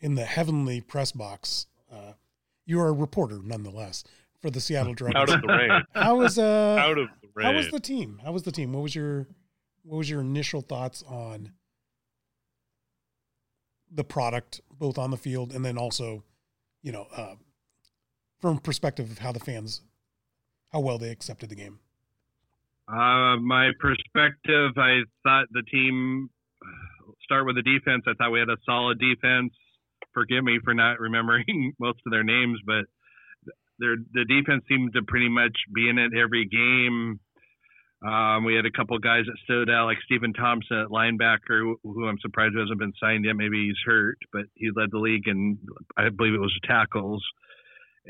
in 0.00 0.16
the 0.16 0.24
heavenly 0.24 0.80
press 0.80 1.12
box. 1.12 1.66
Uh, 1.92 2.14
you 2.66 2.80
are 2.80 2.88
a 2.88 2.92
reporter, 2.92 3.38
nonetheless 3.40 4.02
for 4.42 4.50
the 4.50 4.60
Seattle 4.60 4.92
Dragons. 4.92 5.30
Out 5.30 5.34
of 5.34 5.40
the 5.40 5.48
rain. 5.48 5.70
How 5.94 6.16
was 6.16 6.38
uh 6.38 6.76
out 6.78 6.98
of 6.98 7.08
the 7.22 7.28
rain. 7.34 7.46
How 7.46 7.54
was 7.54 7.70
the 7.70 7.80
team? 7.80 8.20
How 8.22 8.32
was 8.32 8.42
the 8.42 8.52
team? 8.52 8.72
What 8.72 8.82
was 8.82 8.94
your 8.94 9.28
what 9.84 9.96
was 9.96 10.10
your 10.10 10.20
initial 10.20 10.60
thoughts 10.60 11.02
on 11.08 11.52
the 13.90 14.04
product, 14.04 14.60
both 14.70 14.98
on 14.98 15.10
the 15.10 15.16
field 15.16 15.52
and 15.52 15.64
then 15.64 15.78
also, 15.78 16.24
you 16.82 16.92
know, 16.92 17.06
uh, 17.16 17.34
from 18.40 18.58
perspective 18.58 19.10
of 19.10 19.18
how 19.18 19.32
the 19.32 19.40
fans, 19.40 19.82
how 20.72 20.80
well 20.80 20.98
they 20.98 21.10
accepted 21.10 21.48
the 21.48 21.54
game? 21.54 21.78
Uh, 22.88 23.36
my 23.36 23.70
perspective, 23.78 24.72
I 24.76 25.00
thought 25.22 25.46
the 25.52 25.62
team 25.70 26.30
start 27.22 27.46
with 27.46 27.56
the 27.56 27.62
defense. 27.62 28.04
I 28.06 28.12
thought 28.14 28.30
we 28.30 28.40
had 28.40 28.48
a 28.48 28.56
solid 28.66 28.98
defense. 28.98 29.52
Forgive 30.12 30.44
me 30.44 30.58
for 30.64 30.74
not 30.74 31.00
remembering 31.00 31.72
most 31.78 32.00
of 32.04 32.12
their 32.12 32.24
names, 32.24 32.58
but 32.66 32.84
their 33.82 33.96
the 34.14 34.24
defense 34.24 34.62
seemed 34.68 34.94
to 34.94 35.02
pretty 35.02 35.28
much 35.28 35.56
be 35.74 35.88
in 35.88 35.98
it 35.98 36.12
every 36.14 36.46
game. 36.46 37.18
Um, 38.06 38.44
we 38.44 38.56
had 38.56 38.66
a 38.66 38.70
couple 38.70 38.98
guys 38.98 39.26
that 39.26 39.38
stood 39.44 39.70
out, 39.70 39.86
like 39.86 39.98
Stephen 40.04 40.32
Thompson 40.32 40.78
at 40.78 40.88
linebacker, 40.88 41.60
who, 41.60 41.78
who 41.84 42.08
I'm 42.08 42.18
surprised 42.20 42.56
hasn't 42.58 42.80
been 42.80 42.92
signed 43.00 43.24
yet. 43.24 43.36
Maybe 43.36 43.66
he's 43.66 43.78
hurt, 43.84 44.18
but 44.32 44.42
he 44.54 44.70
led 44.74 44.90
the 44.90 44.98
league, 44.98 45.28
and 45.28 45.58
I 45.96 46.08
believe 46.08 46.34
it 46.34 46.40
was 46.40 46.56
tackles. 46.66 47.22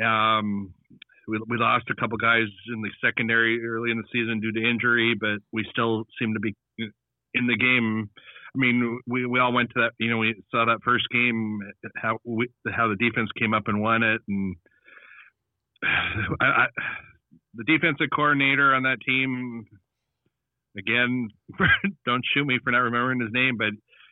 Um, 0.02 0.72
we, 1.28 1.38
we 1.46 1.58
lost 1.58 1.90
a 1.90 2.00
couple 2.00 2.16
guys 2.16 2.48
in 2.72 2.80
the 2.80 2.90
secondary 3.04 3.64
early 3.66 3.90
in 3.90 3.98
the 3.98 4.08
season 4.12 4.40
due 4.40 4.52
to 4.52 4.70
injury, 4.70 5.14
but 5.18 5.40
we 5.52 5.66
still 5.70 6.04
seem 6.18 6.32
to 6.34 6.40
be 6.40 6.54
in 6.78 7.46
the 7.46 7.56
game. 7.56 8.08
I 8.54 8.58
mean, 8.58 9.00
we, 9.06 9.26
we 9.26 9.40
all 9.40 9.52
went 9.52 9.70
to 9.70 9.80
that. 9.80 9.92
You 9.98 10.10
know, 10.10 10.18
we 10.18 10.42
saw 10.50 10.64
that 10.66 10.82
first 10.84 11.04
game 11.10 11.60
how 11.96 12.18
we, 12.24 12.48
how 12.74 12.88
the 12.88 12.96
defense 12.96 13.30
came 13.38 13.54
up 13.54 13.64
and 13.66 13.80
won 13.80 14.02
it, 14.02 14.20
and 14.28 14.56
I, 15.82 16.44
I, 16.44 16.66
the 17.54 17.64
defensive 17.64 18.08
coordinator 18.14 18.74
on 18.74 18.84
that 18.84 18.98
team, 19.06 19.66
again, 20.76 21.28
don't 22.06 22.24
shoot 22.34 22.46
me 22.46 22.58
for 22.62 22.70
not 22.70 22.78
remembering 22.78 23.20
his 23.20 23.32
name, 23.32 23.56
but 23.58 23.70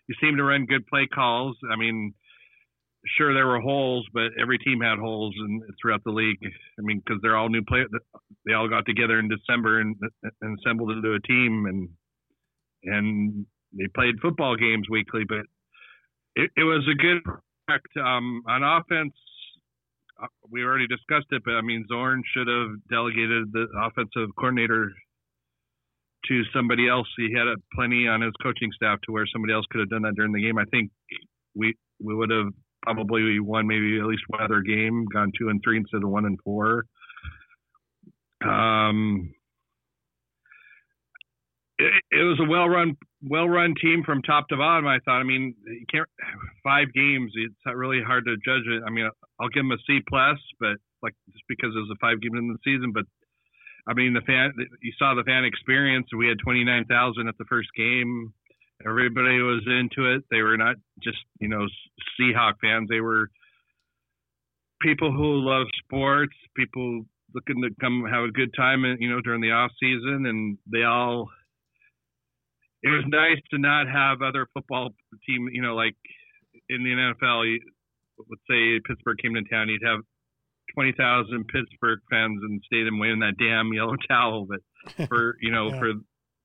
he 0.08 0.14
seemed 0.20 0.38
to 0.38 0.44
run 0.44 0.66
good 0.66 0.86
play 0.86 1.06
calls. 1.06 1.56
I 1.72 1.76
mean, 1.76 2.14
sure 3.16 3.32
there 3.32 3.46
were 3.46 3.60
holes, 3.60 4.06
but 4.12 4.30
every 4.40 4.58
team 4.58 4.80
had 4.80 4.98
holes 4.98 5.34
and 5.38 5.62
throughout 5.80 6.02
the 6.04 6.10
league. 6.10 6.38
I 6.42 6.82
mean, 6.82 7.00
because 7.04 7.20
they're 7.22 7.36
all 7.36 7.48
new 7.48 7.64
players. 7.66 7.88
They 8.46 8.52
all 8.52 8.68
got 8.68 8.86
together 8.86 9.18
in 9.18 9.28
December 9.28 9.80
and, 9.80 9.96
and 10.42 10.58
assembled 10.58 10.90
into 10.90 11.14
a 11.14 11.20
team, 11.20 11.66
and 11.66 11.88
and 12.82 13.46
they 13.72 13.86
played 13.94 14.20
football 14.20 14.56
games 14.56 14.88
weekly. 14.90 15.22
But 15.28 15.46
it, 16.36 16.50
it 16.56 16.64
was 16.64 16.86
a 16.90 16.94
good 17.00 17.22
product. 17.24 17.88
Um, 17.96 18.42
on 18.48 18.62
offense, 18.62 19.14
we 20.50 20.64
already 20.64 20.86
discussed 20.86 21.26
it, 21.30 21.42
but 21.44 21.54
I 21.54 21.62
mean, 21.62 21.84
Zorn 21.88 22.22
should 22.34 22.48
have 22.48 22.76
delegated 22.90 23.52
the 23.52 23.66
offensive 23.78 24.34
coordinator 24.36 24.90
to 26.26 26.42
somebody 26.54 26.88
else. 26.88 27.08
He 27.16 27.32
had 27.32 27.46
a, 27.46 27.56
plenty 27.74 28.06
on 28.06 28.20
his 28.20 28.32
coaching 28.42 28.70
staff 28.74 28.98
to 29.06 29.12
where 29.12 29.26
somebody 29.32 29.54
else 29.54 29.64
could 29.70 29.80
have 29.80 29.90
done 29.90 30.02
that 30.02 30.14
during 30.16 30.32
the 30.32 30.42
game. 30.42 30.58
I 30.58 30.64
think 30.70 30.90
we 31.54 31.74
we 32.02 32.14
would 32.14 32.30
have 32.30 32.48
probably 32.82 33.40
won 33.40 33.66
maybe 33.66 33.98
at 33.98 34.06
least 34.06 34.22
one 34.28 34.42
other 34.42 34.60
game, 34.60 35.06
gone 35.12 35.32
two 35.38 35.48
and 35.48 35.60
three 35.62 35.76
instead 35.78 36.02
of 36.02 36.08
one 36.08 36.24
and 36.26 36.38
four. 36.44 36.84
Um, 38.44 39.34
it, 41.78 41.92
it 42.10 42.22
was 42.24 42.38
a 42.40 42.48
well 42.48 42.68
run 42.68 42.96
well 43.22 43.48
run 43.48 43.74
team 43.80 44.02
from 44.04 44.22
top 44.22 44.48
to 44.48 44.56
bottom. 44.56 44.86
I 44.86 44.98
thought. 45.04 45.20
I 45.20 45.24
mean, 45.24 45.54
you 45.66 45.84
can't 45.90 46.08
five 46.62 46.92
games. 46.94 47.32
It's 47.34 47.54
really 47.74 48.02
hard 48.02 48.24
to 48.26 48.36
judge 48.44 48.66
it. 48.66 48.82
I 48.86 48.90
mean, 48.90 49.10
I'll 49.40 49.48
give 49.48 49.62
them 49.62 49.72
a 49.72 49.78
C 49.86 50.00
plus, 50.08 50.38
but 50.58 50.76
like 51.02 51.14
just 51.32 51.44
because 51.48 51.70
it 51.74 51.78
was 51.78 51.90
a 51.92 51.98
five 52.00 52.20
game 52.20 52.36
in 52.36 52.48
the 52.48 52.58
season. 52.64 52.92
But 52.92 53.04
I 53.88 53.94
mean, 53.94 54.12
the 54.12 54.20
fan. 54.22 54.52
You 54.82 54.92
saw 54.98 55.14
the 55.14 55.24
fan 55.24 55.44
experience. 55.44 56.06
We 56.16 56.28
had 56.28 56.38
twenty 56.42 56.64
nine 56.64 56.84
thousand 56.84 57.28
at 57.28 57.38
the 57.38 57.46
first 57.48 57.68
game. 57.76 58.32
Everybody 58.86 59.40
was 59.40 59.62
into 59.66 60.14
it. 60.14 60.24
They 60.30 60.42
were 60.42 60.56
not 60.56 60.76
just 61.02 61.18
you 61.40 61.48
know 61.48 61.66
Seahawk 62.18 62.54
fans. 62.60 62.88
They 62.88 63.00
were 63.00 63.30
people 64.82 65.12
who 65.12 65.40
love 65.40 65.66
sports. 65.84 66.34
People 66.56 67.04
looking 67.34 67.62
to 67.62 67.70
come 67.80 68.04
have 68.10 68.24
a 68.24 68.32
good 68.32 68.52
time, 68.56 68.84
you 68.98 69.08
know, 69.08 69.20
during 69.20 69.40
the 69.40 69.52
off 69.52 69.70
season, 69.80 70.26
and 70.26 70.58
they 70.70 70.82
all 70.82 71.28
it 72.82 72.88
was 72.88 73.04
nice 73.06 73.40
to 73.50 73.58
not 73.58 73.88
have 73.88 74.22
other 74.22 74.46
football 74.54 74.90
team, 75.26 75.48
you 75.52 75.60
know, 75.60 75.74
like 75.74 75.96
in 76.68 76.82
the 76.82 76.90
NFL. 76.90 77.58
Let's 78.28 78.42
say 78.50 78.80
Pittsburgh 78.86 79.18
came 79.18 79.34
to 79.34 79.42
town, 79.44 79.68
you'd 79.68 79.84
have 79.84 80.00
twenty 80.74 80.92
thousand 80.92 81.48
Pittsburgh 81.48 82.00
fans 82.10 82.40
in 82.42 82.56
the 82.56 82.60
stadium 82.66 82.98
waving 82.98 83.20
that 83.20 83.38
damn 83.38 83.72
yellow 83.72 83.96
towel. 84.08 84.46
But 84.48 85.08
for 85.08 85.36
you 85.40 85.50
know, 85.50 85.68
yeah. 85.72 85.78
for 85.78 85.92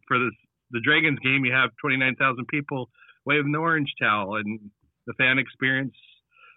for 0.08 0.20
this 0.20 0.36
the 0.72 0.82
Dragons 0.84 1.20
game, 1.20 1.46
you 1.46 1.54
have 1.54 1.70
twenty 1.82 1.98
nine 1.98 2.16
thousand 2.16 2.48
people 2.48 2.90
waving 3.26 3.52
the 3.52 3.60
orange 3.60 3.94
towel, 4.02 4.36
and 4.36 4.60
the 5.08 5.14
fan 5.14 5.40
experience. 5.40 5.96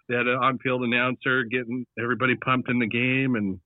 They 0.07 0.15
had 0.15 0.25
an 0.25 0.41
on-field 0.41 0.81
announcer 0.81 1.43
getting 1.43 1.85
everybody 2.01 2.35
pumped 2.35 2.67
in 2.67 2.79
the 2.79 2.87
game, 2.87 3.35
and 3.35 3.59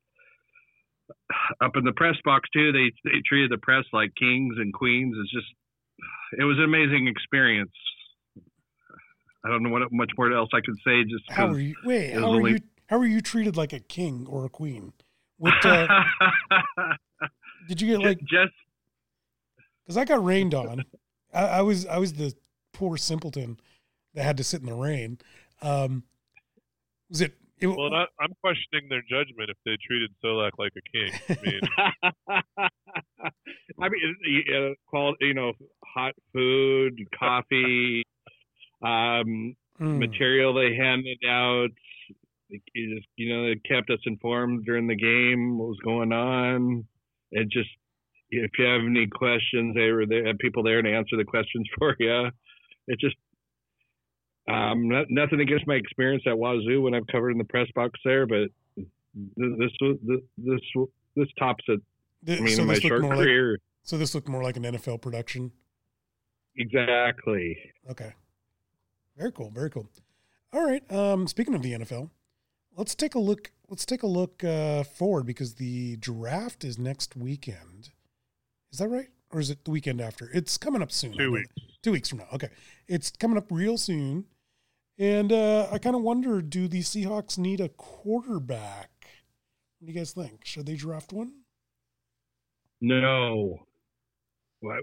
up 1.61 1.71
in 1.75 1.83
the 1.83 1.93
press 1.93 2.15
box 2.25 2.49
too. 2.53 2.71
They 2.71 2.91
they 3.03 3.21
treated 3.25 3.51
the 3.51 3.61
press 3.61 3.85
like 3.93 4.13
kings 4.15 4.55
and 4.57 4.73
queens. 4.73 5.15
It's 5.19 5.31
just 5.31 5.47
it 6.39 6.43
was 6.43 6.57
an 6.57 6.65
amazing 6.65 7.07
experience. 7.07 7.71
I 9.45 9.49
don't 9.49 9.63
know 9.63 9.69
what 9.69 9.91
much 9.91 10.11
more 10.17 10.31
else 10.31 10.49
I 10.53 10.61
could 10.61 10.77
say. 10.85 11.03
Just 11.03 11.23
how 11.29 11.47
were 11.47 11.59
you? 11.59 11.75
Wait, 11.83 12.13
how 12.13 12.21
were 12.21 12.37
only... 12.37 12.51
you? 12.53 12.59
How 12.87 12.97
were 12.97 13.05
you 13.05 13.21
treated 13.21 13.57
like 13.57 13.73
a 13.73 13.79
king 13.79 14.25
or 14.29 14.45
a 14.45 14.49
queen? 14.49 14.93
What, 15.37 15.65
uh, 15.65 15.87
did 17.67 17.81
you 17.81 17.87
get 17.87 18.05
like 18.05 18.19
just? 18.19 18.53
Because 19.83 19.97
I 19.97 20.05
got 20.05 20.23
rained 20.23 20.53
on. 20.53 20.85
I, 21.33 21.45
I, 21.45 21.61
was 21.61 21.85
I 21.85 21.97
was 21.97 22.13
the 22.13 22.33
poor 22.71 22.95
simpleton 22.97 23.59
that 24.13 24.23
had 24.23 24.37
to 24.37 24.43
sit 24.43 24.61
in 24.61 24.67
the 24.67 24.73
rain. 24.73 25.17
Um, 25.61 26.03
was 27.09 27.21
it? 27.21 27.33
it 27.59 27.67
well, 27.67 27.89
not, 27.89 28.09
I'm 28.19 28.33
questioning 28.41 28.87
their 28.89 29.01
judgment 29.01 29.49
if 29.49 29.57
they 29.65 29.75
treated 29.85 30.11
Solak 30.23 30.51
like 30.57 30.71
a 30.77 30.81
king. 30.89 31.11
I 31.29 31.37
mean, 31.43 31.61
I 33.81 33.89
mean, 33.89 34.43
uh, 34.55 34.73
quality, 34.87 35.25
you 35.25 35.33
know, 35.33 35.53
hot 35.83 36.13
food, 36.31 36.99
coffee, 37.17 38.03
um, 38.83 39.55
mm. 39.79 39.99
material 39.99 40.53
they 40.53 40.75
handed 40.75 41.19
out. 41.27 41.69
You 42.49 42.95
just, 42.95 43.07
you 43.15 43.33
know, 43.33 43.47
they 43.47 43.55
kept 43.55 43.89
us 43.89 43.99
informed 44.05 44.65
during 44.65 44.87
the 44.87 44.95
game 44.95 45.57
what 45.57 45.69
was 45.69 45.79
going 45.83 46.11
on. 46.11 46.85
It 47.31 47.49
just, 47.49 47.69
if 48.29 48.51
you 48.59 48.65
have 48.65 48.81
any 48.81 49.07
questions, 49.07 49.73
they 49.75 49.91
were 49.91 50.05
there, 50.05 50.31
people 50.35 50.61
there 50.61 50.81
to 50.81 50.93
answer 50.93 51.17
the 51.17 51.23
questions 51.23 51.67
for 51.79 51.95
you. 51.99 52.27
It 52.87 52.99
just, 52.99 53.15
um, 54.47 54.89
not, 54.89 55.05
nothing 55.09 55.39
against 55.39 55.65
my 55.65 55.75
experience 55.75 56.23
at 56.27 56.37
Wazoo 56.37 56.81
when 56.81 56.93
I've 56.93 57.07
covered 57.07 57.31
in 57.31 57.37
the 57.37 57.45
press 57.45 57.67
box 57.73 57.99
there, 58.03 58.27
but 58.27 58.49
this 59.15 59.71
was 59.79 59.97
this 60.03 60.19
this 60.37 60.59
this 61.15 61.27
tops 61.39 61.63
it. 61.67 61.79
I 62.27 62.39
mean, 62.39 62.55
so 62.55 62.63
in 62.63 62.67
my 62.67 62.75
short 62.75 63.01
career. 63.01 63.51
Like, 63.51 63.59
so 63.83 63.97
this 63.97 64.15
looked 64.15 64.27
more 64.27 64.43
like 64.43 64.57
an 64.57 64.63
NFL 64.63 65.01
production. 65.01 65.51
Exactly. 66.57 67.57
Okay. 67.89 68.13
Very 69.17 69.31
cool. 69.31 69.51
Very 69.51 69.69
cool. 69.69 69.87
All 70.51 70.65
right. 70.65 70.89
Um, 70.91 71.27
speaking 71.27 71.55
of 71.55 71.61
the 71.61 71.73
NFL, 71.73 72.09
let's 72.75 72.95
take 72.95 73.15
a 73.15 73.19
look. 73.19 73.51
Let's 73.69 73.85
take 73.85 74.03
a 74.03 74.07
look 74.07 74.43
uh, 74.43 74.83
forward 74.83 75.25
because 75.25 75.55
the 75.55 75.95
draft 75.97 76.63
is 76.63 76.77
next 76.77 77.15
weekend. 77.15 77.89
Is 78.71 78.79
that 78.79 78.87
right, 78.87 79.09
or 79.31 79.39
is 79.39 79.49
it 79.49 79.65
the 79.65 79.71
weekend 79.71 80.01
after? 80.01 80.29
It's 80.33 80.57
coming 80.57 80.81
up 80.81 80.91
soon. 80.91 81.13
Two 81.13 81.31
weeks. 81.31 81.53
Two 81.81 81.91
weeks 81.91 82.09
from 82.09 82.19
now. 82.19 82.27
Okay, 82.33 82.49
it's 82.87 83.11
coming 83.11 83.37
up 83.37 83.51
real 83.51 83.77
soon, 83.77 84.25
and 84.97 85.31
uh, 85.31 85.67
I 85.71 85.77
kind 85.77 85.95
of 85.95 86.01
wonder: 86.01 86.41
Do 86.41 86.67
the 86.67 86.81
Seahawks 86.81 87.37
need 87.37 87.59
a 87.59 87.69
quarterback? 87.69 88.89
What 89.79 89.87
do 89.87 89.93
you 89.93 89.99
guys 89.99 90.11
think? 90.13 90.45
Should 90.45 90.65
they 90.65 90.75
draft 90.75 91.13
one? 91.13 91.33
No. 92.81 93.65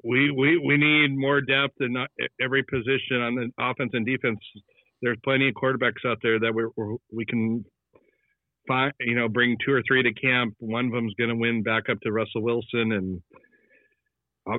We, 0.04 0.30
we 0.30 0.58
we 0.58 0.76
need 0.76 1.16
more 1.16 1.40
depth 1.40 1.76
in 1.80 1.96
every 2.40 2.62
position 2.64 3.22
on 3.22 3.34
the 3.34 3.50
offense 3.58 3.90
and 3.94 4.04
defense. 4.04 4.38
There's 5.00 5.16
plenty 5.24 5.48
of 5.48 5.54
quarterbacks 5.54 6.04
out 6.06 6.18
there 6.22 6.38
that 6.38 6.52
we're, 6.54 6.68
we're 6.76 7.24
can 7.26 7.64
find, 8.68 8.92
you 9.00 9.14
know, 9.14 9.28
bring 9.28 9.56
two 9.64 9.72
or 9.72 9.82
three 9.88 10.02
to 10.02 10.12
camp. 10.12 10.54
One 10.58 10.86
of 10.86 10.92
them's 10.92 11.14
going 11.14 11.30
to 11.30 11.36
win 11.36 11.62
back 11.62 11.84
up 11.90 11.98
to 12.02 12.12
Russell 12.12 12.42
Wilson, 12.42 12.92
and 12.92 13.22
uh, 14.50 14.58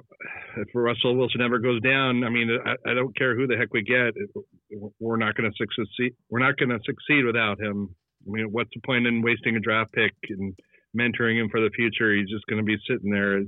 if 0.57 0.67
Russell 0.73 1.15
Wilson 1.15 1.41
ever 1.41 1.59
goes 1.59 1.81
down, 1.81 2.23
I 2.23 2.29
mean, 2.29 2.49
I, 2.65 2.89
I 2.89 2.93
don't 2.93 3.15
care 3.15 3.35
who 3.35 3.45
the 3.45 3.57
heck 3.57 3.73
we 3.73 3.83
get, 3.83 4.13
we're 4.99 5.17
not 5.17 5.35
going 5.35 5.51
to 5.51 5.55
succeed. 5.57 6.13
We're 6.29 6.39
not 6.39 6.57
going 6.57 6.69
to 6.69 6.79
succeed 6.83 7.25
without 7.25 7.59
him. 7.59 7.95
I 8.27 8.31
mean, 8.31 8.45
what's 8.51 8.69
the 8.73 8.81
point 8.85 9.07
in 9.07 9.21
wasting 9.21 9.55
a 9.55 9.59
draft 9.59 9.91
pick 9.93 10.13
and 10.29 10.55
mentoring 10.97 11.39
him 11.39 11.49
for 11.49 11.59
the 11.59 11.71
future? 11.75 12.15
He's 12.15 12.29
just 12.29 12.45
going 12.47 12.59
to 12.59 12.65
be 12.65 12.77
sitting 12.87 13.11
there 13.11 13.43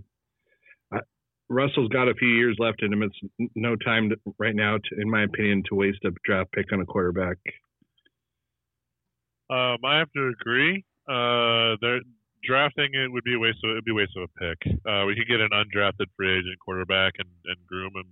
Russell's 1.50 1.90
got 1.90 2.08
a 2.08 2.14
few 2.16 2.30
years 2.30 2.56
left 2.60 2.82
in 2.82 2.92
him. 2.92 3.04
It's 3.04 3.50
no 3.56 3.76
time 3.76 4.10
to, 4.10 4.16
right 4.40 4.56
now, 4.56 4.78
to, 4.78 5.02
in 5.02 5.10
my 5.10 5.24
opinion, 5.24 5.64
to 5.70 5.76
waste 5.76 6.00
a 6.06 6.12
draft 6.26 6.52
pick 6.52 6.72
on 6.72 6.82
a 6.82 6.86
quarterback. 6.86 7.38
Um, 9.50 9.78
I 9.86 10.00
have 10.00 10.12
to 10.16 10.34
agree. 10.40 10.84
Uh, 11.08 11.76
drafting 12.44 12.90
it 12.94 13.12
would 13.12 13.24
be 13.24 13.36
a 13.36 13.40
waste 13.40 13.60
of 13.64 13.72
it 13.72 13.74
would 13.76 13.86
be 13.86 13.92
a 13.92 13.96
waste 13.96 14.18
of 14.18 14.24
a 14.24 14.40
pick. 14.40 14.58
Uh, 14.88 15.06
we 15.06 15.16
could 15.16 15.28
get 15.28 15.42
an 15.42 15.50
undrafted 15.52 16.08
free 16.16 16.40
agent 16.40 16.58
quarterback 16.64 17.14
and, 17.20 17.30
and 17.46 17.58
groom 17.68 17.92
him 17.96 18.10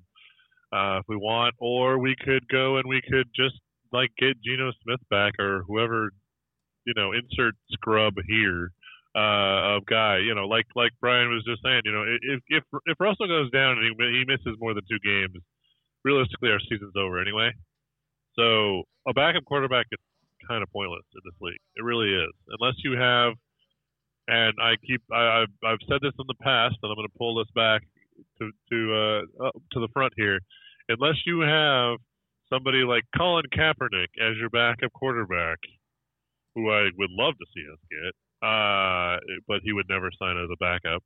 uh, 0.73 0.99
if 0.99 1.05
we 1.07 1.15
want, 1.15 1.55
or 1.57 1.97
we 1.99 2.15
could 2.23 2.47
go 2.49 2.77
and 2.77 2.87
we 2.87 3.01
could 3.01 3.27
just 3.35 3.55
like 3.91 4.11
get 4.17 4.41
Geno 4.41 4.71
Smith 4.83 5.01
back 5.09 5.33
or 5.39 5.63
whoever, 5.67 6.11
you 6.85 6.93
know, 6.95 7.11
insert 7.11 7.55
scrub 7.71 8.13
here 8.27 8.71
uh, 9.15 9.75
of 9.77 9.85
guy. 9.85 10.19
You 10.19 10.35
know, 10.35 10.47
like 10.47 10.65
like 10.75 10.91
Brian 10.99 11.29
was 11.29 11.43
just 11.43 11.61
saying. 11.63 11.81
You 11.85 11.91
know, 11.91 12.03
if 12.07 12.41
if 12.47 12.63
if 12.85 12.97
Russell 12.99 13.27
goes 13.27 13.51
down 13.51 13.77
and 13.77 13.83
he, 13.83 13.91
he 14.19 14.23
misses 14.25 14.59
more 14.59 14.73
than 14.73 14.83
two 14.89 14.99
games, 15.03 15.35
realistically 16.03 16.51
our 16.51 16.59
season's 16.59 16.95
over 16.97 17.21
anyway. 17.21 17.51
So 18.35 18.83
a 19.07 19.13
backup 19.13 19.45
quarterback 19.45 19.87
is 19.91 19.99
kind 20.47 20.63
of 20.63 20.71
pointless 20.71 21.05
in 21.13 21.21
this 21.25 21.37
league. 21.41 21.61
It 21.75 21.83
really 21.83 22.13
is, 22.13 22.33
unless 22.59 22.75
you 22.83 22.97
have. 22.97 23.33
And 24.27 24.53
I 24.61 24.75
keep 24.85 25.01
I, 25.11 25.43
I've 25.43 25.55
I've 25.65 25.83
said 25.89 25.99
this 26.01 26.13
in 26.19 26.25
the 26.27 26.39
past, 26.41 26.77
and 26.81 26.91
I'm 26.91 26.95
going 26.95 27.07
to 27.09 27.17
pull 27.17 27.35
this 27.35 27.51
back 27.55 27.81
to 28.39 28.51
to 28.71 28.77
uh, 29.43 29.51
to 29.73 29.79
the 29.79 29.89
front 29.93 30.13
here. 30.15 30.39
Unless 30.89 31.25
you 31.25 31.41
have 31.41 31.97
somebody 32.51 32.83
like 32.83 33.03
Colin 33.17 33.45
Kaepernick 33.55 34.11
as 34.21 34.37
your 34.37 34.49
backup 34.49 34.93
quarterback, 34.93 35.57
who 36.55 36.69
I 36.69 36.89
would 36.97 37.11
love 37.11 37.33
to 37.39 37.45
see 37.53 37.63
us 37.71 37.79
get, 37.89 38.13
uh, 38.41 39.17
but 39.47 39.61
he 39.63 39.73
would 39.73 39.89
never 39.89 40.09
sign 40.17 40.37
as 40.37 40.49
a 40.51 40.57
backup. 40.57 41.01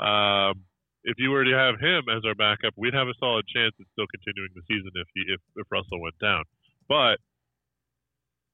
Um, 0.00 0.64
if 1.04 1.16
you 1.18 1.30
were 1.30 1.44
to 1.44 1.56
have 1.56 1.80
him 1.80 2.08
as 2.10 2.24
our 2.24 2.34
backup, 2.34 2.74
we'd 2.76 2.94
have 2.94 3.08
a 3.08 3.16
solid 3.20 3.46
chance 3.46 3.72
at 3.78 3.86
still 3.92 4.08
continuing 4.10 4.50
the 4.54 4.66
season 4.68 4.90
if 4.94 5.08
he 5.14 5.22
if, 5.32 5.40
if 5.56 5.66
Russell 5.70 6.00
went 6.00 6.18
down. 6.18 6.44
But 6.88 7.18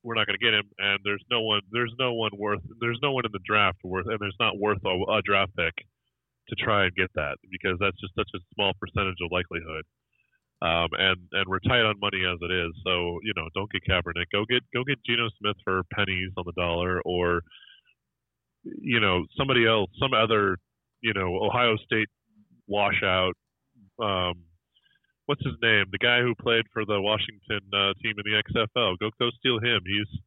we're 0.02 0.14
not 0.14 0.26
going 0.26 0.38
to 0.38 0.44
get 0.44 0.52
him, 0.52 0.68
and 0.78 1.00
there's 1.02 1.24
no 1.30 1.40
one 1.40 1.62
there's 1.72 1.94
no 1.98 2.12
one 2.12 2.32
worth 2.36 2.60
there's 2.80 3.00
no 3.02 3.12
one 3.12 3.24
in 3.24 3.32
the 3.32 3.42
draft 3.46 3.78
worth, 3.82 4.06
and 4.06 4.18
there's 4.20 4.38
not 4.38 4.58
worth 4.58 4.84
a, 4.84 4.94
a 5.18 5.22
draft 5.22 5.56
pick 5.56 5.74
to 6.48 6.54
try 6.56 6.84
and 6.84 6.94
get 6.94 7.08
that 7.14 7.40
because 7.50 7.78
that's 7.80 7.98
just 8.00 8.14
such 8.14 8.28
a 8.36 8.44
small 8.54 8.72
percentage 8.78 9.16
of 9.24 9.32
likelihood. 9.32 9.84
Um, 10.60 10.88
and 10.92 11.18
and 11.32 11.46
we're 11.48 11.64
tight 11.64 11.88
on 11.88 11.98
money 12.00 12.22
as 12.24 12.38
it 12.40 12.52
is, 12.52 12.72
so 12.84 13.18
you 13.24 13.32
know 13.36 13.48
don't 13.54 13.70
get 13.72 13.88
Kaepernick. 13.88 14.28
Go 14.32 14.44
get 14.44 14.62
go 14.72 14.84
get 14.84 15.02
Geno 15.04 15.28
Smith 15.40 15.56
for 15.64 15.82
pennies 15.92 16.30
on 16.36 16.44
the 16.46 16.56
dollar, 16.56 17.00
or 17.04 17.42
you 18.64 19.00
know, 19.00 19.24
somebody 19.36 19.66
else, 19.66 19.90
some 20.00 20.14
other, 20.14 20.58
you 21.00 21.12
know, 21.14 21.38
Ohio 21.42 21.76
State 21.76 22.08
washout. 22.66 23.34
Um, 23.98 24.44
what's 25.26 25.44
his 25.44 25.54
name? 25.62 25.86
The 25.92 25.98
guy 25.98 26.20
who 26.20 26.34
played 26.34 26.64
for 26.72 26.84
the 26.84 27.00
Washington 27.00 27.60
uh, 27.72 27.92
team 28.02 28.14
in 28.16 28.24
the 28.24 28.42
XFL. 28.42 28.98
Go 28.98 29.10
go 29.18 29.30
steal 29.38 29.58
him. 29.58 29.80
He's 29.86 30.20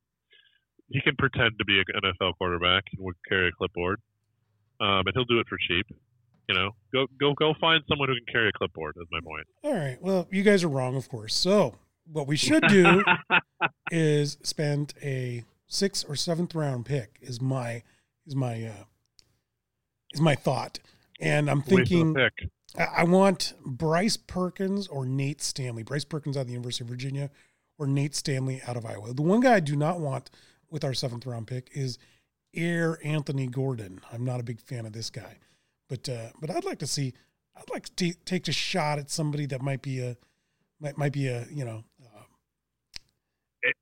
he 0.89 1.02
can 1.02 1.15
pretend 1.17 1.52
to 1.60 1.65
be 1.65 1.80
an 1.80 2.02
NFL 2.02 2.38
quarterback 2.38 2.84
and 2.95 3.04
would 3.06 3.15
carry 3.28 3.50
a 3.50 3.52
clipboard, 3.52 4.00
um, 4.80 5.04
and 5.06 5.12
he'll 5.13 5.26
do 5.26 5.39
it 5.39 5.47
for 5.47 5.58
cheap. 5.67 5.86
You 6.47 6.56
know, 6.56 6.71
go 6.93 7.08
go 7.19 7.34
go 7.34 7.54
find 7.60 7.84
someone 7.89 8.10
who 8.10 8.15
can 8.15 8.34
carry 8.34 8.50
a 8.50 8.54
clipboard. 8.54 8.95
Is 8.97 9.08
my 9.12 9.19
point. 9.21 9.47
All 9.63 9.73
right. 9.73 9.97
Well, 10.02 10.28
you 10.32 10.43
guys 10.43 10.63
are 10.63 10.69
wrong, 10.69 10.95
of 10.95 11.10
course. 11.10 11.36
So 11.36 11.76
what 12.12 12.28
we 12.28 12.38
should 12.38 12.63
do 12.69 13.04
is 13.91 14.38
spend 14.43 14.93
a 15.04 15.43
sixth 15.67 16.06
or 16.08 16.15
seventh 16.15 16.56
round 16.56 16.86
pick. 16.86 17.17
Is 17.21 17.41
my 17.41 17.84
is 18.28 18.36
my 18.36 18.66
uh, 18.66 18.84
is 20.13 20.22
my 20.22 20.36
thought, 20.36 20.80
and 21.20 21.50
I'm 21.50 21.62
thinking 21.62 22.16
I 22.78 23.04
want 23.06 23.54
Bryce 23.66 24.18
Perkins 24.18 24.88
or 24.88 25.06
Nate 25.06 25.42
Stanley. 25.42 25.84
Bryce 25.84 26.04
Perkins 26.04 26.38
out 26.38 26.42
of 26.42 26.48
the 26.48 26.54
University 26.54 26.84
of 26.84 26.90
Virginia, 26.90 27.32
or 27.80 27.88
Nate 27.88 28.16
Stanley 28.16 28.62
out 28.68 28.78
of 28.78 28.86
Iowa. 28.86 29.13
The 29.13 29.22
one 29.22 29.40
guy 29.40 29.56
I 29.56 29.60
do 29.60 29.76
not 29.76 30.00
want 30.00 30.30
with 30.70 30.84
our 30.84 30.94
seventh 30.94 31.26
round 31.26 31.48
pick 31.48 31.70
is 31.74 31.98
Air 32.54 33.00
Anthony 33.04 33.48
Gordon. 33.48 34.02
I'm 34.12 34.26
not 34.26 34.40
a 34.40 34.44
big 34.44 34.60
fan 34.60 34.86
of 34.86 34.94
this 34.94 35.10
guy, 35.10 35.38
but 35.90 36.08
uh, 36.10 36.30
but 36.40 36.52
I'd 36.52 36.66
like 36.66 36.80
to 36.80 36.88
see. 36.88 37.13
I'd 37.56 37.70
like 37.72 37.86
to 37.86 37.96
t- 37.96 38.16
take 38.26 38.48
a 38.48 38.52
shot 38.52 39.00
at 39.00 39.10
somebody 39.10 39.48
that 39.48 39.62
might 39.62 39.82
be 39.82 40.00
a 40.00 40.18
might 40.80 40.98
might 40.98 41.13
be 41.13 41.28
a 41.28 41.46
you 41.52 41.66
know 41.66 41.84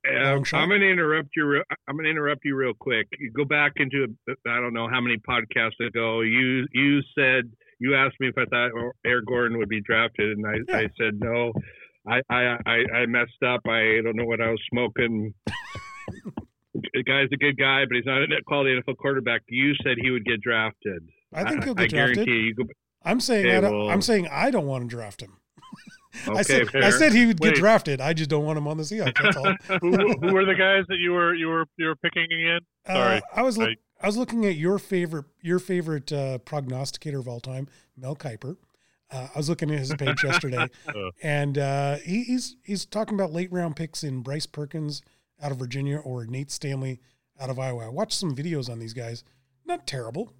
Um, 0.09 0.43
I'm 0.53 0.69
going 0.69 0.81
to 0.81 0.91
interrupt 0.91 1.29
you. 1.35 1.45
Real, 1.45 1.63
I'm 1.87 1.95
going 1.95 2.05
to 2.05 2.11
interrupt 2.11 2.41
you 2.43 2.55
real 2.55 2.73
quick. 2.79 3.07
You 3.19 3.31
go 3.31 3.45
back 3.45 3.73
into 3.77 4.07
I 4.47 4.59
don't 4.59 4.73
know 4.73 4.87
how 4.89 5.01
many 5.01 5.17
podcasts 5.17 5.85
ago. 5.85 6.21
You 6.21 6.65
you 6.73 7.01
said 7.17 7.51
you 7.79 7.95
asked 7.95 8.15
me 8.19 8.27
if 8.27 8.37
I 8.37 8.45
thought 8.45 8.71
Air 9.05 9.21
Gordon 9.21 9.57
would 9.57 9.69
be 9.69 9.81
drafted, 9.81 10.37
and 10.37 10.45
I, 10.45 10.53
yeah. 10.67 10.77
I 10.77 10.87
said 10.97 11.19
no. 11.19 11.53
I, 12.07 12.21
I 12.29 12.57
I 12.93 13.05
messed 13.07 13.41
up. 13.45 13.61
I 13.67 13.99
don't 14.03 14.15
know 14.15 14.25
what 14.25 14.41
I 14.41 14.49
was 14.49 14.61
smoking. 14.71 15.33
the 16.73 17.03
guy's 17.03 17.29
a 17.33 17.37
good 17.37 17.57
guy, 17.57 17.83
but 17.87 17.95
he's 17.95 18.05
not 18.05 18.21
a 18.21 18.27
quality 18.45 18.79
NFL 18.79 18.97
quarterback. 18.97 19.41
You 19.47 19.73
said 19.83 19.97
he 20.01 20.11
would 20.11 20.25
get 20.25 20.41
drafted. 20.41 21.07
I 21.33 21.49
think 21.49 21.63
he'll 21.63 21.73
get 21.73 21.85
I, 21.85 21.87
drafted. 21.87 22.19
I 22.19 22.25
guarantee 22.25 22.47
you. 22.47 22.55
Go, 22.55 22.63
I'm 23.03 23.19
saying 23.19 23.47
okay, 23.47 23.67
I 23.67 23.69
well, 23.69 23.89
I'm 23.89 24.01
saying 24.01 24.27
I 24.31 24.51
don't 24.51 24.65
want 24.65 24.89
to 24.89 24.95
draft 24.95 25.21
him. 25.21 25.37
Okay, 26.27 26.39
I 26.39 26.41
said 26.43 26.69
fair. 26.69 26.83
I 26.83 26.89
said 26.91 27.13
he 27.13 27.25
would 27.25 27.39
get 27.39 27.53
Wait. 27.53 27.55
drafted. 27.57 27.99
I 27.99 28.13
just 28.13 28.29
don't 28.29 28.45
want 28.45 28.57
him 28.57 28.67
on 28.67 28.77
the 28.77 28.83
Seahawks. 28.83 29.21
That's 29.21 29.37
all. 29.37 29.53
who, 29.81 30.13
who 30.21 30.33
were 30.33 30.45
the 30.45 30.55
guys 30.55 30.85
that 30.87 30.97
you 30.97 31.11
were 31.11 31.35
you 31.35 31.47
were 31.47 31.65
you 31.77 31.87
were 31.87 31.95
picking 31.95 32.23
again? 32.23 32.59
Uh, 32.87 32.93
Sorry, 32.93 33.17
uh, 33.17 33.21
I 33.35 33.41
was 33.41 33.59
I, 33.59 33.75
I 34.01 34.07
was 34.07 34.17
looking 34.17 34.45
at 34.45 34.55
your 34.55 34.79
favorite 34.79 35.25
your 35.41 35.59
favorite 35.59 36.11
uh, 36.11 36.37
prognosticator 36.39 37.19
of 37.19 37.27
all 37.27 37.39
time, 37.39 37.67
Mel 37.97 38.15
Kiper. 38.15 38.57
Uh, 39.11 39.27
I 39.33 39.37
was 39.37 39.49
looking 39.49 39.69
at 39.71 39.79
his 39.79 39.93
page 39.95 40.23
yesterday, 40.23 40.67
oh. 40.95 41.11
and 41.23 41.57
uh, 41.57 41.97
he, 41.97 42.23
he's 42.23 42.55
he's 42.63 42.85
talking 42.85 43.15
about 43.15 43.31
late 43.31 43.51
round 43.51 43.75
picks 43.75 44.03
in 44.03 44.21
Bryce 44.21 44.45
Perkins 44.45 45.01
out 45.41 45.51
of 45.51 45.57
Virginia 45.57 45.97
or 45.97 46.25
Nate 46.25 46.49
Stanley 46.49 46.99
out 47.39 47.49
of 47.49 47.59
Iowa. 47.59 47.85
I 47.85 47.89
watched 47.89 48.17
some 48.17 48.35
videos 48.35 48.69
on 48.69 48.79
these 48.79 48.93
guys. 48.93 49.23
Not 49.65 49.85
terrible. 49.85 50.33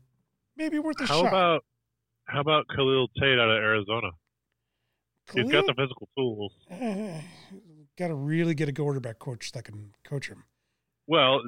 Maybe 0.55 0.79
worth 0.79 0.99
a 1.01 1.05
how 1.05 1.21
shot. 1.21 1.23
How 1.23 1.27
about 1.27 1.65
how 2.25 2.41
about 2.41 2.65
Khalil 2.75 3.07
Tate 3.19 3.39
out 3.39 3.49
of 3.49 3.57
Arizona? 3.57 4.09
He's 5.33 5.51
got 5.51 5.65
the 5.65 5.73
physical 5.73 6.09
tools. 6.17 6.51
Uh, 6.71 7.21
got 7.97 8.09
to 8.09 8.15
really 8.15 8.53
get 8.53 8.67
a 8.67 8.73
quarterback 8.73 9.19
coach 9.19 9.53
that 9.53 9.63
can 9.63 9.91
coach 10.03 10.27
him. 10.27 10.43
Well, 11.07 11.39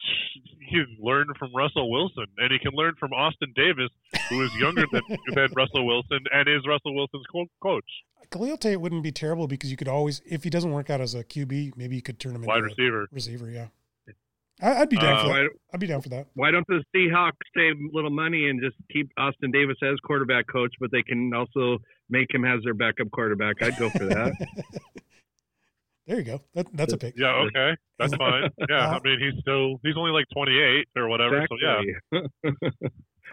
he 0.68 0.84
learned 1.00 1.30
from 1.38 1.54
Russell 1.54 1.90
Wilson, 1.90 2.26
and 2.38 2.52
he 2.52 2.58
can 2.58 2.72
learn 2.72 2.94
from 2.98 3.12
Austin 3.12 3.52
Davis, 3.56 3.90
who 4.28 4.42
is 4.42 4.54
younger 4.54 4.84
than, 4.92 5.02
than 5.34 5.48
Russell 5.56 5.86
Wilson 5.86 6.20
and 6.32 6.48
is 6.48 6.66
Russell 6.66 6.94
Wilson's 6.94 7.24
coach. 7.62 7.84
Khalil 8.30 8.56
Tate 8.56 8.80
wouldn't 8.80 9.02
be 9.02 9.10
terrible 9.10 9.48
because 9.48 9.70
you 9.70 9.76
could 9.76 9.88
always, 9.88 10.22
if 10.24 10.44
he 10.44 10.50
doesn't 10.50 10.70
work 10.70 10.88
out 10.88 11.00
as 11.00 11.14
a 11.14 11.24
QB, 11.24 11.76
maybe 11.76 11.96
you 11.96 12.02
could 12.02 12.20
turn 12.20 12.32
him 12.32 12.42
into 12.42 12.48
wide 12.48 12.62
receiver. 12.62 13.08
receiver, 13.10 13.50
yeah. 13.50 13.66
I'd 14.62 14.90
be 14.90 14.96
down 14.96 15.16
uh, 15.16 15.22
for 15.22 15.28
that. 15.28 15.50
I'd 15.72 15.80
be 15.80 15.86
down 15.86 16.02
for 16.02 16.08
that. 16.10 16.26
Why 16.34 16.50
don't 16.50 16.66
the 16.66 16.82
Seahawks 16.94 17.32
save 17.56 17.76
a 17.76 17.94
little 17.94 18.10
money 18.10 18.48
and 18.48 18.60
just 18.60 18.76
keep 18.92 19.10
Austin 19.16 19.50
Davis 19.50 19.76
as 19.82 19.96
quarterback 20.04 20.46
coach, 20.48 20.74
but 20.80 20.90
they 20.92 21.02
can 21.02 21.32
also 21.34 21.78
make 22.08 22.32
him 22.32 22.44
as 22.44 22.60
their 22.64 22.74
backup 22.74 23.10
quarterback? 23.10 23.62
I'd 23.62 23.78
go 23.78 23.88
for 23.90 24.06
that. 24.06 24.32
there 26.06 26.18
you 26.18 26.24
go. 26.24 26.40
That, 26.54 26.66
that's 26.74 26.92
a 26.92 26.98
pick. 26.98 27.14
Yeah, 27.16 27.46
okay, 27.48 27.76
that's 27.98 28.14
fine. 28.16 28.50
Yeah, 28.68 28.90
I 28.90 29.00
mean 29.02 29.18
he's 29.20 29.40
still 29.40 29.80
he's 29.82 29.96
only 29.96 30.12
like 30.12 30.26
28 30.32 30.88
or 30.96 31.08
whatever. 31.08 31.42
Exactly. 31.42 31.58
So 31.62 32.20
yeah. 32.42 32.48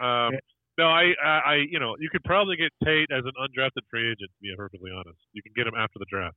um, 0.00 0.32
no, 0.78 0.86
I, 0.86 1.12
I, 1.20 1.54
you 1.68 1.80
know, 1.80 1.96
you 1.98 2.08
could 2.08 2.22
probably 2.22 2.56
get 2.56 2.70
Tate 2.84 3.08
as 3.10 3.24
an 3.24 3.32
undrafted 3.36 3.82
free 3.90 4.06
agent. 4.06 4.30
To 4.30 4.40
be 4.40 4.54
perfectly 4.56 4.92
honest, 4.94 5.18
you 5.32 5.42
can 5.42 5.52
get 5.56 5.66
him 5.66 5.74
after 5.76 5.98
the 5.98 6.06
draft. 6.08 6.36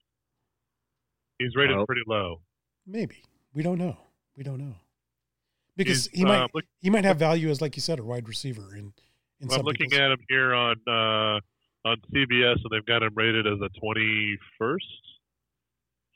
He's 1.37 1.55
rated 1.55 1.77
well, 1.77 1.85
pretty 1.85 2.01
low. 2.07 2.41
maybe 2.87 3.23
we 3.53 3.61
don't 3.61 3.77
know. 3.77 3.97
We 4.37 4.43
don't 4.43 4.57
know 4.59 4.75
because 5.75 6.07
He's, 6.07 6.19
he 6.19 6.25
might 6.25 6.43
uh, 6.43 6.47
look- 6.53 6.65
he 6.79 6.89
might 6.89 7.03
have 7.05 7.17
value 7.17 7.49
as 7.49 7.61
like 7.61 7.75
you 7.75 7.81
said 7.81 7.99
a 7.99 8.03
wide 8.03 8.27
receiver 8.27 8.75
in 8.75 8.93
in 9.39 9.51
I'm 9.51 9.61
looking 9.61 9.91
at 9.93 10.11
him 10.11 10.19
here 10.29 10.53
on 10.53 10.75
uh, 10.87 11.39
on 11.87 11.97
CBS, 12.13 12.57
and 12.63 12.69
they've 12.71 12.85
got 12.85 13.01
him 13.01 13.11
rated 13.15 13.47
as 13.47 13.57
a 13.59 13.69
21st, 13.83 14.77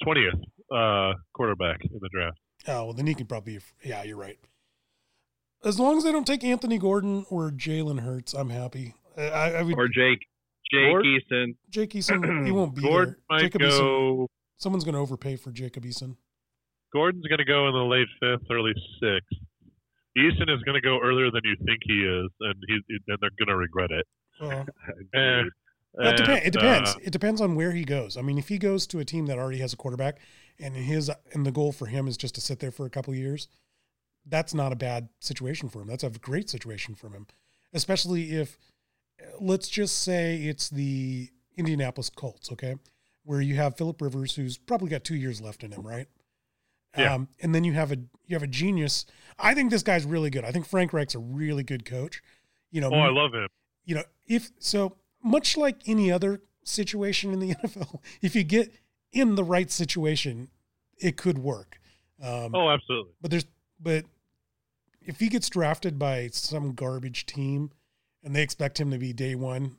20th 0.06 0.42
uh, 0.72 1.14
quarterback 1.34 1.84
in 1.84 2.00
the 2.02 2.10
draft. 2.10 2.38
Oh 2.68 2.86
well, 2.86 2.94
then 2.94 3.08
he 3.08 3.16
could 3.16 3.28
probably. 3.30 3.60
Yeah, 3.84 4.04
you're 4.04 4.18
right. 4.18 4.38
As 5.64 5.80
long 5.80 5.98
as 5.98 6.04
they 6.04 6.12
don't 6.12 6.28
take 6.28 6.44
Anthony 6.44 6.78
Gordon 6.78 7.26
or 7.30 7.50
Jalen 7.50 8.02
Hurts, 8.02 8.34
I'm 8.34 8.50
happy. 8.50 8.94
I, 9.18 9.24
I, 9.30 9.50
I 9.50 9.62
would. 9.64 9.78
Or 9.78 9.88
Jake 9.88 10.20
Jake 10.72 10.92
Gord- 10.92 11.06
Eason. 11.06 11.56
Jake 11.70 11.92
Eason, 11.92 12.46
he 12.46 12.52
won't 12.52 12.76
be 12.76 12.82
Gordon 12.82 13.16
there. 13.30 13.38
might 13.38 13.42
Jacob 13.42 13.62
Eason, 13.62 14.28
someone's 14.58 14.84
going 14.84 14.94
to 14.96 15.00
overpay 15.02 15.36
for 15.36 15.52
Jacob 15.52 15.84
Eason. 15.86 16.18
Gordon's 16.96 17.28
going 17.28 17.40
to 17.40 17.46
go 17.46 17.68
in 17.68 17.74
the 17.74 17.84
late 17.84 18.08
fifth, 18.22 18.48
early 18.50 18.74
sixth. 19.02 19.44
Eason 20.18 20.50
is 20.50 20.64
going 20.64 20.76
to 20.76 20.82
go 20.82 20.98
earlier 21.04 21.30
than 21.30 21.42
you 21.44 21.58
think 21.66 21.82
he 21.84 22.00
is, 22.04 22.30
and 22.40 22.56
he 22.70 22.76
and 23.10 23.18
they're 23.20 23.30
going 23.38 23.50
to 23.50 23.58
regret 23.58 23.92
it. 23.92 24.08
Well, 24.42 24.66
And, 25.14 25.50
it, 25.98 26.18
depends. 26.18 26.46
it 26.46 26.52
depends. 26.52 26.90
uh, 26.90 27.00
it 27.02 27.12
depends 27.14 27.40
on 27.40 27.56
where 27.56 27.72
he 27.72 27.86
goes. 27.86 28.18
I 28.18 28.22
mean, 28.22 28.38
if 28.38 28.50
he 28.50 28.58
goes 28.58 28.86
to 28.88 29.00
a 29.00 29.06
team 29.06 29.28
that 29.28 29.38
already 29.38 29.60
has 29.60 29.72
a 29.72 29.78
quarterback, 29.78 30.18
and 30.60 30.76
his 30.76 31.10
and 31.32 31.46
the 31.46 31.54
goal 31.54 31.72
for 31.72 31.86
him 31.86 32.06
is 32.10 32.18
just 32.18 32.36
to 32.36 32.42
sit 32.42 32.60
there 32.60 32.72
for 32.72 32.86
a 32.86 32.90
couple 32.90 33.14
of 33.14 33.18
years, 33.18 33.48
that's 34.26 34.54
not 34.54 34.74
a 34.74 34.76
bad 34.76 35.08
situation 35.22 35.70
for 35.70 35.82
him. 35.82 35.88
That's 35.88 36.04
a 36.04 36.10
great 36.10 36.50
situation 36.50 36.96
for 36.96 37.08
him, 37.12 37.28
especially 37.74 38.34
if, 38.34 38.58
let's 39.40 39.70
just 39.70 40.00
say 40.00 40.36
it's 40.44 40.70
the 40.70 41.30
Indianapolis 41.56 42.10
Colts, 42.10 42.52
okay, 42.52 42.76
where 43.24 43.40
you 43.40 43.56
have 43.56 43.78
Philip 43.78 44.02
Rivers, 44.02 44.36
who's 44.36 44.58
probably 44.58 44.90
got 44.90 45.06
two 45.06 45.16
years 45.16 45.40
left 45.40 45.64
in 45.64 45.72
him, 45.72 45.88
right? 45.88 46.08
Yeah. 46.98 47.14
Um, 47.14 47.28
and 47.42 47.54
then 47.54 47.64
you 47.64 47.74
have 47.74 47.92
a 47.92 47.98
you 48.26 48.36
have 48.36 48.44
a 48.44 48.48
genius. 48.48 49.06
I 49.38 49.54
think 49.54 49.70
this 49.72 49.84
guy's 49.84 50.06
really 50.06 50.30
good. 50.30 50.46
I 50.46 50.52
think 50.52 50.66
Frank 50.66 50.94
Reich's 50.94 51.16
a 51.16 51.20
really 51.20 51.64
good 51.64 51.86
coach. 51.86 52.22
You 52.72 52.82
know, 52.82 52.90
oh, 52.94 53.00
I 53.00 53.10
love 53.10 53.34
him. 53.34 53.48
you 53.86 53.96
know, 53.96 54.04
if 54.28 54.52
so, 54.60 54.96
much 55.24 55.58
like 55.58 55.78
any 55.88 56.12
other 56.12 56.42
situation 56.64 57.32
in 57.34 57.40
the 57.40 57.54
NFL, 57.64 58.00
if 58.22 58.36
you 58.36 58.44
get 58.44 58.74
in 59.12 59.36
the 59.36 59.44
right 59.44 59.70
situation, 59.72 60.50
it 60.98 61.18
could 61.18 61.38
work. 61.38 61.80
Um, 62.22 62.56
Oh, 62.56 62.70
absolutely. 62.70 63.12
But 63.22 63.32
there's, 63.32 63.46
but 63.80 64.06
if 65.02 65.20
he 65.20 65.28
gets 65.30 65.50
drafted 65.50 66.00
by 66.00 66.30
some 66.32 66.74
garbage 66.74 67.26
team 67.26 67.72
and 68.24 68.36
they 68.36 68.42
expect 68.42 68.80
him 68.80 68.90
to 68.92 68.98
be 68.98 69.14
day 69.14 69.36
one 69.36 69.78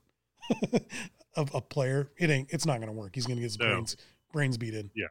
of 1.35 1.55
a 1.55 1.61
player, 1.61 2.11
it 2.19 2.31
ain't, 2.31 2.51
it's 2.53 2.67
not 2.67 2.77
going 2.77 2.89
to 2.89 2.93
work. 2.93 3.15
He's 3.15 3.27
going 3.27 3.37
to 3.37 3.41
get 3.43 3.47
his 3.47 3.59
No. 3.59 3.67
brains, 3.67 3.97
brains 4.33 4.57
beat 4.59 4.75
in. 4.75 4.91
Yeah. 4.95 5.07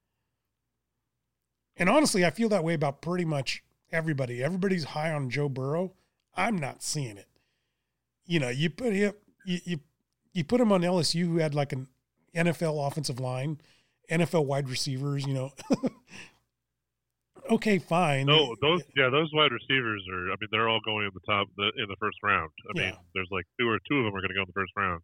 And 1.77 1.89
honestly, 1.89 2.25
I 2.25 2.29
feel 2.29 2.49
that 2.49 2.63
way 2.63 2.73
about 2.73 3.01
pretty 3.01 3.25
much 3.25 3.63
everybody. 3.91 4.43
Everybody's 4.43 4.83
high 4.83 5.11
on 5.11 5.29
Joe 5.29 5.49
Burrow. 5.49 5.93
I'm 6.35 6.57
not 6.57 6.83
seeing 6.83 7.17
it. 7.17 7.27
You 8.25 8.39
know, 8.39 8.49
you 8.49 8.69
put 8.69 8.93
him, 8.93 9.13
you, 9.45 9.59
you, 9.65 9.79
you 10.33 10.43
put 10.43 10.61
him 10.61 10.71
on 10.71 10.81
LSU, 10.81 11.25
who 11.25 11.37
had 11.37 11.53
like 11.53 11.73
an 11.73 11.87
NFL 12.35 12.87
offensive 12.87 13.19
line, 13.19 13.59
NFL 14.09 14.45
wide 14.45 14.69
receivers. 14.69 15.25
You 15.25 15.33
know, 15.33 15.51
okay, 17.51 17.77
fine. 17.77 18.25
No, 18.25 18.55
those 18.61 18.81
yeah, 18.95 19.09
those 19.09 19.29
wide 19.33 19.51
receivers 19.51 20.03
are. 20.11 20.31
I 20.31 20.35
mean, 20.39 20.49
they're 20.51 20.69
all 20.69 20.81
going 20.83 21.05
in 21.05 21.11
the 21.13 21.21
top 21.31 21.47
the, 21.55 21.71
in 21.77 21.87
the 21.87 21.95
first 21.99 22.17
round. 22.23 22.51
I 22.69 22.79
mean, 22.79 22.93
there's 23.13 23.29
like 23.31 23.45
two 23.59 23.69
or 23.69 23.79
two 23.89 23.99
of 23.99 24.05
them 24.05 24.15
are 24.15 24.21
going 24.21 24.29
to 24.29 24.35
go 24.35 24.41
in 24.41 24.47
the 24.47 24.53
first 24.53 24.73
round. 24.75 25.01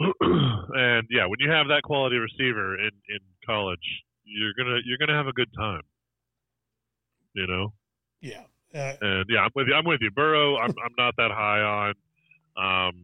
and 0.74 1.06
yeah, 1.10 1.26
when 1.26 1.38
you 1.40 1.50
have 1.50 1.68
that 1.68 1.82
quality 1.82 2.16
receiver 2.16 2.78
in 2.78 2.90
in 3.08 3.20
college, 3.46 4.02
you're 4.24 4.52
gonna 4.56 4.78
you're 4.84 4.98
gonna 4.98 5.16
have 5.16 5.26
a 5.26 5.32
good 5.32 5.52
time. 5.56 5.82
You 7.34 7.46
know, 7.46 7.72
yeah. 8.20 8.42
Uh, 8.74 8.92
and 9.00 9.24
yeah, 9.28 9.40
I'm 9.40 9.50
with 9.54 9.68
you. 9.68 9.74
I'm 9.74 9.84
with 9.84 10.00
you. 10.00 10.10
Burrow, 10.10 10.56
I'm 10.56 10.70
I'm 10.84 10.92
not 10.98 11.14
that 11.18 11.30
high 11.30 11.60
on. 11.60 11.94
Um, 12.56 12.94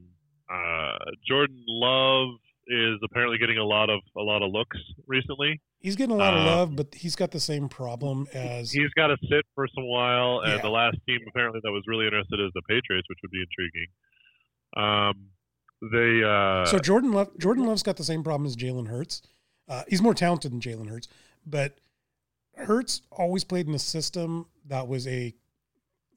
uh, 0.53 0.99
Jordan 1.29 1.63
Love 1.67 2.29
is 2.67 2.99
apparently 3.05 3.39
getting 3.39 3.59
a 3.59 3.65
lot 3.65 3.91
of 3.91 4.01
a 4.17 4.21
lot 4.23 4.43
of 4.43 4.53
looks 4.53 4.77
recently. 5.07 5.61
he's 5.81 5.97
getting 5.97 6.15
a 6.15 6.19
lot 6.19 6.35
of 6.35 6.41
uh, 6.43 6.47
love, 6.47 6.77
but 6.77 6.95
he's 6.95 7.17
got 7.17 7.31
the 7.33 7.41
same 7.41 7.69
problem 7.69 8.29
as 8.33 8.71
he's 8.71 8.91
got 8.95 9.09
to 9.09 9.17
sit 9.29 9.45
for 9.55 9.67
some 9.75 9.85
while, 9.89 10.41
and 10.41 10.53
Yeah. 10.55 10.63
the 10.63 10.69
last 10.69 10.97
team 11.07 11.19
apparently 11.29 11.61
that 11.65 11.73
was 11.73 11.83
really 11.89 12.05
interested 12.07 12.39
is 12.39 12.51
the 12.55 12.63
Patriots, 12.69 13.09
which 13.09 13.19
would 13.23 13.31
be 13.33 13.43
intriguing. 13.43 13.87
Um, 14.77 15.27
they 15.93 16.23
uh, 16.25 16.65
so 16.67 16.79
Jordan 16.79 17.11
Love. 17.13 17.31
Jordan 17.39 17.65
Love's 17.67 17.83
got 17.83 17.97
the 17.97 18.05
same 18.05 18.23
problem 18.23 18.47
as 18.47 18.55
Jalen 18.57 18.87
Hurts. 18.89 19.23
Uh, 19.71 19.85
he's 19.89 20.03
more 20.03 20.13
talented 20.15 20.51
than 20.53 20.61
Jalen 20.61 20.89
Hurts, 20.91 21.07
but 21.47 21.79
Hurts 22.57 23.03
always 23.13 23.45
played 23.45 23.69
in 23.69 23.75
a 23.75 23.79
system 23.79 24.47
that 24.67 24.89
was 24.89 25.07
a, 25.07 25.33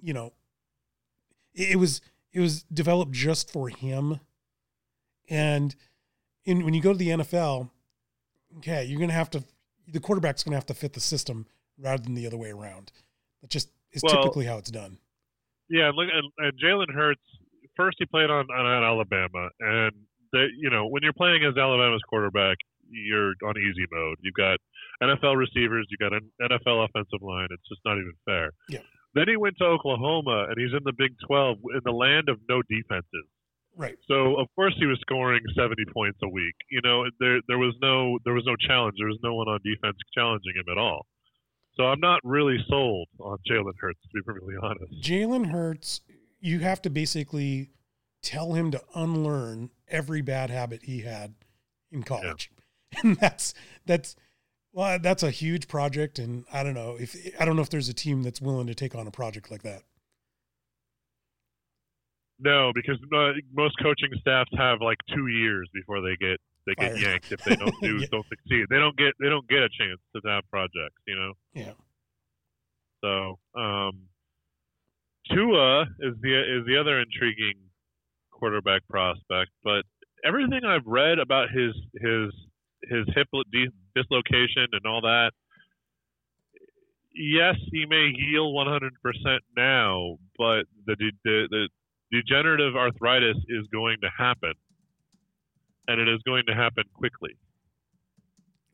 you 0.01 0.11
know, 0.13 0.33
it, 1.53 1.73
it 1.73 1.75
was 1.75 2.01
it 2.33 2.39
was 2.39 2.63
developed 2.63 3.11
just 3.11 3.51
for 3.53 3.69
him, 3.69 4.19
and 5.29 5.75
in 6.45 6.65
when 6.65 6.73
you 6.73 6.81
go 6.81 6.91
to 6.93 6.97
the 6.97 7.09
NFL, 7.09 7.69
okay, 8.57 8.83
you're 8.85 8.99
gonna 8.99 9.13
have 9.13 9.29
to 9.31 9.43
the 9.87 9.99
quarterback's 9.99 10.43
gonna 10.43 10.57
have 10.57 10.65
to 10.65 10.73
fit 10.73 10.93
the 10.93 10.99
system 10.99 11.45
rather 11.77 12.01
than 12.03 12.15
the 12.15 12.25
other 12.27 12.37
way 12.37 12.49
around. 12.49 12.91
That 13.41 13.49
just 13.51 13.69
is 13.91 14.01
Well- 14.03 14.15
typically 14.23 14.45
how 14.45 14.57
it's 14.57 14.71
done. 14.71 14.97
yeah, 15.69 15.91
look, 15.93 16.09
and, 16.11 16.27
and 16.39 16.59
Jalen 16.59 16.91
Hurts. 16.93 17.21
First, 17.75 17.97
he 17.99 18.05
played 18.05 18.29
on, 18.29 18.45
on 18.51 18.65
on 18.65 18.83
Alabama, 18.83 19.49
and 19.59 19.91
they, 20.31 20.47
you 20.57 20.69
know 20.71 20.87
when 20.87 21.03
you're 21.03 21.13
playing 21.13 21.43
as 21.45 21.55
Alabama's 21.57 22.01
quarterback, 22.09 22.57
you're 22.89 23.33
on 23.45 23.57
easy 23.57 23.85
mode. 23.91 24.17
You've 24.21 24.35
got 24.35 24.57
NFL 25.01 25.37
receivers, 25.37 25.87
you've 25.89 25.99
got 25.99 26.13
an 26.13 26.31
NFL 26.41 26.85
offensive 26.85 27.21
line. 27.21 27.47
It's 27.51 27.67
just 27.67 27.81
not 27.85 27.97
even 27.97 28.13
fair. 28.25 28.51
Yeah. 28.69 28.79
Then 29.13 29.25
he 29.27 29.37
went 29.37 29.57
to 29.59 29.65
Oklahoma, 29.65 30.47
and 30.49 30.55
he's 30.57 30.73
in 30.73 30.83
the 30.83 30.93
Big 30.97 31.13
12 31.27 31.57
in 31.75 31.81
the 31.85 31.91
land 31.91 32.29
of 32.29 32.39
no 32.49 32.61
defenses. 32.69 33.29
Right. 33.75 33.95
So 34.07 34.35
of 34.39 34.47
course 34.55 34.73
he 34.77 34.85
was 34.85 34.99
scoring 35.01 35.41
70 35.55 35.83
points 35.93 36.19
a 36.23 36.29
week. 36.29 36.53
You 36.69 36.81
know, 36.83 37.05
there 37.19 37.39
there 37.47 37.57
was 37.57 37.73
no 37.81 38.19
there 38.23 38.33
was 38.33 38.43
no 38.45 38.55
challenge. 38.67 38.95
There 38.99 39.07
was 39.07 39.19
no 39.23 39.33
one 39.33 39.47
on 39.47 39.59
defense 39.63 39.97
challenging 40.13 40.53
him 40.55 40.71
at 40.71 40.77
all. 40.77 41.07
So 41.75 41.85
I'm 41.85 41.99
not 41.99 42.19
really 42.23 42.57
sold 42.69 43.07
on 43.19 43.37
Jalen 43.49 43.73
Hurts 43.79 43.99
to 44.03 44.09
be 44.13 44.21
perfectly 44.21 44.53
honest. 44.61 44.93
Jalen 45.01 45.47
Hurts, 45.47 46.01
you 46.39 46.59
have 46.59 46.83
to 46.83 46.91
basically 46.91 47.71
tell 48.21 48.53
him 48.53 48.69
to 48.71 48.81
unlearn 48.93 49.71
every 49.87 50.21
bad 50.21 50.51
habit 50.51 50.83
he 50.83 51.01
had 51.01 51.33
in 51.91 52.03
college. 52.03 52.51
And 53.03 53.15
that's 53.17 53.53
that's 53.85 54.15
well, 54.71 54.97
that's 54.99 55.23
a 55.23 55.29
huge 55.31 55.67
project 55.67 56.19
and 56.19 56.45
I 56.51 56.63
don't 56.63 56.73
know 56.73 56.97
if 56.99 57.15
I 57.39 57.45
don't 57.45 57.55
know 57.55 57.61
if 57.61 57.69
there's 57.69 57.89
a 57.89 57.93
team 57.93 58.23
that's 58.23 58.41
willing 58.41 58.67
to 58.67 58.75
take 58.75 58.95
on 58.95 59.07
a 59.07 59.11
project 59.11 59.51
like 59.51 59.63
that. 59.63 59.83
No, 62.39 62.71
because 62.73 62.97
uh, 63.15 63.31
most 63.53 63.75
coaching 63.81 64.09
staffs 64.19 64.49
have 64.57 64.81
like 64.81 64.97
two 65.15 65.27
years 65.27 65.69
before 65.73 66.01
they 66.01 66.15
get 66.19 66.39
they 66.65 66.73
get 66.75 66.99
yanked 66.99 67.31
if 67.31 67.43
they 67.43 67.55
don't 67.55 67.75
do 67.81 67.97
Yeah. 67.99 68.07
don't 68.11 68.25
succeed. 68.27 68.65
They 68.69 68.77
don't 68.77 68.97
get 68.97 69.13
they 69.21 69.29
don't 69.29 69.47
get 69.47 69.59
a 69.59 69.69
chance 69.69 69.99
to 70.15 70.21
have 70.29 70.43
projects. 70.49 70.99
You 71.07 71.15
know. 71.15 71.33
Yeah. 71.53 71.73
So 73.03 73.39
um, 73.59 74.07
Tua 75.31 75.81
is 75.99 76.15
the 76.21 76.59
is 76.59 76.65
the 76.65 76.77
other 76.79 76.99
intriguing 76.99 77.59
quarterback 78.31 78.81
prospect, 78.89 79.51
but 79.63 79.83
everything 80.25 80.61
I've 80.65 80.85
read 80.85 81.19
about 81.19 81.49
his 81.49 81.73
his 82.01 82.33
his 82.89 83.05
hip 83.15 83.27
dislocation 83.95 84.67
and 84.71 84.85
all 84.85 85.01
that, 85.01 85.31
yes, 87.15 87.55
he 87.71 87.85
may 87.85 88.11
heal 88.13 88.51
100% 88.53 88.89
now, 89.55 90.17
but 90.37 90.63
the 90.85 90.95
de- 90.95 91.11
the, 91.23 91.47
the 91.49 91.69
degenerative 92.11 92.75
arthritis 92.75 93.37
is 93.49 93.65
going 93.71 93.97
to 94.01 94.09
happen, 94.17 94.53
and 95.87 95.99
it 95.99 96.07
is 96.07 96.21
going 96.25 96.43
to 96.47 96.53
happen 96.53 96.83
quickly 96.93 97.31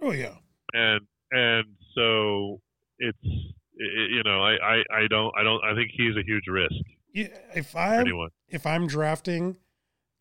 Oh 0.01 0.11
yeah. 0.11 0.35
and 0.73 1.01
and 1.31 1.65
so 1.95 2.61
it's 2.99 3.17
i 3.25 3.83
you 4.09 4.23
know 4.23 4.41
I, 4.41 4.53
I 4.53 4.83
I 5.03 5.07
don't 5.09 5.33
I 5.37 5.43
don't 5.43 5.61
I 5.63 5.73
think 5.75 5.91
he's 5.93 6.15
a 6.15 6.23
huge 6.25 6.47
risk 6.47 6.73
Yeah, 7.13 7.27
if 7.55 7.75
I'm 7.75 8.05
if 8.49 8.65
I'm 8.65 8.87
drafting, 8.87 9.57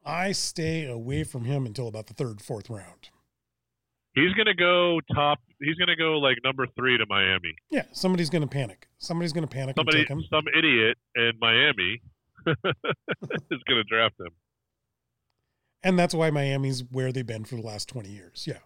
I 0.05 0.33
stay 0.33 0.87
away 0.87 1.25
from 1.25 1.45
him 1.45 1.67
until 1.67 1.87
about 1.89 2.07
the 2.07 2.15
third, 2.15 2.41
fourth 2.41 2.71
round. 2.71 3.11
He's 4.21 4.35
gonna 4.35 4.55
go 4.55 5.01
top. 5.14 5.39
He's 5.61 5.77
gonna 5.77 5.97
go 5.97 6.19
like 6.19 6.39
number 6.45 6.66
three 6.77 6.99
to 6.99 7.07
Miami. 7.09 7.55
Yeah, 7.71 7.85
somebody's 7.93 8.31
going 8.31 8.43
to 8.43 8.49
panic. 8.49 8.89
Somebody's 8.99 9.33
going 9.33 9.47
to 9.47 9.53
panic 9.53 9.77
Somebody, 9.77 9.99
and 9.99 10.07
take 10.09 10.16
him. 10.16 10.25
some 10.31 10.45
idiot 10.57 10.97
in 11.14 11.33
Miami 11.41 12.01
is 12.47 13.62
gonna 13.69 13.85
draft 13.85 14.14
him. 14.19 14.33
And 15.83 15.99
that's 15.99 16.14
why 16.14 16.31
Miami's 16.31 16.83
where 16.91 17.12
they've 17.12 17.27
been 17.27 17.45
for 17.45 17.57
the 17.57 17.62
last 17.62 17.89
20 17.89 18.09
years. 18.09 18.47
Yeah. 18.49 18.59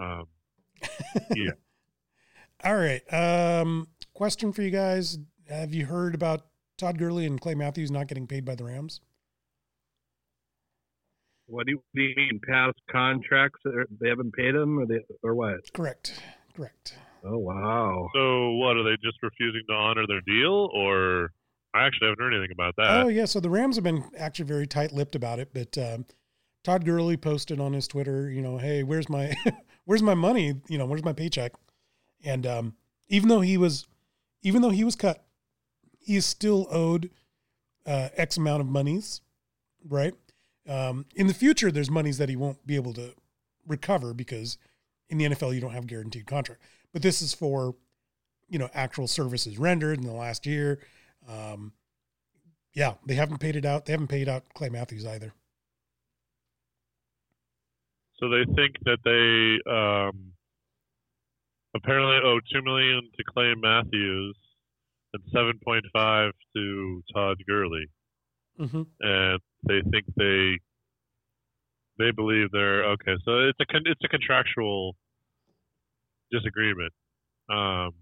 Um, 0.00 0.26
yeah. 1.34 1.52
All 2.64 2.76
right. 2.76 3.02
Um, 3.12 3.88
question 4.14 4.52
for 4.52 4.62
you 4.62 4.70
guys. 4.70 5.18
Have 5.48 5.72
you 5.72 5.86
heard 5.86 6.14
about 6.14 6.46
Todd 6.76 6.98
Gurley 6.98 7.24
and 7.24 7.40
Clay 7.40 7.54
Matthews 7.54 7.90
not 7.90 8.08
getting 8.08 8.26
paid 8.26 8.44
by 8.44 8.56
the 8.56 8.64
Rams? 8.64 9.00
What 11.46 11.66
do 11.66 11.72
you, 11.72 11.76
what 11.78 11.84
do 11.94 12.02
you 12.02 12.14
mean? 12.16 12.40
Past 12.46 12.76
contracts? 12.90 13.60
They 13.64 14.08
haven't 14.08 14.34
paid 14.34 14.54
them, 14.54 14.78
or 14.78 14.86
they, 14.86 15.00
or 15.22 15.34
what? 15.34 15.72
Correct. 15.72 16.20
Correct. 16.54 16.94
Oh 17.24 17.38
wow. 17.38 18.08
So 18.14 18.50
what 18.52 18.76
are 18.76 18.84
they 18.84 18.96
just 19.02 19.18
refusing 19.22 19.62
to 19.68 19.74
honor 19.74 20.06
their 20.06 20.20
deal, 20.22 20.68
or 20.72 21.30
I 21.74 21.86
actually 21.86 22.08
haven't 22.08 22.24
heard 22.24 22.34
anything 22.34 22.52
about 22.52 22.74
that. 22.76 23.04
Oh 23.04 23.08
yeah, 23.08 23.26
so 23.26 23.40
the 23.40 23.50
Rams 23.50 23.76
have 23.76 23.84
been 23.84 24.04
actually 24.16 24.46
very 24.46 24.66
tight-lipped 24.66 25.14
about 25.14 25.38
it, 25.38 25.50
but 25.52 25.76
um, 25.76 26.06
Todd 26.64 26.84
Gurley 26.84 27.16
posted 27.16 27.60
on 27.60 27.72
his 27.74 27.86
Twitter, 27.86 28.30
you 28.30 28.40
know, 28.40 28.58
hey, 28.58 28.82
where's 28.82 29.08
my 29.08 29.34
where's 29.84 30.02
my 30.02 30.14
money? 30.14 30.54
You 30.68 30.78
know, 30.78 30.86
where's 30.86 31.04
my 31.04 31.12
paycheck? 31.12 31.52
And 32.24 32.46
um, 32.46 32.74
even 33.08 33.28
though 33.28 33.40
he 33.40 33.56
was, 33.56 33.86
even 34.42 34.62
though 34.62 34.70
he 34.70 34.84
was 34.84 34.96
cut, 34.96 35.24
he 35.98 36.16
is 36.16 36.24
still 36.24 36.66
owed 36.70 37.10
uh, 37.84 38.08
X 38.16 38.36
amount 38.36 38.62
of 38.62 38.66
monies, 38.66 39.20
right? 39.88 40.14
Um, 40.68 41.06
in 41.14 41.26
the 41.26 41.34
future, 41.34 41.70
there's 41.70 41.90
monies 41.90 42.18
that 42.18 42.28
he 42.28 42.36
won't 42.36 42.66
be 42.66 42.76
able 42.76 42.92
to 42.94 43.14
recover 43.66 44.14
because 44.14 44.58
in 45.08 45.18
the 45.18 45.26
NFL 45.26 45.54
you 45.54 45.60
don't 45.60 45.72
have 45.72 45.86
guaranteed 45.86 46.26
contract. 46.26 46.62
But 46.92 47.02
this 47.02 47.22
is 47.22 47.34
for, 47.34 47.74
you 48.48 48.58
know, 48.58 48.68
actual 48.74 49.06
services 49.06 49.58
rendered 49.58 49.98
in 49.98 50.06
the 50.06 50.12
last 50.12 50.46
year. 50.46 50.80
Um, 51.28 51.72
yeah, 52.74 52.94
they 53.06 53.14
haven't 53.14 53.38
paid 53.38 53.56
it 53.56 53.64
out. 53.64 53.86
They 53.86 53.92
haven't 53.92 54.08
paid 54.08 54.28
out 54.28 54.44
Clay 54.54 54.68
Matthews 54.68 55.06
either. 55.06 55.32
So 58.18 58.28
they 58.28 58.44
think 58.54 58.76
that 58.84 58.98
they 59.04 59.70
um, 59.70 60.32
apparently 61.74 62.16
owe 62.24 62.40
two 62.52 62.62
million 62.62 63.02
to 63.16 63.24
Clay 63.24 63.54
Matthews 63.56 64.36
and 65.12 65.22
seven 65.32 65.58
point 65.62 65.84
five 65.92 66.32
to 66.54 67.02
Todd 67.14 67.36
Gurley, 67.46 67.86
mm-hmm. 68.58 68.82
and 69.00 69.40
they 69.66 69.80
think 69.90 70.04
they 70.16 70.58
they 71.98 72.10
believe 72.10 72.50
they're 72.52 72.84
okay. 72.92 73.14
So 73.24 73.48
it's 73.48 73.58
a 73.60 73.64
it's 73.84 74.04
a 74.04 74.08
contractual 74.08 74.96
disagreement. 76.30 76.92
Um, 77.50 77.92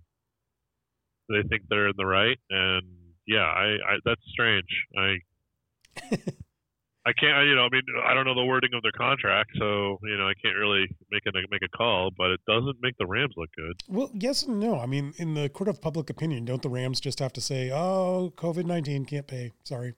they 1.28 1.42
think 1.48 1.62
they're 1.68 1.88
in 1.88 1.94
the 1.96 2.06
right, 2.06 2.38
and 2.50 2.82
yeah, 3.26 3.44
I, 3.44 3.64
I 3.64 3.96
that's 4.04 4.20
strange. 4.32 4.68
I 4.96 5.18
I 7.06 7.12
can't, 7.12 7.46
you 7.46 7.54
know, 7.54 7.66
I 7.66 7.68
mean, 7.70 7.82
I 8.06 8.14
don't 8.14 8.24
know 8.24 8.34
the 8.34 8.46
wording 8.46 8.70
of 8.74 8.82
their 8.82 8.92
contract, 8.92 9.50
so 9.58 9.98
you 10.04 10.16
know, 10.16 10.26
I 10.26 10.32
can't 10.42 10.56
really 10.56 10.86
make 11.10 11.22
a 11.26 11.32
make 11.50 11.62
a 11.62 11.76
call. 11.76 12.10
But 12.16 12.30
it 12.30 12.40
doesn't 12.46 12.76
make 12.80 12.96
the 12.98 13.06
Rams 13.06 13.34
look 13.36 13.50
good. 13.54 13.74
Well, 13.88 14.10
yes 14.14 14.42
and 14.42 14.58
no. 14.58 14.78
I 14.78 14.86
mean, 14.86 15.12
in 15.18 15.34
the 15.34 15.50
court 15.50 15.68
of 15.68 15.82
public 15.82 16.08
opinion, 16.08 16.46
don't 16.46 16.62
the 16.62 16.70
Rams 16.70 17.00
just 17.00 17.18
have 17.18 17.32
to 17.34 17.42
say, 17.42 17.70
"Oh, 17.70 18.32
COVID 18.36 18.64
nineteen 18.64 19.04
can't 19.04 19.26
pay"? 19.26 19.52
Sorry. 19.64 19.94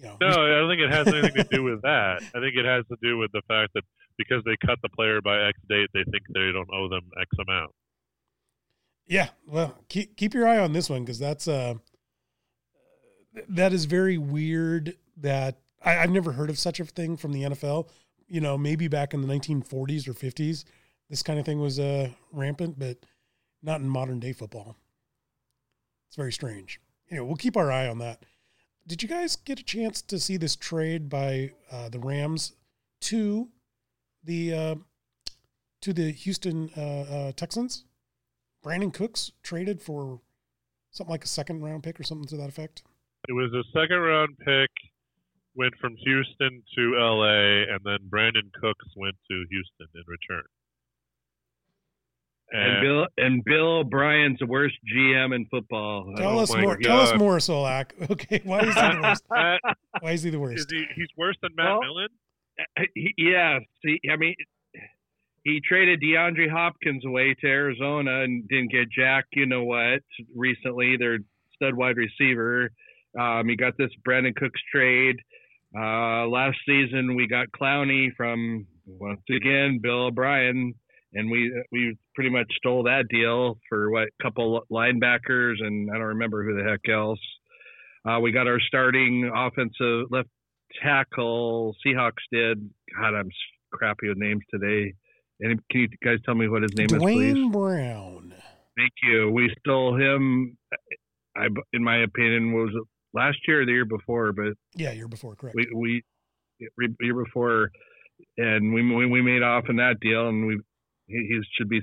You 0.00 0.06
know, 0.06 0.16
no, 0.18 0.28
I 0.28 0.58
don't 0.58 0.70
think 0.70 0.80
it 0.80 0.90
has 0.90 1.06
anything 1.08 1.44
to 1.44 1.56
do 1.56 1.62
with 1.62 1.82
that. 1.82 2.22
I 2.34 2.40
think 2.40 2.56
it 2.56 2.64
has 2.64 2.86
to 2.88 2.96
do 3.02 3.18
with 3.18 3.30
the 3.32 3.42
fact 3.46 3.74
that 3.74 3.84
because 4.16 4.42
they 4.44 4.56
cut 4.64 4.78
the 4.82 4.88
player 4.88 5.20
by 5.20 5.46
X 5.48 5.58
date, 5.68 5.90
they 5.92 6.04
think 6.04 6.24
they 6.32 6.50
don't 6.52 6.68
owe 6.72 6.88
them 6.88 7.02
X 7.20 7.28
amount. 7.38 7.70
Yeah, 9.06 9.28
well, 9.46 9.76
keep 9.88 10.16
keep 10.16 10.32
your 10.32 10.48
eye 10.48 10.58
on 10.58 10.72
this 10.72 10.88
one 10.88 11.02
because 11.02 11.18
that's 11.18 11.46
uh 11.46 11.74
that 13.48 13.74
is 13.74 13.84
very 13.84 14.16
weird. 14.16 14.96
That 15.18 15.58
I, 15.84 15.98
I've 15.98 16.10
never 16.10 16.32
heard 16.32 16.48
of 16.48 16.58
such 16.58 16.80
a 16.80 16.86
thing 16.86 17.18
from 17.18 17.32
the 17.32 17.42
NFL. 17.42 17.90
You 18.26 18.40
know, 18.40 18.56
maybe 18.56 18.88
back 18.88 19.12
in 19.12 19.20
the 19.20 19.28
1940s 19.28 20.08
or 20.08 20.14
50s, 20.14 20.64
this 21.10 21.22
kind 21.22 21.38
of 21.38 21.44
thing 21.44 21.60
was 21.60 21.78
uh 21.78 22.08
rampant, 22.32 22.78
but 22.78 23.04
not 23.62 23.82
in 23.82 23.88
modern 23.88 24.18
day 24.18 24.32
football. 24.32 24.76
It's 26.06 26.16
very 26.16 26.32
strange. 26.32 26.80
Anyway, 27.10 27.26
we'll 27.26 27.36
keep 27.36 27.58
our 27.58 27.70
eye 27.70 27.86
on 27.86 27.98
that. 27.98 28.24
Did 28.90 29.04
you 29.04 29.08
guys 29.08 29.36
get 29.36 29.60
a 29.60 29.62
chance 29.62 30.02
to 30.02 30.18
see 30.18 30.36
this 30.36 30.56
trade 30.56 31.08
by 31.08 31.52
uh, 31.70 31.90
the 31.90 32.00
Rams 32.00 32.54
to 33.02 33.48
the 34.24 34.52
uh, 34.52 34.74
to 35.82 35.92
the 35.92 36.10
Houston 36.10 36.70
uh, 36.76 36.80
uh 36.80 37.32
Texans? 37.36 37.84
Brandin 38.64 38.92
Cooks 38.92 39.30
traded 39.44 39.80
for 39.80 40.20
something 40.90 41.12
like 41.12 41.22
a 41.22 41.28
second 41.28 41.62
round 41.62 41.84
pick 41.84 42.00
or 42.00 42.02
something 42.02 42.26
to 42.30 42.36
that 42.38 42.48
effect? 42.48 42.82
It 43.28 43.32
was 43.32 43.52
a 43.54 43.62
second 43.72 43.98
round 43.98 44.36
pick, 44.38 44.70
went 45.54 45.74
from 45.80 45.94
Houston 45.94 46.60
to 46.74 46.94
LA, 46.98 47.72
and 47.72 47.78
then 47.84 47.98
Brandin 48.10 48.50
Cooks 48.60 48.88
went 48.96 49.14
to 49.30 49.44
Houston 49.50 49.86
in 49.94 50.02
return. 50.08 50.42
And, 52.52 52.62
and 52.62 52.82
Bill 52.82 53.06
and 53.16 53.44
Bill 53.44 53.78
O'Brien's 53.78 54.38
the 54.40 54.46
worst 54.46 54.74
GM 54.92 55.34
in 55.34 55.46
football. 55.46 56.12
Tell 56.16 56.38
oh 56.38 56.42
us 56.42 56.54
more. 56.54 56.76
God. 56.76 56.82
Tell 56.82 57.00
us 57.00 57.18
more, 57.18 57.36
Solak. 57.38 57.92
Okay, 58.10 58.40
why 58.44 58.60
is 58.60 58.74
he 58.74 58.80
the 58.80 59.00
worst? 59.02 59.24
why 60.00 60.12
is 60.12 60.22
he 60.22 60.30
the 60.30 60.40
worst? 60.40 60.58
Is 60.58 60.66
he, 60.70 60.84
he's 60.96 61.08
worse 61.16 61.36
than 61.42 61.52
Matt 61.56 61.66
well, 61.66 61.80
Millen. 61.80 62.08
Uh, 62.78 62.82
yeah, 63.16 63.58
see, 63.84 64.00
I 64.12 64.16
mean, 64.16 64.34
he 65.44 65.60
traded 65.66 66.00
DeAndre 66.02 66.50
Hopkins 66.50 67.04
away 67.04 67.34
to 67.40 67.46
Arizona 67.46 68.22
and 68.22 68.46
didn't 68.48 68.72
get 68.72 68.90
Jack. 68.90 69.26
You 69.32 69.46
know 69.46 69.64
what? 69.64 70.00
Recently, 70.34 70.96
their 70.98 71.18
stud 71.54 71.74
wide 71.74 71.96
receiver. 71.96 72.70
Um, 73.18 73.48
he 73.48 73.56
got 73.56 73.76
this 73.78 73.90
Brandin 74.06 74.34
Cooks 74.36 74.60
trade. 74.72 75.16
Uh, 75.76 76.26
last 76.26 76.58
season, 76.66 77.14
we 77.14 77.26
got 77.26 77.46
Clowney 77.52 78.08
from 78.16 78.66
once 78.86 79.22
again 79.30 79.78
Bill 79.82 80.06
O'Brien, 80.06 80.74
and 81.14 81.30
we 81.30 81.52
we 81.72 81.96
pretty 82.14 82.30
much 82.30 82.46
stole 82.56 82.84
that 82.84 83.08
deal 83.08 83.58
for 83.68 83.90
what 83.90 84.08
couple 84.22 84.62
linebackers 84.70 85.56
and 85.60 85.90
I 85.90 85.94
don't 85.94 86.08
remember 86.08 86.44
who 86.44 86.62
the 86.62 86.68
heck 86.68 86.88
else. 86.88 87.20
Uh, 88.08 88.18
we 88.20 88.32
got 88.32 88.46
our 88.46 88.60
starting 88.60 89.30
offensive 89.34 90.06
left 90.10 90.28
tackle. 90.82 91.74
Seahawks 91.84 92.12
did. 92.32 92.70
God, 92.98 93.14
I'm 93.14 93.28
crappy 93.72 94.08
with 94.08 94.18
names 94.18 94.42
today. 94.52 94.94
And 95.40 95.60
can 95.70 95.80
you 95.80 95.88
guys 96.04 96.18
tell 96.24 96.34
me 96.34 96.48
what 96.48 96.62
his 96.62 96.74
name 96.74 96.88
Duane 96.88 97.22
is, 97.22 97.34
please? 97.34 97.52
Brown. 97.52 98.34
Thank 98.76 98.92
you. 99.02 99.30
We 99.30 99.54
stole 99.58 99.96
him. 99.98 100.56
I, 101.36 101.46
in 101.72 101.82
my 101.84 102.02
opinion, 102.02 102.52
was 102.52 102.70
last 103.14 103.38
year 103.46 103.62
or 103.62 103.66
the 103.66 103.72
year 103.72 103.84
before, 103.84 104.32
but 104.32 104.54
yeah, 104.74 104.92
year 104.92 105.08
before, 105.08 105.34
correct. 105.36 105.56
We 105.56 105.68
we 105.74 106.02
year 107.00 107.14
before, 107.14 107.70
and 108.36 108.74
we 108.74 108.94
we, 108.94 109.06
we 109.06 109.22
made 109.22 109.42
off 109.42 109.64
in 109.68 109.76
that 109.76 110.00
deal, 110.00 110.28
and 110.28 110.46
we 110.46 110.60
he, 111.10 111.26
he 111.28 111.40
should 111.56 111.68
be 111.68 111.80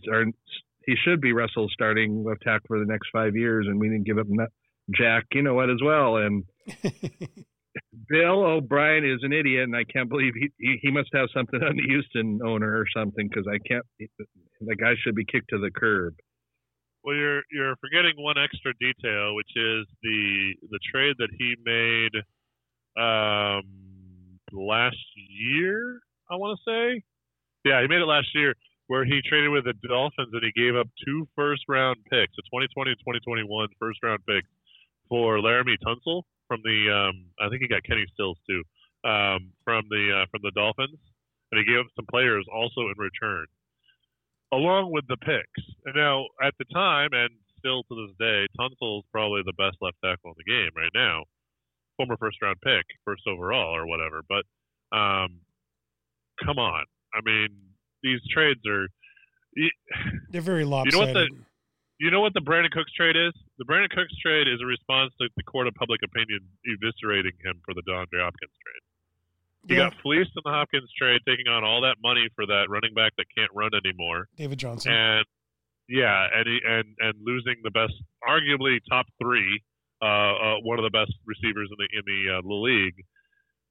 he 0.85 0.95
should 1.03 1.21
be 1.21 1.33
Russell 1.33 1.67
starting 1.71 2.23
left 2.23 2.41
tackle 2.43 2.65
for 2.67 2.79
the 2.79 2.85
next 2.85 3.09
five 3.11 3.35
years, 3.35 3.67
and 3.67 3.79
we 3.79 3.89
didn't 3.89 4.05
give 4.05 4.17
up 4.17 4.27
Jack, 4.95 5.25
you 5.33 5.41
know 5.41 5.53
what, 5.53 5.69
as 5.69 5.81
well, 5.83 6.17
and. 6.17 6.43
Bill 8.09 8.43
O'Brien 8.43 9.05
is 9.05 9.19
an 9.21 9.33
idiot, 9.33 9.63
and 9.63 9.75
I 9.75 9.83
can't 9.83 10.09
believe 10.09 10.33
he 10.33 10.49
he, 10.57 10.79
he 10.81 10.91
must 10.91 11.09
have 11.13 11.27
something 11.33 11.61
on 11.61 11.75
the 11.75 11.83
Houston 11.83 12.39
owner 12.43 12.75
or 12.75 12.85
something 12.95 13.27
because 13.27 13.45
I 13.47 13.59
can't. 13.67 13.85
The 13.99 14.75
guy 14.75 14.93
should 15.03 15.13
be 15.13 15.25
kicked 15.25 15.49
to 15.49 15.59
the 15.59 15.69
curb. 15.69 16.15
Well, 17.03 17.15
you're 17.15 17.41
you're 17.51 17.75
forgetting 17.77 18.13
one 18.17 18.37
extra 18.37 18.73
detail, 18.79 19.35
which 19.35 19.51
is 19.55 19.85
the 20.01 20.55
the 20.71 20.79
trade 20.91 21.15
that 21.19 21.29
he 21.37 21.55
made 21.63 22.15
um, 23.01 23.63
last 24.51 24.97
year. 25.29 25.99
I 26.29 26.35
want 26.35 26.59
to 26.59 26.69
say, 26.69 27.03
yeah, 27.63 27.81
he 27.81 27.87
made 27.87 28.01
it 28.01 28.05
last 28.05 28.27
year, 28.33 28.55
where 28.87 29.05
he 29.05 29.21
traded 29.27 29.51
with 29.51 29.65
the 29.65 29.75
Dolphins 29.87 30.31
and 30.31 30.43
he 30.43 30.51
gave 30.55 30.75
up 30.75 30.87
two 31.05 31.27
first 31.35 31.63
round 31.67 31.97
picks, 32.09 32.35
a 32.39 32.43
2020 32.47 32.91
and 32.91 32.99
2021 32.99 33.67
first 33.79 33.99
round 34.01 34.19
pick 34.25 34.43
for 35.09 35.39
Laremy 35.39 35.75
Tunsil 35.83 36.23
from 36.47 36.61
the 36.63 36.87
um, 36.87 37.27
I 37.39 37.49
think 37.49 37.61
he 37.61 37.67
got 37.67 37.83
Kenny 37.83 38.05
Stills 38.13 38.39
too 38.47 38.63
um, 39.03 39.51
from 39.63 39.83
the 39.89 40.23
uh, 40.23 40.25
from 40.31 40.41
the 40.43 40.51
Dolphins, 40.55 40.99
and 41.51 41.59
he 41.59 41.67
gave 41.67 41.83
up 41.83 41.91
some 41.95 42.07
players 42.09 42.47
also 42.51 42.87
in 42.87 42.95
return, 42.97 43.45
along 44.53 44.91
with 44.91 45.05
the 45.07 45.17
picks. 45.17 45.63
And 45.85 45.95
now 45.95 46.25
at 46.41 46.55
the 46.57 46.65
time 46.73 47.11
and 47.11 47.29
still 47.59 47.83
to 47.83 48.07
this 48.07 48.15
day, 48.19 48.47
Tunsil's 48.55 49.05
probably 49.11 49.41
the 49.43 49.57
best 49.59 49.77
left 49.81 49.97
tackle 50.03 50.31
in 50.31 50.39
the 50.39 50.47
game 50.47 50.71
right 50.75 50.93
now, 50.95 51.23
former 51.97 52.15
first 52.17 52.41
round 52.41 52.57
pick, 52.63 52.85
first 53.03 53.23
overall 53.27 53.75
or 53.75 53.87
whatever. 53.87 54.23
But 54.23 54.47
um, 54.95 55.43
come 56.39 56.57
on, 56.57 56.85
I 57.13 57.19
mean 57.23 57.66
these 58.03 58.19
trades 58.33 58.61
are. 58.67 58.87
They're 60.31 60.41
very 60.41 60.65
lopsided. 60.65 60.93
You 60.93 60.99
know 60.99 61.05
what 61.05 61.13
the 61.13 61.27
you 61.99 62.11
know 62.11 62.21
what 62.21 62.33
the 62.33 62.41
Brandin 62.41 62.71
Cooks 62.71 62.93
trade 62.93 63.15
is? 63.15 63.33
The 63.57 63.65
Brandin 63.65 63.89
Cooks 63.89 64.13
trade 64.21 64.47
is 64.47 64.61
a 64.61 64.65
response 64.65 65.13
to 65.19 65.29
the 65.35 65.43
court 65.43 65.67
of 65.67 65.73
public 65.73 66.01
opinion 66.05 66.39
eviscerating 66.67 67.33
him 67.43 67.61
for 67.65 67.73
the 67.73 67.81
DeAndre 67.89 68.21
Hopkins 68.21 68.53
trade. 68.61 68.83
He 69.67 69.73
yeah. 69.75 69.89
got 69.89 69.93
fleeced 70.01 70.31
in 70.35 70.43
the 70.45 70.51
Hopkins 70.51 70.89
trade, 70.97 71.21
taking 71.27 71.47
on 71.47 71.63
all 71.63 71.81
that 71.81 71.97
money 72.01 72.29
for 72.35 72.45
that 72.45 72.69
running 72.69 72.93
back 72.93 73.13
that 73.17 73.25
can't 73.35 73.51
run 73.53 73.71
anymore. 73.73 74.27
David 74.37 74.59
Johnson. 74.59 74.93
And 74.93 75.25
yeah, 75.89 76.27
and 76.33 76.45
he, 76.47 76.59
and 76.63 76.85
and 76.99 77.13
losing 77.25 77.55
the 77.63 77.71
best, 77.71 77.93
arguably 78.27 78.77
top 78.89 79.07
three, 79.21 79.63
uh, 80.01 80.05
uh, 80.05 80.55
one 80.63 80.77
of 80.77 80.83
the 80.83 80.93
best 80.93 81.13
receivers 81.25 81.69
in 81.71 81.77
the 81.79 81.87
in 81.97 82.03
the, 82.05 82.37
uh, 82.37 82.41
the 82.41 82.53
league, 82.53 83.03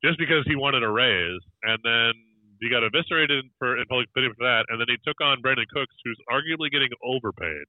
just 0.02 0.18
because 0.18 0.44
he 0.46 0.56
wanted 0.56 0.82
a 0.82 0.88
raise, 0.88 1.40
and 1.62 1.78
then 1.84 2.12
he 2.60 2.70
got 2.70 2.82
eviscerated 2.82 3.44
for 3.58 3.76
in 3.76 3.84
public 3.86 4.08
opinion 4.10 4.34
for 4.38 4.44
that, 4.44 4.66
and 4.68 4.80
then 4.80 4.86
he 4.88 4.96
took 5.06 5.20
on 5.20 5.42
Brandin 5.42 5.68
Cooks, 5.68 5.94
who's 6.04 6.18
arguably 6.30 6.70
getting 6.70 6.90
overpaid 7.04 7.66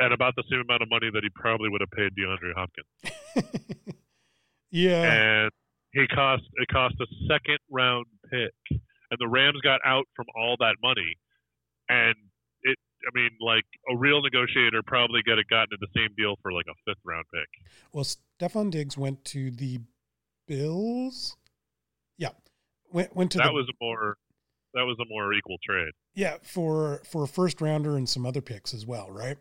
at 0.00 0.12
about 0.12 0.34
the 0.36 0.44
same 0.50 0.60
amount 0.60 0.82
of 0.82 0.90
money 0.90 1.08
that 1.12 1.22
he 1.22 1.30
probably 1.34 1.68
would 1.68 1.80
have 1.80 1.90
paid 1.90 2.12
DeAndre 2.12 2.52
Hopkins. 2.54 3.96
yeah. 4.70 5.46
And 5.46 5.50
he 5.92 6.06
cost 6.08 6.42
it 6.54 6.68
cost 6.68 6.94
a 7.00 7.06
second 7.28 7.58
round 7.70 8.06
pick, 8.30 8.54
and 8.70 9.18
the 9.18 9.28
Rams 9.28 9.60
got 9.62 9.80
out 9.84 10.04
from 10.14 10.26
all 10.36 10.56
that 10.60 10.76
money, 10.82 11.16
and 11.88 12.14
it. 12.62 12.78
I 13.06 13.10
mean, 13.14 13.30
like 13.40 13.64
a 13.92 13.96
real 13.96 14.20
negotiator 14.20 14.82
probably 14.84 15.22
could 15.22 15.38
have 15.38 15.48
gotten 15.48 15.68
in 15.72 15.78
the 15.80 15.92
same 15.94 16.08
deal 16.16 16.34
for 16.42 16.52
like 16.52 16.66
a 16.68 16.74
fifth 16.84 17.02
round 17.04 17.24
pick. 17.32 17.48
Well, 17.92 18.04
Stefon 18.04 18.70
Diggs 18.70 18.98
went 18.98 19.24
to 19.26 19.50
the 19.50 19.80
Bills. 20.46 21.36
Went 22.96 23.14
went 23.14 23.32
to 23.32 23.38
that 23.38 23.48
the, 23.48 23.52
was 23.52 23.68
a 23.68 23.76
more 23.78 24.16
that 24.72 24.84
was 24.84 24.96
a 24.98 25.04
more 25.06 25.34
equal 25.34 25.58
trade. 25.62 25.92
yeah 26.14 26.36
for 26.42 27.02
for 27.04 27.24
a 27.24 27.28
first 27.28 27.60
rounder 27.60 27.94
and 27.94 28.08
some 28.08 28.24
other 28.24 28.40
picks 28.40 28.72
as 28.72 28.86
well, 28.86 29.10
right? 29.10 29.36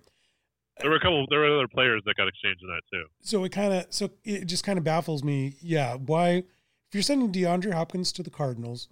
There 0.81 0.89
were 0.89 0.97
a 0.97 0.99
couple. 0.99 1.25
There 1.29 1.39
were 1.39 1.55
other 1.55 1.69
players 1.69 2.01
that 2.05 2.17
got 2.17 2.27
exchanged 2.27 2.61
in 2.63 2.67
that 2.67 2.81
too. 2.91 3.05
So 3.21 3.45
it 3.45 3.53
kind 3.53 3.71
of 3.71 3.85
so 3.91 4.09
it 4.25 4.43
just 4.47 4.65
kind 4.65 4.77
of 4.77 4.83
baffles 4.83 5.23
me. 5.23 5.55
Yeah, 5.61 5.95
why 5.95 6.29
if 6.29 6.91
you're 6.91 7.01
sending 7.01 7.31
DeAndre 7.31 7.71
Hopkins 7.71 8.11
to 8.11 8.23
the 8.23 8.29
Cardinals, 8.29 8.89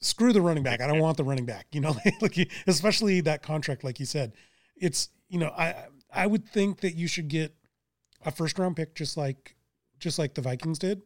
screw 0.00 0.34
the 0.34 0.42
running 0.42 0.62
back. 0.62 0.82
I 0.82 0.86
don't 0.86 0.98
want 0.98 1.16
the 1.16 1.24
running 1.24 1.46
back. 1.46 1.68
You 1.72 1.80
know, 1.80 1.96
like 2.20 2.36
especially 2.66 3.22
that 3.22 3.42
contract, 3.42 3.82
like 3.82 3.98
you 3.98 4.04
said, 4.04 4.34
it's 4.76 5.08
you 5.30 5.38
know 5.38 5.54
I 5.56 5.86
I 6.12 6.26
would 6.26 6.46
think 6.46 6.80
that 6.80 6.96
you 6.96 7.06
should 7.06 7.28
get 7.28 7.54
a 8.26 8.30
first 8.30 8.58
round 8.58 8.76
pick 8.76 8.94
just 8.94 9.16
like 9.16 9.56
just 9.98 10.18
like 10.18 10.34
the 10.34 10.42
Vikings 10.42 10.78
did, 10.78 11.00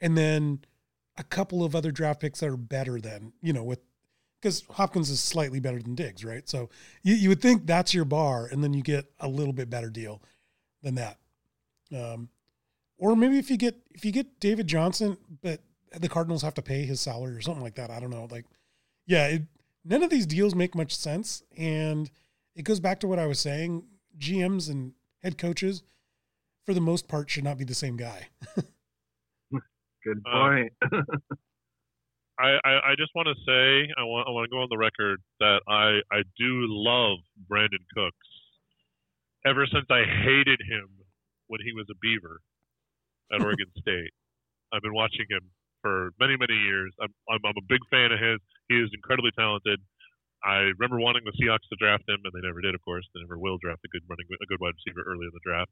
and 0.00 0.16
then 0.16 0.60
a 1.16 1.22
couple 1.22 1.64
of 1.64 1.74
other 1.74 1.90
draft 1.90 2.20
picks 2.20 2.40
that 2.40 2.48
are 2.48 2.56
better 2.56 3.00
than 3.00 3.32
you 3.42 3.52
know 3.52 3.64
with 3.64 3.80
because 4.40 4.64
Hopkins 4.70 5.10
is 5.10 5.20
slightly 5.20 5.60
better 5.60 5.82
than 5.82 5.94
Diggs, 5.94 6.24
right? 6.24 6.48
So 6.48 6.70
you, 7.02 7.14
you 7.14 7.28
would 7.28 7.42
think 7.42 7.66
that's 7.66 7.92
your 7.92 8.06
bar, 8.06 8.46
and 8.46 8.64
then 8.64 8.72
you 8.72 8.82
get 8.82 9.04
a 9.20 9.28
little 9.28 9.52
bit 9.52 9.68
better 9.68 9.90
deal 9.90 10.22
than 10.82 10.94
that. 10.94 11.18
Um, 11.94 12.30
or 12.96 13.14
maybe 13.16 13.38
if 13.38 13.50
you 13.50 13.56
get 13.56 13.76
if 13.90 14.04
you 14.04 14.12
get 14.12 14.40
David 14.40 14.66
Johnson, 14.66 15.16
but 15.42 15.60
the 15.98 16.08
Cardinals 16.08 16.42
have 16.42 16.54
to 16.54 16.62
pay 16.62 16.84
his 16.84 17.00
salary 17.00 17.34
or 17.34 17.40
something 17.40 17.62
like 17.62 17.74
that. 17.74 17.90
I 17.90 18.00
don't 18.00 18.10
know. 18.10 18.28
Like, 18.30 18.46
yeah, 19.06 19.26
it, 19.26 19.42
none 19.84 20.02
of 20.02 20.10
these 20.10 20.26
deals 20.26 20.54
make 20.54 20.74
much 20.74 20.96
sense, 20.96 21.42
and 21.56 22.10
it 22.54 22.62
goes 22.62 22.80
back 22.80 23.00
to 23.00 23.08
what 23.08 23.18
I 23.18 23.26
was 23.26 23.40
saying. 23.40 23.84
GMs 24.18 24.68
and 24.70 24.92
head 25.22 25.38
coaches, 25.38 25.82
for 26.64 26.74
the 26.74 26.80
most 26.80 27.08
part, 27.08 27.30
should 27.30 27.44
not 27.44 27.58
be 27.58 27.64
the 27.64 27.74
same 27.74 27.96
guy. 27.96 28.28
Good 30.04 30.18
Uh, 30.26 30.32
point. 30.32 30.72
I, 32.40 32.56
I, 32.64 32.72
I 32.88 32.92
just 32.96 33.12
want 33.14 33.28
to 33.28 33.36
say 33.44 33.92
I 34.00 34.04
want 34.08 34.24
I 34.24 34.30
want 34.32 34.48
to 34.48 34.52
go 34.52 34.64
on 34.64 34.68
the 34.72 34.80
record 34.80 35.20
that 35.40 35.60
I 35.68 36.00
I 36.08 36.24
do 36.40 36.64
love 36.72 37.20
Brandin 37.50 37.84
Cooks. 37.92 38.28
Ever 39.44 39.66
since 39.68 39.84
I 39.92 40.04
hated 40.08 40.60
him 40.64 40.88
when 41.48 41.60
he 41.60 41.72
was 41.76 41.84
a 41.92 41.96
Beaver 42.00 42.40
at 43.32 43.40
Oregon 43.44 43.68
State, 43.76 44.12
I've 44.72 44.80
been 44.80 44.94
watching 44.96 45.28
him 45.28 45.52
for 45.84 46.12
many 46.18 46.36
many 46.40 46.56
years. 46.64 46.92
I'm, 47.00 47.12
I'm 47.28 47.44
I'm 47.44 47.58
a 47.60 47.66
big 47.68 47.84
fan 47.92 48.08
of 48.12 48.18
his. 48.20 48.40
He 48.72 48.80
is 48.80 48.88
incredibly 48.94 49.32
talented. 49.36 49.80
I 50.40 50.72
remember 50.80 50.96
wanting 50.96 51.28
the 51.28 51.36
Seahawks 51.36 51.68
to 51.68 51.76
draft 51.76 52.08
him, 52.08 52.24
and 52.24 52.32
they 52.32 52.40
never 52.40 52.64
did. 52.64 52.72
Of 52.74 52.80
course, 52.80 53.04
they 53.12 53.20
never 53.20 53.36
will 53.36 53.58
draft 53.60 53.84
a 53.84 53.88
good 53.92 54.00
running 54.08 54.24
a 54.32 54.46
good 54.48 54.60
wide 54.64 54.72
receiver 54.80 55.04
early 55.04 55.28
in 55.28 55.34
the 55.36 55.44
draft. 55.44 55.68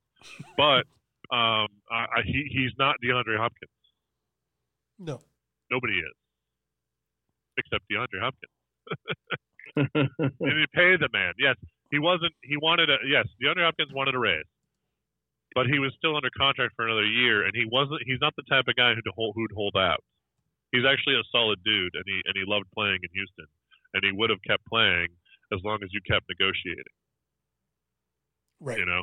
But 0.61 0.85
um, 1.33 1.73
I, 1.89 2.21
I, 2.21 2.21
he 2.29 2.45
he's 2.53 2.77
not 2.77 2.97
DeAndre 3.01 3.41
Hopkins. 3.41 3.73
No, 4.99 5.21
Nobody 5.71 5.95
is, 5.95 6.17
except 7.57 7.85
DeAndre 7.93 8.21
Hopkins. 8.25 8.57
and 9.77 10.59
you 10.59 10.67
pay 10.75 10.97
the 10.97 11.09
man. 11.13 11.35
Yes, 11.39 11.57
he 11.91 11.99
wasn't. 11.99 12.33
He 12.43 12.57
wanted 12.57 12.89
a 12.91 12.97
yes. 13.07 13.27
DeAndre 13.43 13.65
Hopkins 13.65 13.93
wanted 13.93 14.15
a 14.15 14.19
raise, 14.19 14.49
but 15.55 15.67
he 15.67 15.79
was 15.79 15.93
still 15.97 16.17
under 16.17 16.31
contract 16.37 16.73
for 16.75 16.87
another 16.87 17.05
year, 17.05 17.45
and 17.45 17.53
he 17.55 17.65
wasn't. 17.71 18.01
He's 18.07 18.21
not 18.21 18.35
the 18.37 18.49
type 18.49 18.65
of 18.69 18.77
guy 18.77 18.95
who'd 18.95 19.05
hold 19.15 19.35
who'd 19.37 19.53
hold 19.55 19.77
out. 19.77 20.03
He's 20.73 20.85
actually 20.89 21.17
a 21.17 21.25
solid 21.33 21.61
dude, 21.65 21.95
and 21.95 22.05
he 22.07 22.21
and 22.25 22.35
he 22.35 22.45
loved 22.49 22.67
playing 22.75 23.01
in 23.03 23.11
Houston, 23.13 23.47
and 23.95 24.05
he 24.05 24.13
would 24.13 24.31
have 24.31 24.43
kept 24.47 24.65
playing 24.67 25.09
as 25.53 25.61
long 25.65 25.81
as 25.85 25.89
you 25.93 26.01
kept 26.05 26.29
negotiating. 26.29 26.97
right. 28.61 28.79
You 28.79 28.87
know. 28.87 29.03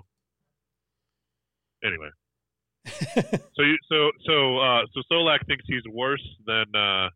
Anyway, 1.84 2.10
so 2.88 3.62
you 3.64 3.78
so 3.90 4.12
so 4.26 4.58
uh, 4.58 4.82
so 4.94 5.02
Solak 5.12 5.46
thinks 5.48 5.64
he's 5.68 5.82
worse 5.92 6.26
than 6.46 6.66
uh, 6.76 7.10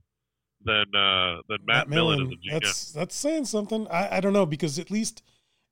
than 0.65 0.85
uh, 0.95 1.41
than 1.47 1.57
Matt, 1.65 1.89
Millen, 1.89 2.21
as 2.21 2.27
a 2.27 2.31
GM. 2.31 2.61
That's 2.61 2.91
that's 2.91 3.15
saying 3.15 3.45
something. 3.45 3.87
I, 3.89 4.17
I 4.17 4.19
don't 4.19 4.33
know 4.33 4.45
because 4.45 4.79
at 4.79 4.89
least 4.91 5.21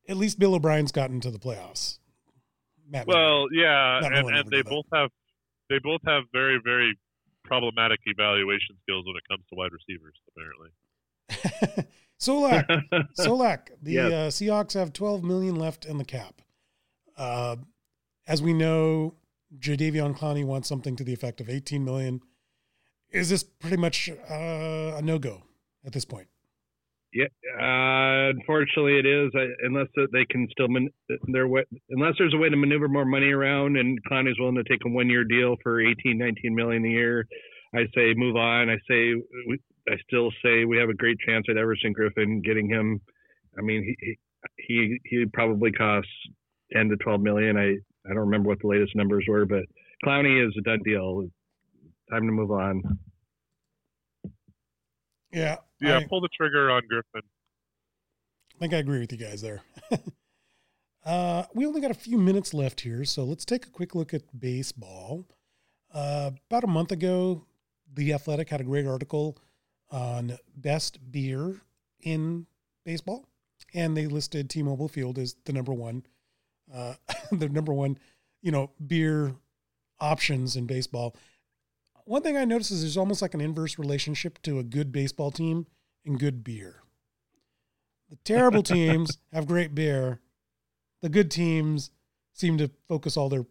at 0.08 0.18
least 0.18 0.40
Bill 0.40 0.56
O'Brien's 0.56 0.92
gotten 0.92 1.20
to 1.22 1.32
the 1.32 1.40
playoffs. 1.40 2.00
Matt 2.90 3.08
Millen. 3.08 3.22
Well, 3.22 3.48
yeah, 3.52 4.00
Not 4.02 4.14
and, 4.16 4.30
and 4.30 4.48
they 4.50 4.58
did 4.58 4.66
that. 4.68 4.70
both 4.70 4.86
have 4.94 5.10
they 5.70 5.80
both 5.80 6.02
have 6.06 6.24
very 6.32 6.60
very 6.64 6.98
problematic 7.44 8.00
evaluation 8.06 8.76
skills 8.84 9.06
when 9.06 9.16
it 9.16 9.24
comes 9.30 9.44
to 9.50 9.56
wide 9.56 9.72
receivers. 9.72 10.16
Apparently, 11.30 11.88
Solak, 12.22 12.66
Solak. 13.20 13.70
The 13.82 13.92
Yes. 13.94 14.12
uh, 14.12 14.28
Seahawks 14.44 14.74
have 14.74 14.94
12 14.94 15.24
million 15.24 15.56
left 15.56 15.86
in 15.86 15.98
the 15.98 16.06
cap. 16.06 16.42
Uh, 17.18 17.56
as 18.28 18.42
we 18.42 18.54
know, 18.54 19.16
Jadeveon 19.60 20.18
Clowney 20.18 20.46
wants 20.46 20.68
something 20.68 20.96
to 20.96 21.04
the 21.04 21.14
effect 21.14 21.42
of 21.42 21.50
18 21.50 21.84
million. 21.84 22.22
Is 23.12 23.30
this 23.30 23.44
pretty 23.44 23.78
much 23.78 24.10
uh, 24.30 24.98
a 24.98 25.02
no 25.02 25.18
go 25.18 25.44
at 25.86 25.94
this 25.94 26.06
point? 26.06 26.28
Yeah, 27.14 27.28
uh, 27.60 28.30
unfortunately, 28.30 29.00
it 29.00 29.06
is. 29.06 29.32
I, 29.34 29.46
unless 29.66 29.88
they 30.12 30.26
can 30.30 30.48
still 30.52 30.68
man, 30.68 30.90
their 31.32 31.48
way, 31.48 31.64
unless 31.90 32.14
there's 32.20 32.34
a 32.34 32.38
way 32.38 32.50
to 32.50 32.58
maneuver 32.58 32.90
more 32.90 33.06
money 33.06 33.32
around, 33.32 33.78
and 33.78 33.98
Clowney's 34.04 34.38
willing 34.40 34.56
to 34.56 34.64
take 34.66 34.82
a 34.86 34.90
one-year 34.90 35.24
deal 35.24 35.56
for 35.64 35.82
18, 35.82 36.18
19 36.18 36.54
million 36.54 36.86
a 36.86 36.90
year. 36.90 37.26
I 37.74 37.86
say 37.96 38.14
move 38.14 38.36
on. 38.36 38.70
I 38.70 38.76
say 38.90 39.14
we, 39.48 39.58
I 39.90 39.96
still 40.08 40.32
say 40.44 40.66
we 40.66 40.78
have 40.78 40.90
a 40.90 40.94
great 40.94 41.18
chance 41.26 41.46
at 41.50 41.58
Everson 41.58 41.94
Griffen 41.94 42.44
getting 42.44 42.70
him. 42.70 43.00
I 43.58 43.62
mean, 43.62 43.96
he 44.00 44.18
he 44.58 45.00
he 45.06 45.26
probably 45.34 45.72
costs 45.72 46.12
10 46.74 46.90
to 46.90 46.98
12 46.98 47.22
million. 47.22 47.58
I 47.58 47.78
I 48.10 48.14
don't 48.14 48.26
remember 48.26 48.50
what 48.50 48.60
the 48.62 48.68
latest 48.68 48.96
numbers 48.96 49.26
were, 49.28 49.46
but 49.46 49.64
Clowney 50.06 50.46
is 50.46 50.56
a 50.58 50.62
done 50.62 50.82
deal. 50.84 51.30
Time 52.10 52.26
to 52.26 52.32
move 52.32 52.52
on. 52.52 53.00
Yeah. 55.32 55.58
yeah, 55.82 55.98
I, 55.98 56.06
pull 56.06 56.22
the 56.22 56.30
trigger 56.30 56.72
on 56.72 56.84
Griffen. 56.84 57.22
I 58.56 58.60
think 58.60 58.74
I 58.74 58.78
agree 58.78 59.00
with 59.00 59.12
you 59.12 59.18
guys 59.18 59.42
there. 59.42 59.62
uh, 61.06 61.44
we 61.54 61.66
only 61.66 61.82
got 61.82 61.92
a 61.92 61.96
few 61.96 62.18
minutes 62.18 62.54
left 62.54 62.82
here, 62.82 63.04
so 63.04 63.24
let's 63.24 63.46
take 63.46 63.66
a 63.66 63.70
quick 63.70 63.94
look 63.94 64.14
at 64.14 64.40
baseball. 64.40 65.26
Uh, 65.94 66.32
about 66.50 66.64
a 66.64 66.68
month 66.68 66.92
ago, 66.92 67.46
The 67.94 68.14
Athletic 68.14 68.50
had 68.50 68.62
a 68.62 68.64
great 68.64 68.88
article 68.88 69.38
on 69.92 70.38
best 70.56 71.12
beer 71.12 71.62
in 72.02 72.48
baseball, 72.86 73.28
and 73.74 73.96
they 73.96 74.08
listed 74.08 74.50
T-Mobile 74.50 74.88
Field 74.88 75.20
as 75.20 75.36
the 75.46 75.54
number 75.54 75.74
one, 75.74 76.04
uh, 76.74 76.94
the 77.32 77.50
number 77.50 77.74
one, 77.74 77.98
you 78.42 78.52
know, 78.52 78.72
beer 78.86 79.36
options 80.00 80.56
in 80.56 80.66
baseball. 80.66 81.16
One 82.06 82.22
thing 82.22 82.38
I 82.38 82.46
noticed 82.46 82.72
is 82.72 82.82
there's 82.82 82.98
almost 82.98 83.22
like 83.22 83.34
an 83.34 83.42
inverse 83.42 83.78
relationship 83.78 84.42
to 84.44 84.60
a 84.60 84.64
good 84.64 84.92
baseball 84.92 85.32
team 85.32 85.68
and 86.06 86.20
good 86.20 86.44
beer. 86.44 86.84
The 88.10 88.18
terrible 88.24 88.64
teams 88.64 89.18
have 89.34 89.48
great 89.48 89.76
beer. 89.76 90.22
The 91.02 91.10
good 91.10 91.30
teams 91.30 91.92
seem 92.34 92.58
to 92.60 92.72
focus 92.88 93.18
all 93.18 93.30
their 93.30 93.46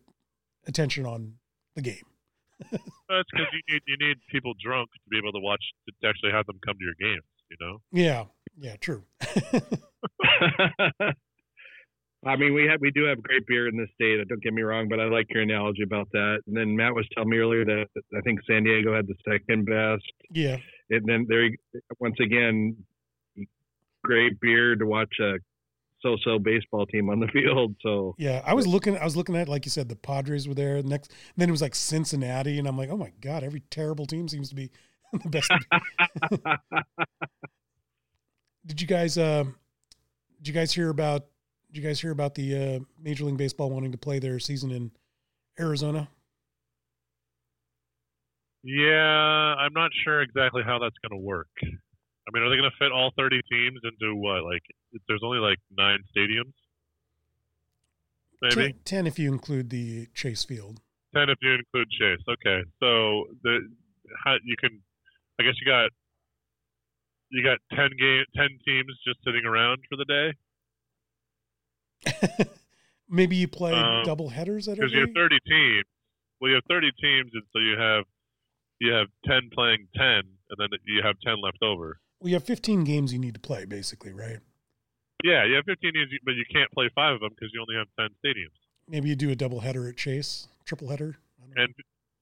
attention 0.67 1.05
on 1.05 1.35
the 1.75 1.83
game. 1.83 2.07
That's 2.73 3.29
because 3.31 3.47
you 3.53 3.61
need 3.69 3.83
you 3.87 3.97
need 4.01 4.17
people 4.31 4.55
drunk 4.65 4.89
to 4.93 4.99
be 5.11 5.19
able 5.19 5.33
to 5.33 5.41
watch 5.41 5.63
to 5.87 6.09
actually 6.09 6.33
have 6.33 6.47
them 6.47 6.59
come 6.65 6.77
to 6.79 6.85
your 6.85 6.95
games. 6.99 7.23
You 7.51 7.57
know. 7.61 7.83
Yeah, 7.93 8.25
yeah, 8.59 8.77
true. 8.77 9.05
I 12.27 12.35
mean, 12.35 12.55
we 12.55 12.67
have 12.67 12.81
we 12.81 12.91
do 12.91 13.05
have 13.05 13.23
great 13.23 13.47
beer 13.47 13.69
in 13.69 13.77
this 13.77 13.89
state. 13.95 14.27
Don't 14.29 14.43
get 14.43 14.53
me 14.53 14.63
wrong, 14.63 14.89
but 14.89 14.99
I 14.99 15.05
like 15.05 15.27
your 15.31 15.43
analogy 15.43 15.85
about 15.85 16.09
that. 16.13 16.41
And 16.47 16.57
then 16.57 16.75
Matt 16.75 16.95
was 16.95 17.07
telling 17.15 17.31
me 17.31 17.39
earlier 17.39 17.65
that 17.65 17.87
I 18.17 18.21
think 18.23 18.41
San 18.49 18.65
Diego 18.65 18.95
had 18.95 19.07
the 19.07 19.15
second 19.29 19.65
best. 19.67 20.03
yeah, 20.31 20.57
And 20.91 21.07
then 21.07 21.27
there, 21.29 21.49
once 22.01 22.17
again, 22.21 22.77
great 24.03 24.41
beer 24.41 24.75
to 24.75 24.87
watch 24.87 25.15
a 25.21 25.35
so-so 26.03 26.39
baseball 26.39 26.87
team 26.87 27.09
on 27.09 27.21
the 27.21 27.29
field. 27.33 27.77
So 27.81 28.17
yeah. 28.19 28.43
I 28.45 28.55
was 28.55 28.67
looking. 28.67 28.99
I 28.99 29.05
was 29.05 29.17
looking 29.17 29.37
at 29.37 29.49
like 29.49 29.65
you 29.65 29.71
said, 29.71 29.89
the 29.89 29.97
Padres 29.97 30.49
were 30.49 30.55
there. 30.55 30.83
Next, 30.83 31.13
then 31.37 31.49
it 31.49 31.53
was 31.53 31.63
like 31.63 31.77
Cincinnati, 31.77 32.59
and 32.59 32.67
I'm 32.67 32.77
like, 32.77 32.91
oh 32.91 32.97
my 32.97 33.13
god, 33.21 33.45
every 33.45 33.61
terrible 33.71 34.07
team 34.07 34.29
seems 34.29 34.49
to 34.49 34.57
be 34.57 34.71
the 35.13 35.29
best. 35.29 35.51
did 38.67 38.81
you 38.81 38.87
guys? 38.89 39.17
Uh, 39.17 39.45
did 40.39 40.49
you 40.49 40.55
guys 40.55 40.73
hear 40.73 40.91
about? 40.91 41.27
Did 41.77 41.83
you 41.83 41.91
guys 41.91 42.01
hear 42.01 42.11
about 42.11 42.35
the 42.35 42.57
uh, 42.57 42.79
Major 43.05 43.27
League 43.27 43.37
Baseball 43.37 43.69
wanting 43.69 43.93
to 43.93 43.99
play 43.99 44.19
their 44.19 44.39
season 44.39 44.71
in 44.71 44.93
Arizona? 45.61 46.09
Yeah, 48.63 48.95
I'm 49.61 49.75
not 49.75 49.91
sure 50.03 50.23
exactly 50.23 50.63
how 50.65 50.79
that's 50.79 50.97
going 51.07 51.21
to 51.21 51.23
work. 51.23 51.53
I 51.63 52.33
mean, 52.33 52.43
are 52.43 52.49
they 52.49 52.57
going 52.57 52.71
to 52.71 52.77
fit 52.79 52.93
all 52.93 53.13
30 53.19 53.43
teams 53.53 53.81
into 53.85 54.15
what? 54.15 54.43
Like, 54.45 54.63
there's 55.07 55.21
only 55.23 55.37
like 55.37 55.59
nine 55.77 55.99
stadiums, 56.17 56.55
maybe 58.41 58.55
Ten, 58.55 58.75
ten 58.87 59.07
if 59.07 59.19
you 59.19 59.31
include 59.31 59.69
the 59.69 60.07
Chase 60.15 60.45
Field. 60.45 60.81
Ten 61.15 61.29
if 61.29 61.37
you 61.43 61.57
include 61.57 61.91
Chase. 61.91 62.25
Okay, 62.27 62.65
so 62.81 63.27
the 63.43 63.69
how, 64.25 64.37
you 64.43 64.57
can, 64.59 64.81
I 65.39 65.43
guess 65.43 65.57
you 65.61 65.71
got 65.71 65.91
you 67.29 67.45
got 67.45 67.59
ten 67.77 67.91
game 68.01 68.25
ten 68.35 68.49
teams 68.65 68.99
just 69.07 69.19
sitting 69.27 69.45
around 69.45 69.81
for 69.91 69.97
the 69.99 70.07
day. 70.07 70.33
Maybe 73.09 73.37
you 73.37 73.49
play 73.49 73.73
Um, 73.73 74.05
double 74.05 74.29
headers 74.29 74.69
at 74.69 74.77
because 74.77 74.93
you 74.93 75.01
have 75.01 75.15
30 75.15 75.39
teams. 75.47 75.85
Well, 76.41 76.51
you 76.51 76.57
have 76.57 76.65
30 76.69 76.91
teams, 77.01 77.31
and 77.35 77.43
so 77.53 77.59
you 77.61 77.77
have 77.79 78.05
you 78.79 78.93
have 78.93 79.09
10 79.25 79.51
playing 79.55 79.89
10, 79.97 80.05
and 80.05 80.57
then 80.59 80.69
you 80.85 81.01
have 81.03 81.17
10 81.25 81.41
left 81.41 81.63
over. 81.63 81.99
Well, 82.21 82.29
you 82.29 82.35
have 82.35 82.45
15 82.45 82.85
games 82.85 83.13
you 83.13 83.19
need 83.19 83.35
to 83.35 83.41
play, 83.41 83.65
basically, 83.65 84.13
right? 84.13 84.41
Yeah, 85.25 85.45
you 85.47 85.55
have 85.55 85.65
15 85.65 85.93
games, 85.95 86.11
but 86.25 86.35
you 86.35 86.45
can't 86.53 86.71
play 86.73 86.91
five 86.95 87.15
of 87.15 87.21
them 87.21 87.31
because 87.33 87.51
you 87.55 87.61
only 87.61 87.77
have 87.77 87.89
10 87.99 88.13
stadiums. 88.21 88.53
Maybe 88.89 89.09
you 89.09 89.17
do 89.17 89.31
a 89.31 89.37
double 89.37 89.61
header 89.61 89.89
at 89.89 89.97
Chase, 89.97 90.49
triple 90.65 90.89
header. 90.89 91.17
I 91.41 91.47
don't 91.47 91.57
know. 91.57 91.63
And 91.65 91.75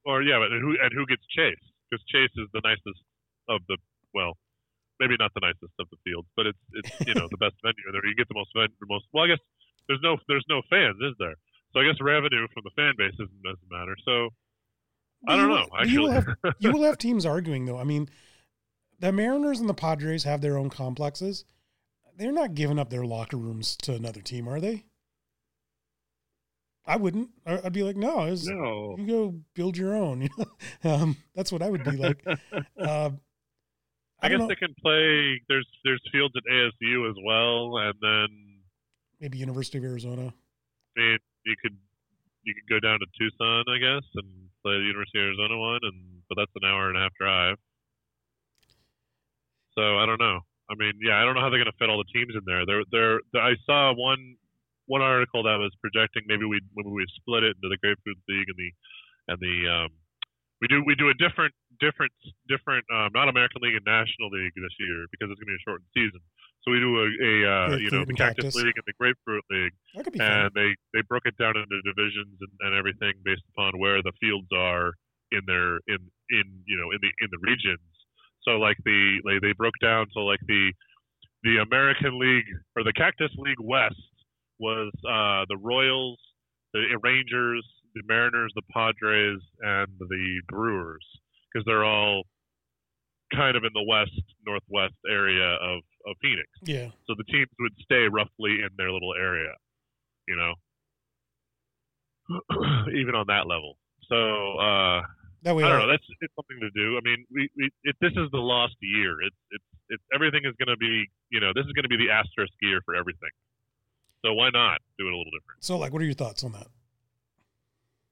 or 0.07 0.23
yeah, 0.23 0.39
but 0.39 0.51
who 0.53 0.77
and 0.81 0.93
who 0.93 1.05
gets 1.07 1.25
Chase? 1.35 1.59
Because 1.91 2.05
Chase 2.07 2.31
is 2.37 2.49
the 2.53 2.61
nicest 2.63 3.03
of 3.49 3.61
the 3.69 3.77
well, 4.15 4.37
maybe 5.01 5.17
not 5.19 5.33
the 5.35 5.41
nicest 5.43 5.75
of 5.81 5.89
the 5.91 5.99
fields, 6.05 6.29
but 6.37 6.47
it's 6.47 6.65
it's 6.73 7.07
you 7.07 7.15
know 7.15 7.27
the 7.29 7.37
best 7.37 7.57
venue 7.65 7.85
there. 7.91 8.05
You 8.07 8.15
get 8.15 8.29
the 8.29 8.35
most 8.39 8.51
the 8.55 8.69
most. 8.89 9.05
Well, 9.13 9.25
I 9.25 9.29
guess 9.29 9.43
there's 9.89 10.01
no 10.03 10.17
there's 10.29 10.45
no 10.49 10.63
fans, 10.71 10.97
is 11.01 11.15
there? 11.19 11.35
So 11.73 11.81
I 11.81 11.85
guess 11.85 12.01
revenue 12.01 12.47
from 12.55 12.63
the 12.65 12.71
fan 12.77 12.95
base 12.97 13.13
doesn't 13.19 13.43
doesn't 13.43 13.71
matter. 13.71 13.97
So 14.05 14.29
I 15.27 15.37
don't 15.37 15.49
you 15.51 15.57
know. 15.57 15.67
but 15.71 15.89
You 15.89 16.03
will, 16.03 16.13
Actually, 16.13 16.35
have, 16.45 16.55
you 16.61 16.73
will 16.73 16.83
have 16.83 16.99
teams 16.99 17.25
arguing, 17.27 17.65
though. 17.65 17.79
I 17.79 17.85
mean, 17.85 18.09
the 19.01 19.11
Mariners 19.13 19.59
and 19.61 19.69
the 19.69 19.75
Padres 19.75 20.25
have 20.25 20.41
their 20.43 20.59
own 20.59 20.69
complexes. 20.71 21.45
They're 22.17 22.31
not 22.31 22.55
giving 22.55 22.79
up 22.79 22.91
their 22.91 23.05
locker 23.05 23.37
rooms 23.39 23.77
to 23.79 23.95
another 23.95 24.21
team, 24.21 24.47
are 24.49 24.61
they? 24.61 24.85
I 26.87 26.97
wouldn't. 26.97 27.31
I'd 27.47 27.73
be 27.73 27.83
like, 27.83 27.97
no, 27.97 28.25
it's, 28.25 28.47
No. 28.47 28.97
you 28.99 29.07
go 29.07 29.35
build 29.55 29.77
your 29.77 29.95
own. 29.97 30.29
um, 30.85 31.17
that's 31.35 31.51
what 31.51 31.63
I 31.63 31.71
would 31.71 31.85
be 31.85 31.97
like. 31.97 32.23
Uh, 32.79 33.11
I, 34.23 34.27
I 34.27 34.29
guess 34.31 34.39
know. 34.41 34.47
they 34.49 34.55
can 34.55 34.75
play. 34.81 35.41
There's 35.49 35.67
there's 35.85 36.01
fields 36.13 36.35
at 36.37 36.43
ASU 36.51 37.09
as 37.11 37.17
well, 37.25 37.77
and 37.79 37.95
then 38.01 38.54
Maybe 39.25 39.41
University 39.41 39.79
of 39.79 39.85
Arizona. 39.89 40.29
I 40.29 41.01
mean 41.01 41.19
you 41.49 41.57
could 41.57 41.73
you 42.45 42.53
could 42.53 42.69
go 42.69 42.77
down 42.77 43.01
to 43.01 43.09
Tucson, 43.17 43.65
I 43.73 43.81
guess, 43.81 44.05
and 44.21 44.29
play 44.61 44.77
the 44.77 44.85
University 44.85 45.17
of 45.17 45.33
Arizona 45.33 45.57
one, 45.57 45.81
and 45.81 46.21
but 46.29 46.37
that's 46.37 46.53
an 46.61 46.69
hour 46.69 46.93
and 46.93 46.97
a 47.01 47.09
half 47.09 47.17
drive. 47.17 47.57
So 49.73 49.97
I 49.97 50.05
don't 50.05 50.21
know. 50.21 50.45
I 50.69 50.77
mean, 50.77 50.93
yeah, 51.01 51.21
I 51.21 51.25
don't 51.25 51.35
know 51.35 51.41
how 51.41 51.49
they're 51.49 51.61
going 51.61 51.73
to 51.73 51.81
fit 51.81 51.89
all 51.89 52.05
the 52.05 52.13
teams 52.13 52.37
in 52.37 52.45
there. 52.45 52.65
There, 52.69 52.85
there. 52.93 53.17
I 53.41 53.57
saw 53.65 53.97
one 53.97 54.37
one 54.93 55.01
article 55.01 55.41
that 55.45 55.57
was 55.57 55.73
projecting 55.81 56.29
maybe 56.29 56.45
we 56.45 56.61
maybe 56.77 56.93
we 56.93 57.09
split 57.17 57.49
it 57.49 57.57
into 57.57 57.73
the 57.73 57.81
Grapefruit 57.81 58.21
League 58.29 58.53
and 58.53 58.61
the 58.61 58.71
and 59.33 59.39
the 59.41 59.57
um, 59.73 59.91
we 60.61 60.69
do 60.69 60.85
we 60.85 60.95
do 60.95 61.09
a 61.09 61.17
different 61.17 61.57
different 61.85 62.13
different 62.49 62.85
um, 62.89 63.13
not 63.13 63.29
American 63.29 63.61
League 63.61 63.77
and 63.77 63.85
National 63.85 64.33
League 64.33 64.57
this 64.57 64.73
year 64.81 65.05
because 65.13 65.29
it's 65.29 65.37
going 65.37 65.53
to 65.53 65.55
be 65.55 65.61
a 65.61 65.65
shortened 65.69 65.93
season. 65.93 66.21
So 66.65 66.73
we 66.73 66.81
do 66.81 66.97
a, 66.97 67.09
a 67.13 67.35
uh, 67.45 67.69
you 67.77 67.93
know 67.93 68.09
the 68.09 68.17
Cactus 68.17 68.49
Cactus. 68.49 68.57
League 68.57 68.77
and 68.81 68.87
the 68.89 68.97
Grapefruit 68.97 69.45
League 69.53 69.77
That 69.95 70.05
could 70.09 70.17
be 70.17 70.19
fun. 70.19 70.49
and 70.49 70.51
they 70.57 70.73
they 70.97 71.05
broke 71.05 71.29
it 71.29 71.37
down 71.37 71.61
into 71.61 71.77
divisions 71.85 72.41
and, 72.41 72.53
and 72.65 72.73
everything 72.73 73.13
based 73.25 73.45
upon 73.53 73.77
where 73.77 74.01
the 74.01 74.17
fields 74.17 74.49
are 74.57 74.97
in 75.31 75.45
their 75.45 75.77
in 75.85 76.01
in 76.33 76.45
you 76.65 76.77
know 76.81 76.89
in 76.97 76.99
the 77.05 77.13
in 77.21 77.29
the 77.29 77.43
regions. 77.45 77.85
So 78.49 78.57
like 78.57 78.81
the 78.89 79.21
like 79.29 79.45
they 79.45 79.53
broke 79.53 79.77
down 79.85 80.09
to 80.17 80.25
like 80.25 80.41
the 80.49 80.73
the 81.45 81.61
American 81.61 82.19
League 82.19 82.49
or 82.77 82.83
the 82.83 82.97
Cactus 82.97 83.33
League 83.37 83.61
West 83.61 84.01
was 84.59 84.93
uh, 85.05 85.45
the 85.53 85.59
Royals, 85.61 86.19
the 86.73 86.81
Rangers, 87.03 87.67
the 87.95 88.01
Mariners, 88.09 88.53
the 88.57 88.65
Padres, 88.73 89.41
and 89.61 89.89
the 89.99 90.41
Brewers 90.49 91.05
because 91.55 91.65
they're 91.65 91.85
all 91.85 92.25
kind 93.33 93.57
of 93.57 93.65
in 93.65 93.71
the 93.73 93.85
west 93.89 94.11
northwest 94.45 94.95
area 95.09 95.57
of 95.63 95.81
of 96.07 96.17
Phoenix 96.21 96.49
yeah. 96.65 96.91
so 97.07 97.15
the 97.17 97.25
teams 97.25 97.49
would 97.61 97.73
stay 97.83 98.09
roughly 98.11 98.61
in 98.61 98.69
their 98.77 98.91
little 98.91 99.15
area, 99.15 99.55
you 100.29 100.37
know, 100.37 100.53
even 103.01 103.15
on 103.15 103.27
that 103.29 103.47
level. 103.47 103.77
So 104.09 104.17
uh, 104.59 105.03
That 105.43 105.57
way, 105.57 105.65
I 105.65 105.69
don't 105.69 105.79
know. 105.81 105.89
That's 105.89 106.05
it's 106.21 106.35
something 106.37 106.61
to 106.61 106.71
do. 106.71 106.97
I 106.97 107.01
mean, 107.05 107.25
we, 107.33 107.49
we 107.57 107.71
it, 107.85 107.97
this 108.01 108.13
is 108.13 108.31
the 108.33 108.39
lost 108.39 108.77
year. 108.81 109.21
It's 109.23 109.37
it's 109.51 109.65
it's 109.91 110.03
everything 110.15 110.43
is 110.45 110.55
going 110.59 110.73
to 110.73 110.77
be 110.77 111.09
you 111.31 111.41
know 111.41 111.53
this 111.55 111.65
is 111.67 111.73
going 111.73 111.85
to 111.85 111.93
be 111.93 111.97
the 111.97 112.11
asterisk 112.11 112.53
year 112.61 112.81
for 112.85 112.95
everything. 112.95 113.33
So 114.25 114.33
why 114.33 114.51
not 114.51 114.81
do 114.99 115.07
it 115.07 115.13
a 115.13 115.17
little 115.17 115.33
different? 115.39 115.65
so, 115.65 115.77
like, 115.77 115.93
what 115.93 116.01
are 116.01 116.07
your 116.07 116.15
thoughts 116.15 116.45
on 116.45 116.53
that? 116.53 116.69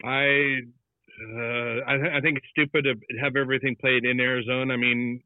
I 0.04 0.60
uh, 1.22 1.80
I, 1.86 1.96
th- 1.96 2.12
I 2.14 2.20
think 2.20 2.38
it's 2.38 2.46
stupid 2.50 2.84
to 2.84 2.94
have 3.20 3.36
everything 3.36 3.76
played 3.80 4.04
in 4.04 4.20
Arizona. 4.20 4.74
I 4.74 4.76
mean, 4.76 5.22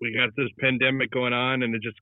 we 0.00 0.14
got 0.14 0.30
this 0.36 0.50
pandemic 0.58 1.10
going 1.10 1.32
on, 1.32 1.62
and 1.62 1.74
it 1.74 1.82
just 1.82 1.98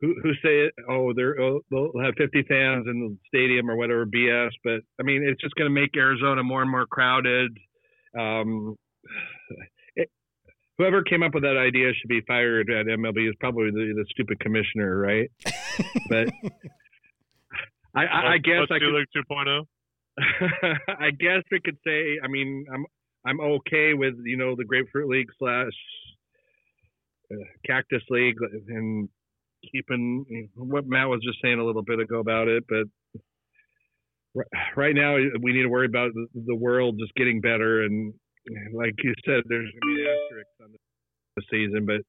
who 0.00 0.14
who 0.22 0.32
say 0.34 0.66
it? 0.66 0.74
Oh, 0.88 1.12
they're 1.12 1.40
oh, 1.40 1.60
they'll 1.70 1.92
have 2.02 2.14
50 2.16 2.42
fans 2.48 2.86
in 2.86 3.00
the 3.00 3.16
stadium 3.28 3.70
or 3.70 3.76
whatever 3.76 4.06
BS. 4.06 4.50
But 4.64 4.80
I 4.98 5.02
mean, 5.02 5.22
it's 5.22 5.40
just 5.40 5.54
going 5.54 5.72
to 5.72 5.80
make 5.80 5.96
Arizona 5.96 6.42
more 6.42 6.62
and 6.62 6.70
more 6.70 6.86
crowded. 6.86 7.50
Um, 8.18 8.76
it, 9.96 10.10
whoever 10.78 11.02
came 11.02 11.22
up 11.22 11.34
with 11.34 11.42
that 11.42 11.58
idea 11.58 11.92
should 11.92 12.08
be 12.08 12.22
fired 12.26 12.70
at 12.70 12.86
MLB. 12.86 13.28
Is 13.28 13.34
probably 13.40 13.70
the, 13.70 13.92
the 13.94 14.06
stupid 14.10 14.40
commissioner, 14.40 14.98
right? 14.98 15.30
But 16.08 16.28
I, 17.94 18.04
I, 18.04 18.32
I 18.34 18.38
guess 18.38 18.60
let's 18.60 18.72
I 18.72 18.78
do 18.78 18.86
could. 18.86 18.94
League 18.94 19.26
2.0. 19.30 19.64
I 20.88 21.10
guess 21.10 21.42
we 21.50 21.60
could 21.60 21.78
say. 21.86 22.18
I 22.22 22.28
mean, 22.28 22.66
I'm 22.72 22.84
I'm 23.24 23.40
okay 23.40 23.94
with 23.94 24.14
you 24.24 24.36
know 24.36 24.54
the 24.56 24.64
Grapefruit 24.64 25.08
League 25.08 25.28
slash 25.38 25.72
uh, 27.32 27.44
Cactus 27.66 28.02
League 28.10 28.36
and 28.68 29.08
keeping 29.72 30.24
you 30.28 30.48
know, 30.56 30.64
what 30.64 30.86
Matt 30.86 31.08
was 31.08 31.20
just 31.22 31.38
saying 31.42 31.58
a 31.58 31.64
little 31.64 31.82
bit 31.82 32.00
ago 32.00 32.18
about 32.18 32.48
it. 32.48 32.64
But 32.68 32.84
ri- 34.34 34.60
right 34.76 34.94
now 34.94 35.16
we 35.16 35.52
need 35.52 35.62
to 35.62 35.68
worry 35.68 35.86
about 35.86 36.12
the, 36.14 36.26
the 36.46 36.54
world 36.54 36.98
just 36.98 37.14
getting 37.14 37.40
better 37.40 37.82
and 37.82 38.14
like 38.72 38.94
you 39.02 39.14
said, 39.24 39.42
there's 39.46 39.70
gonna 39.70 39.94
be 39.94 40.06
asterisks 40.08 40.60
on 40.62 40.72
the 41.36 41.42
season, 41.50 41.86
but 41.86 42.00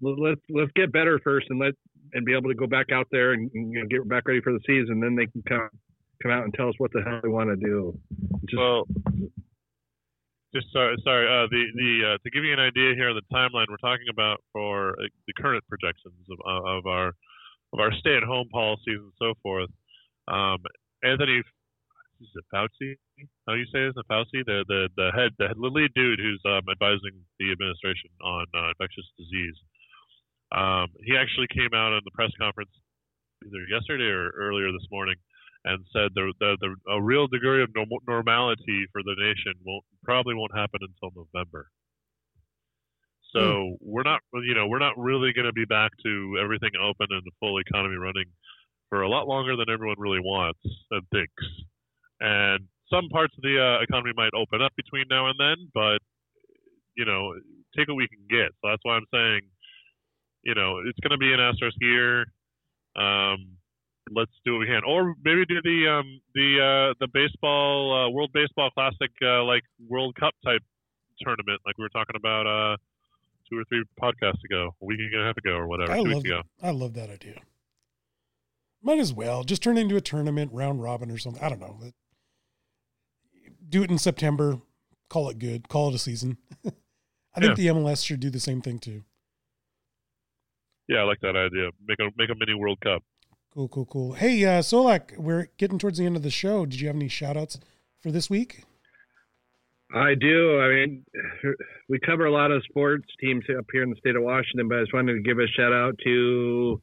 let's 0.00 0.40
let's 0.48 0.70
get 0.74 0.92
better 0.92 1.18
first 1.22 1.46
and 1.50 1.58
let 1.58 1.74
and 2.12 2.24
be 2.24 2.34
able 2.34 2.48
to 2.48 2.54
go 2.54 2.66
back 2.66 2.86
out 2.92 3.06
there 3.10 3.32
and, 3.32 3.50
and, 3.54 3.72
you 3.72 3.80
know, 3.80 3.86
get 3.88 4.08
back 4.08 4.26
ready 4.26 4.40
for 4.40 4.52
the 4.52 4.60
season. 4.66 5.00
Then 5.00 5.16
they 5.16 5.26
can 5.26 5.42
come 5.48 5.68
come 6.22 6.32
out 6.32 6.44
and 6.44 6.54
tell 6.54 6.68
us 6.68 6.74
what 6.78 6.92
the 6.92 7.02
hell 7.02 7.20
they 7.22 7.28
want 7.28 7.50
to 7.50 7.56
do. 7.56 7.98
Just, 8.46 8.56
Well, 8.56 8.84
just 10.54 10.66
sorry, 10.72 10.96
sorry. 11.04 11.26
Uh, 11.26 11.46
the 11.50 11.62
the 11.74 12.14
uh, 12.14 12.18
to 12.22 12.30
give 12.30 12.44
you 12.44 12.52
an 12.52 12.58
idea 12.58 12.94
here 12.94 13.10
on 13.10 13.16
the 13.16 13.26
timeline 13.34 13.66
we're 13.70 13.78
talking 13.78 14.10
about 14.10 14.42
for 14.52 14.98
uh, 14.98 15.06
the 15.26 15.34
current 15.38 15.64
projections 15.68 16.26
of 16.30 16.38
uh, 16.42 16.78
of 16.78 16.86
our 16.86 17.08
of 17.72 17.78
our 17.78 17.92
stay-at-home 17.92 18.48
policies 18.50 18.98
and 18.98 19.14
so 19.18 19.34
forth. 19.42 19.70
Um, 20.26 20.58
Anthony, 21.04 21.38
is 21.38 22.28
it 22.34 22.44
Fauci? 22.52 22.98
How 23.46 23.54
you 23.54 23.64
say 23.72 23.86
it? 23.86 23.94
Is 23.94 23.96
it 23.96 24.10
Fauci? 24.10 24.42
The 24.44 24.64
the 24.66 24.88
the 24.96 25.10
head 25.14 25.30
the, 25.38 25.54
the 25.54 25.70
lead 25.70 25.94
dude 25.94 26.18
who's 26.18 26.42
um, 26.44 26.66
advising 26.66 27.14
the 27.38 27.52
administration 27.52 28.10
on 28.22 28.46
uh, 28.50 28.74
infectious 28.74 29.06
disease. 29.16 29.54
Um, 30.50 30.90
he 31.06 31.14
actually 31.14 31.46
came 31.54 31.70
out 31.78 31.94
in 31.94 32.02
the 32.04 32.10
press 32.10 32.34
conference 32.34 32.74
either 33.46 33.62
yesterday 33.70 34.10
or 34.10 34.34
earlier 34.34 34.72
this 34.72 34.84
morning 34.90 35.14
and 35.64 35.84
said 35.92 36.10
the, 36.14 36.32
the, 36.40 36.56
the 36.60 36.92
a 36.92 37.02
real 37.02 37.26
degree 37.26 37.62
of 37.62 37.70
norm- 37.74 38.04
normality 38.08 38.86
for 38.92 39.02
the 39.02 39.14
nation 39.18 39.54
won't 39.64 39.84
probably 40.04 40.34
won't 40.34 40.56
happen 40.56 40.80
until 40.80 41.26
November. 41.34 41.68
So 43.32 43.76
we're 43.80 44.02
not, 44.02 44.20
you 44.42 44.54
know, 44.54 44.66
we're 44.66 44.80
not 44.80 44.98
really 44.98 45.32
going 45.32 45.46
to 45.46 45.52
be 45.52 45.64
back 45.64 45.92
to 46.02 46.38
everything 46.42 46.70
open 46.82 47.06
and 47.10 47.22
the 47.24 47.30
full 47.38 47.60
economy 47.60 47.96
running 47.96 48.26
for 48.88 49.02
a 49.02 49.08
lot 49.08 49.28
longer 49.28 49.54
than 49.54 49.70
everyone 49.70 49.96
really 49.98 50.18
wants 50.18 50.58
and 50.90 51.02
thinks. 51.12 51.44
And 52.18 52.66
some 52.90 53.08
parts 53.08 53.32
of 53.36 53.42
the 53.42 53.54
uh, 53.54 53.82
economy 53.82 54.10
might 54.16 54.34
open 54.34 54.60
up 54.60 54.72
between 54.74 55.04
now 55.08 55.28
and 55.28 55.38
then, 55.38 55.70
but 55.72 55.98
you 56.96 57.04
know, 57.04 57.34
take 57.76 57.86
what 57.86 57.96
we 57.96 58.08
can 58.08 58.26
get. 58.28 58.50
So 58.60 58.68
that's 58.68 58.82
why 58.82 58.96
I'm 58.96 59.06
saying, 59.14 59.42
you 60.42 60.54
know, 60.54 60.82
it's 60.84 60.98
going 60.98 61.12
to 61.12 61.18
be 61.18 61.32
an 61.32 61.40
asterisk 61.40 61.76
year. 61.80 62.26
Um, 62.96 63.59
let's 64.10 64.32
do 64.44 64.52
what 64.52 64.60
we 64.60 64.66
can, 64.66 64.82
or 64.86 65.14
maybe 65.24 65.44
do 65.46 65.60
the 65.62 65.88
um, 65.88 66.20
the 66.34 66.58
uh, 66.58 66.94
the 67.00 67.08
baseball 67.12 67.92
uh, 67.92 68.10
World 68.10 68.30
Baseball 68.32 68.70
Classic 68.70 69.10
uh, 69.22 69.44
like 69.44 69.62
World 69.88 70.14
Cup 70.16 70.34
type 70.44 70.62
tournament, 71.20 71.60
like 71.66 71.76
we 71.78 71.84
were 71.84 71.90
talking 71.90 72.16
about 72.16 72.46
uh, 72.46 72.76
two 73.48 73.58
or 73.58 73.64
three 73.68 73.84
podcasts 74.00 74.42
ago, 74.44 74.74
a 74.80 74.84
week 74.84 74.98
and 75.00 75.22
a 75.22 75.26
half 75.26 75.36
ago, 75.36 75.52
or 75.52 75.66
whatever, 75.66 75.92
I 75.92 75.96
two 75.96 76.04
love, 76.04 76.22
weeks 76.22 76.24
ago. 76.24 76.42
I 76.62 76.70
love 76.70 76.94
that 76.94 77.10
idea. 77.10 77.40
Might 78.82 78.98
as 78.98 79.12
well 79.12 79.44
just 79.44 79.62
turn 79.62 79.76
it 79.76 79.82
into 79.82 79.96
a 79.96 80.00
tournament, 80.00 80.52
round 80.52 80.82
robin 80.82 81.10
or 81.10 81.18
something. 81.18 81.42
I 81.42 81.48
don't 81.48 81.60
know. 81.60 81.78
Do 83.68 83.82
it 83.82 83.90
in 83.90 83.98
September. 83.98 84.60
Call 85.08 85.28
it 85.28 85.38
good. 85.38 85.68
Call 85.68 85.88
it 85.88 85.94
a 85.94 85.98
season. 85.98 86.38
I 87.34 87.40
think 87.40 87.56
the 87.56 87.66
MLS 87.68 88.04
should 88.04 88.20
do 88.20 88.30
the 88.30 88.40
same 88.40 88.60
thing 88.60 88.78
too. 88.78 89.04
Yeah, 90.88 90.98
I 90.98 91.02
like 91.02 91.20
that 91.20 91.36
idea. 91.36 91.70
Make 91.86 92.00
a 92.00 92.10
make 92.16 92.30
a 92.30 92.34
mini 92.34 92.54
World 92.54 92.80
Cup. 92.80 93.02
Cool, 93.52 93.66
cool, 93.66 93.86
cool. 93.86 94.12
Hey, 94.12 94.44
uh, 94.44 94.60
Solak, 94.60 95.18
we're 95.18 95.48
getting 95.58 95.78
towards 95.78 95.98
the 95.98 96.06
end 96.06 96.14
of 96.14 96.22
the 96.22 96.30
show. 96.30 96.64
Did 96.66 96.80
you 96.80 96.86
have 96.86 96.94
any 96.94 97.08
shout 97.08 97.36
outs 97.36 97.58
for 98.00 98.12
this 98.12 98.30
week? 98.30 98.62
I 99.92 100.14
do. 100.14 100.60
I 100.60 100.68
mean, 100.68 101.04
we 101.88 101.98
cover 101.98 102.26
a 102.26 102.32
lot 102.32 102.52
of 102.52 102.62
sports 102.70 103.08
teams 103.20 103.44
up 103.58 103.66
here 103.72 103.82
in 103.82 103.90
the 103.90 103.96
state 103.96 104.14
of 104.14 104.22
Washington, 104.22 104.68
but 104.68 104.78
I 104.78 104.82
just 104.82 104.94
wanted 104.94 105.14
to 105.14 105.20
give 105.20 105.40
a 105.40 105.48
shout 105.48 105.72
out 105.72 105.98
to 106.04 106.80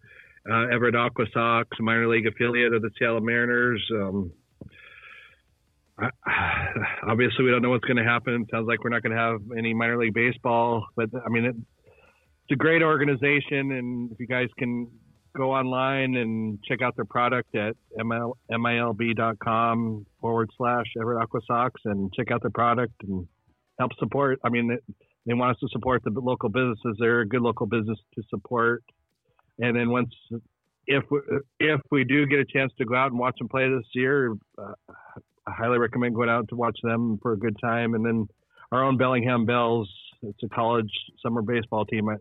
uh, 0.51 0.68
Everett 0.74 0.95
Aqua 0.95 1.26
Sox, 1.34 1.70
minor 1.80 2.09
league 2.09 2.28
affiliate 2.28 2.74
of 2.74 2.82
the 2.82 2.89
Seattle 2.99 3.22
Mariners. 3.22 3.82
Um, 3.93 4.34
I, 5.97 6.09
obviously, 7.07 7.45
we 7.45 7.51
don't 7.51 7.61
know 7.61 7.70
what's 7.70 7.86
going 7.86 7.95
to 7.95 8.03
happen. 8.03 8.41
It 8.41 8.49
sounds 8.51 8.68
like 8.68 8.84
we're 8.84 8.89
not 8.89 9.03
going 9.03 9.15
to 9.15 9.22
have 9.22 9.39
any 9.57 9.74
minor 9.74 9.97
league 9.97 10.13
baseball, 10.13 10.86
but 10.97 11.09
I 11.26 11.30
mean, 11.30 11.45
it, 11.45 11.55
it's 11.55 12.51
a 12.51 12.55
great 12.57 12.84
organization, 12.84 13.72
and 13.72 14.11
if 14.11 14.20
you 14.20 14.28
guys 14.28 14.49
can 14.57 14.89
go 15.38 15.51
online 15.51 16.15
and 16.15 16.59
check 16.63 16.81
out 16.81 16.95
their 16.95 17.05
product 17.05 17.55
at 17.55 17.75
ML, 17.99 18.33
milb.com 18.51 20.05
forward 20.19 20.49
slash 20.57 20.85
Everett 20.99 21.21
Aqua 21.21 21.39
Sox 21.45 21.79
and 21.85 22.11
check 22.13 22.31
out 22.31 22.41
their 22.41 22.51
product 22.51 22.93
and 23.03 23.27
help 23.77 23.91
support. 23.99 24.39
I 24.43 24.49
mean, 24.49 24.77
they 25.25 25.33
want 25.33 25.51
us 25.51 25.59
to 25.59 25.67
support 25.71 26.03
the 26.03 26.11
local 26.11 26.49
businesses. 26.49 26.97
They're 26.99 27.21
a 27.21 27.27
good 27.27 27.41
local 27.41 27.67
business 27.67 27.99
to 28.15 28.23
support. 28.29 28.83
And 29.59 29.75
then 29.75 29.89
once, 29.89 30.09
if 30.88 31.03
if 31.59 31.81
we 31.91 32.03
do 32.03 32.25
get 32.25 32.39
a 32.39 32.45
chance 32.45 32.71
to 32.77 32.85
go 32.85 32.95
out 32.95 33.11
and 33.11 33.19
watch 33.19 33.38
them 33.38 33.49
play 33.49 33.69
this 33.69 33.85
year, 33.93 34.33
uh, 34.57 34.73
I 35.47 35.51
highly 35.51 35.77
recommend 35.77 36.15
going 36.15 36.29
out 36.29 36.47
to 36.49 36.55
watch 36.55 36.77
them 36.81 37.19
for 37.21 37.33
a 37.33 37.38
good 37.38 37.57
time. 37.61 37.93
And 37.93 38.05
then 38.05 38.27
our 38.71 38.83
own 38.83 38.97
Bellingham 38.97 39.45
Bells, 39.45 39.89
it's 40.21 40.43
a 40.43 40.49
college 40.49 40.91
summer 41.21 41.41
baseball 41.41 41.85
team. 41.85 42.09
I, 42.09 42.15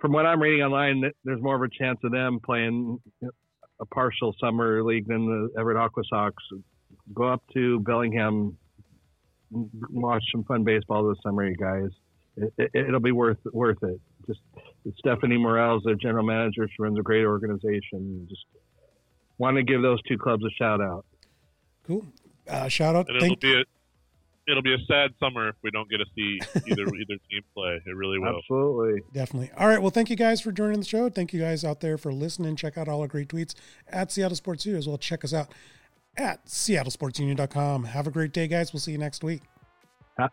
from 0.00 0.12
what 0.12 0.26
I'm 0.26 0.40
reading 0.40 0.62
online, 0.62 1.02
there's 1.24 1.42
more 1.42 1.56
of 1.56 1.62
a 1.62 1.68
chance 1.68 1.98
of 2.04 2.12
them 2.12 2.40
playing 2.44 3.00
a 3.80 3.86
partial 3.86 4.34
summer 4.40 4.82
league 4.82 5.06
than 5.06 5.26
the 5.26 5.58
Everett 5.58 5.76
Aqua 5.76 6.02
Sox. 6.08 6.34
Go 7.14 7.24
up 7.24 7.42
to 7.54 7.80
Bellingham, 7.80 8.56
watch 9.50 10.22
some 10.32 10.44
fun 10.44 10.64
baseball 10.64 11.08
this 11.08 11.18
summer, 11.22 11.46
you 11.46 11.56
guys. 11.56 11.90
It, 12.58 12.90
will 12.90 13.00
be 13.00 13.12
worth 13.12 13.38
worth 13.52 13.82
it. 13.82 14.00
Just 14.26 14.40
Stephanie 14.98 15.36
Morales, 15.36 15.82
their 15.84 15.96
general 15.96 16.24
manager, 16.24 16.66
she 16.68 16.82
runs 16.82 16.98
a 16.98 17.02
great 17.02 17.24
organization. 17.24 18.26
Just 18.28 18.44
want 19.38 19.56
to 19.56 19.62
give 19.62 19.82
those 19.82 20.00
two 20.02 20.16
clubs 20.16 20.44
a 20.44 20.50
shout 20.50 20.80
out. 20.80 21.04
Cool. 21.86 22.06
Uh, 22.48 22.68
shout 22.68 22.94
out. 22.94 23.08
And 23.08 23.16
it'll 23.16 23.28
Thank- 23.28 23.40
be 23.40 23.60
a, 23.60 23.64
it'll 24.48 24.62
be 24.62 24.74
a 24.74 24.78
sad 24.86 25.10
summer 25.20 25.48
if 25.48 25.56
we 25.62 25.70
don't 25.70 25.88
get 25.90 25.98
to 25.98 26.06
see 26.14 26.40
either 26.66 26.82
either 26.94 27.18
team 27.30 27.42
play. 27.54 27.80
It 27.86 27.94
really 27.94 28.18
will. 28.18 28.38
Absolutely. 28.38 29.02
Definitely. 29.12 29.50
All 29.56 29.68
right. 29.68 29.80
Well, 29.80 29.90
thank 29.90 30.10
you 30.10 30.16
guys 30.16 30.40
for 30.40 30.52
joining 30.52 30.80
the 30.80 30.86
show. 30.86 31.08
Thank 31.08 31.32
you 31.32 31.40
guys 31.40 31.64
out 31.64 31.80
there 31.80 31.98
for 31.98 32.12
listening. 32.12 32.56
Check 32.56 32.76
out 32.78 32.88
all 32.88 33.00
our 33.00 33.08
great 33.08 33.28
tweets 33.28 33.54
at 33.88 34.10
Seattle 34.12 34.36
Sports 34.36 34.62
Studio 34.62 34.78
as 34.78 34.88
well. 34.88 34.98
Check 34.98 35.24
us 35.24 35.32
out 35.34 35.48
at 36.16 36.44
seattlesportsunion.com. 36.46 37.84
Have 37.84 38.06
a 38.06 38.10
great 38.10 38.32
day, 38.32 38.48
guys. 38.48 38.72
We'll 38.72 38.80
see 38.80 38.92
you 38.92 38.98
next 38.98 39.22
week. 39.22 39.42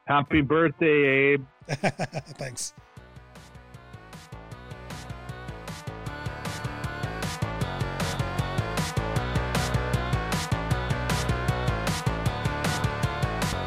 Happy 0.06 0.42
birthday, 0.42 1.34
Abe. 1.34 1.46
Thanks. 1.68 2.74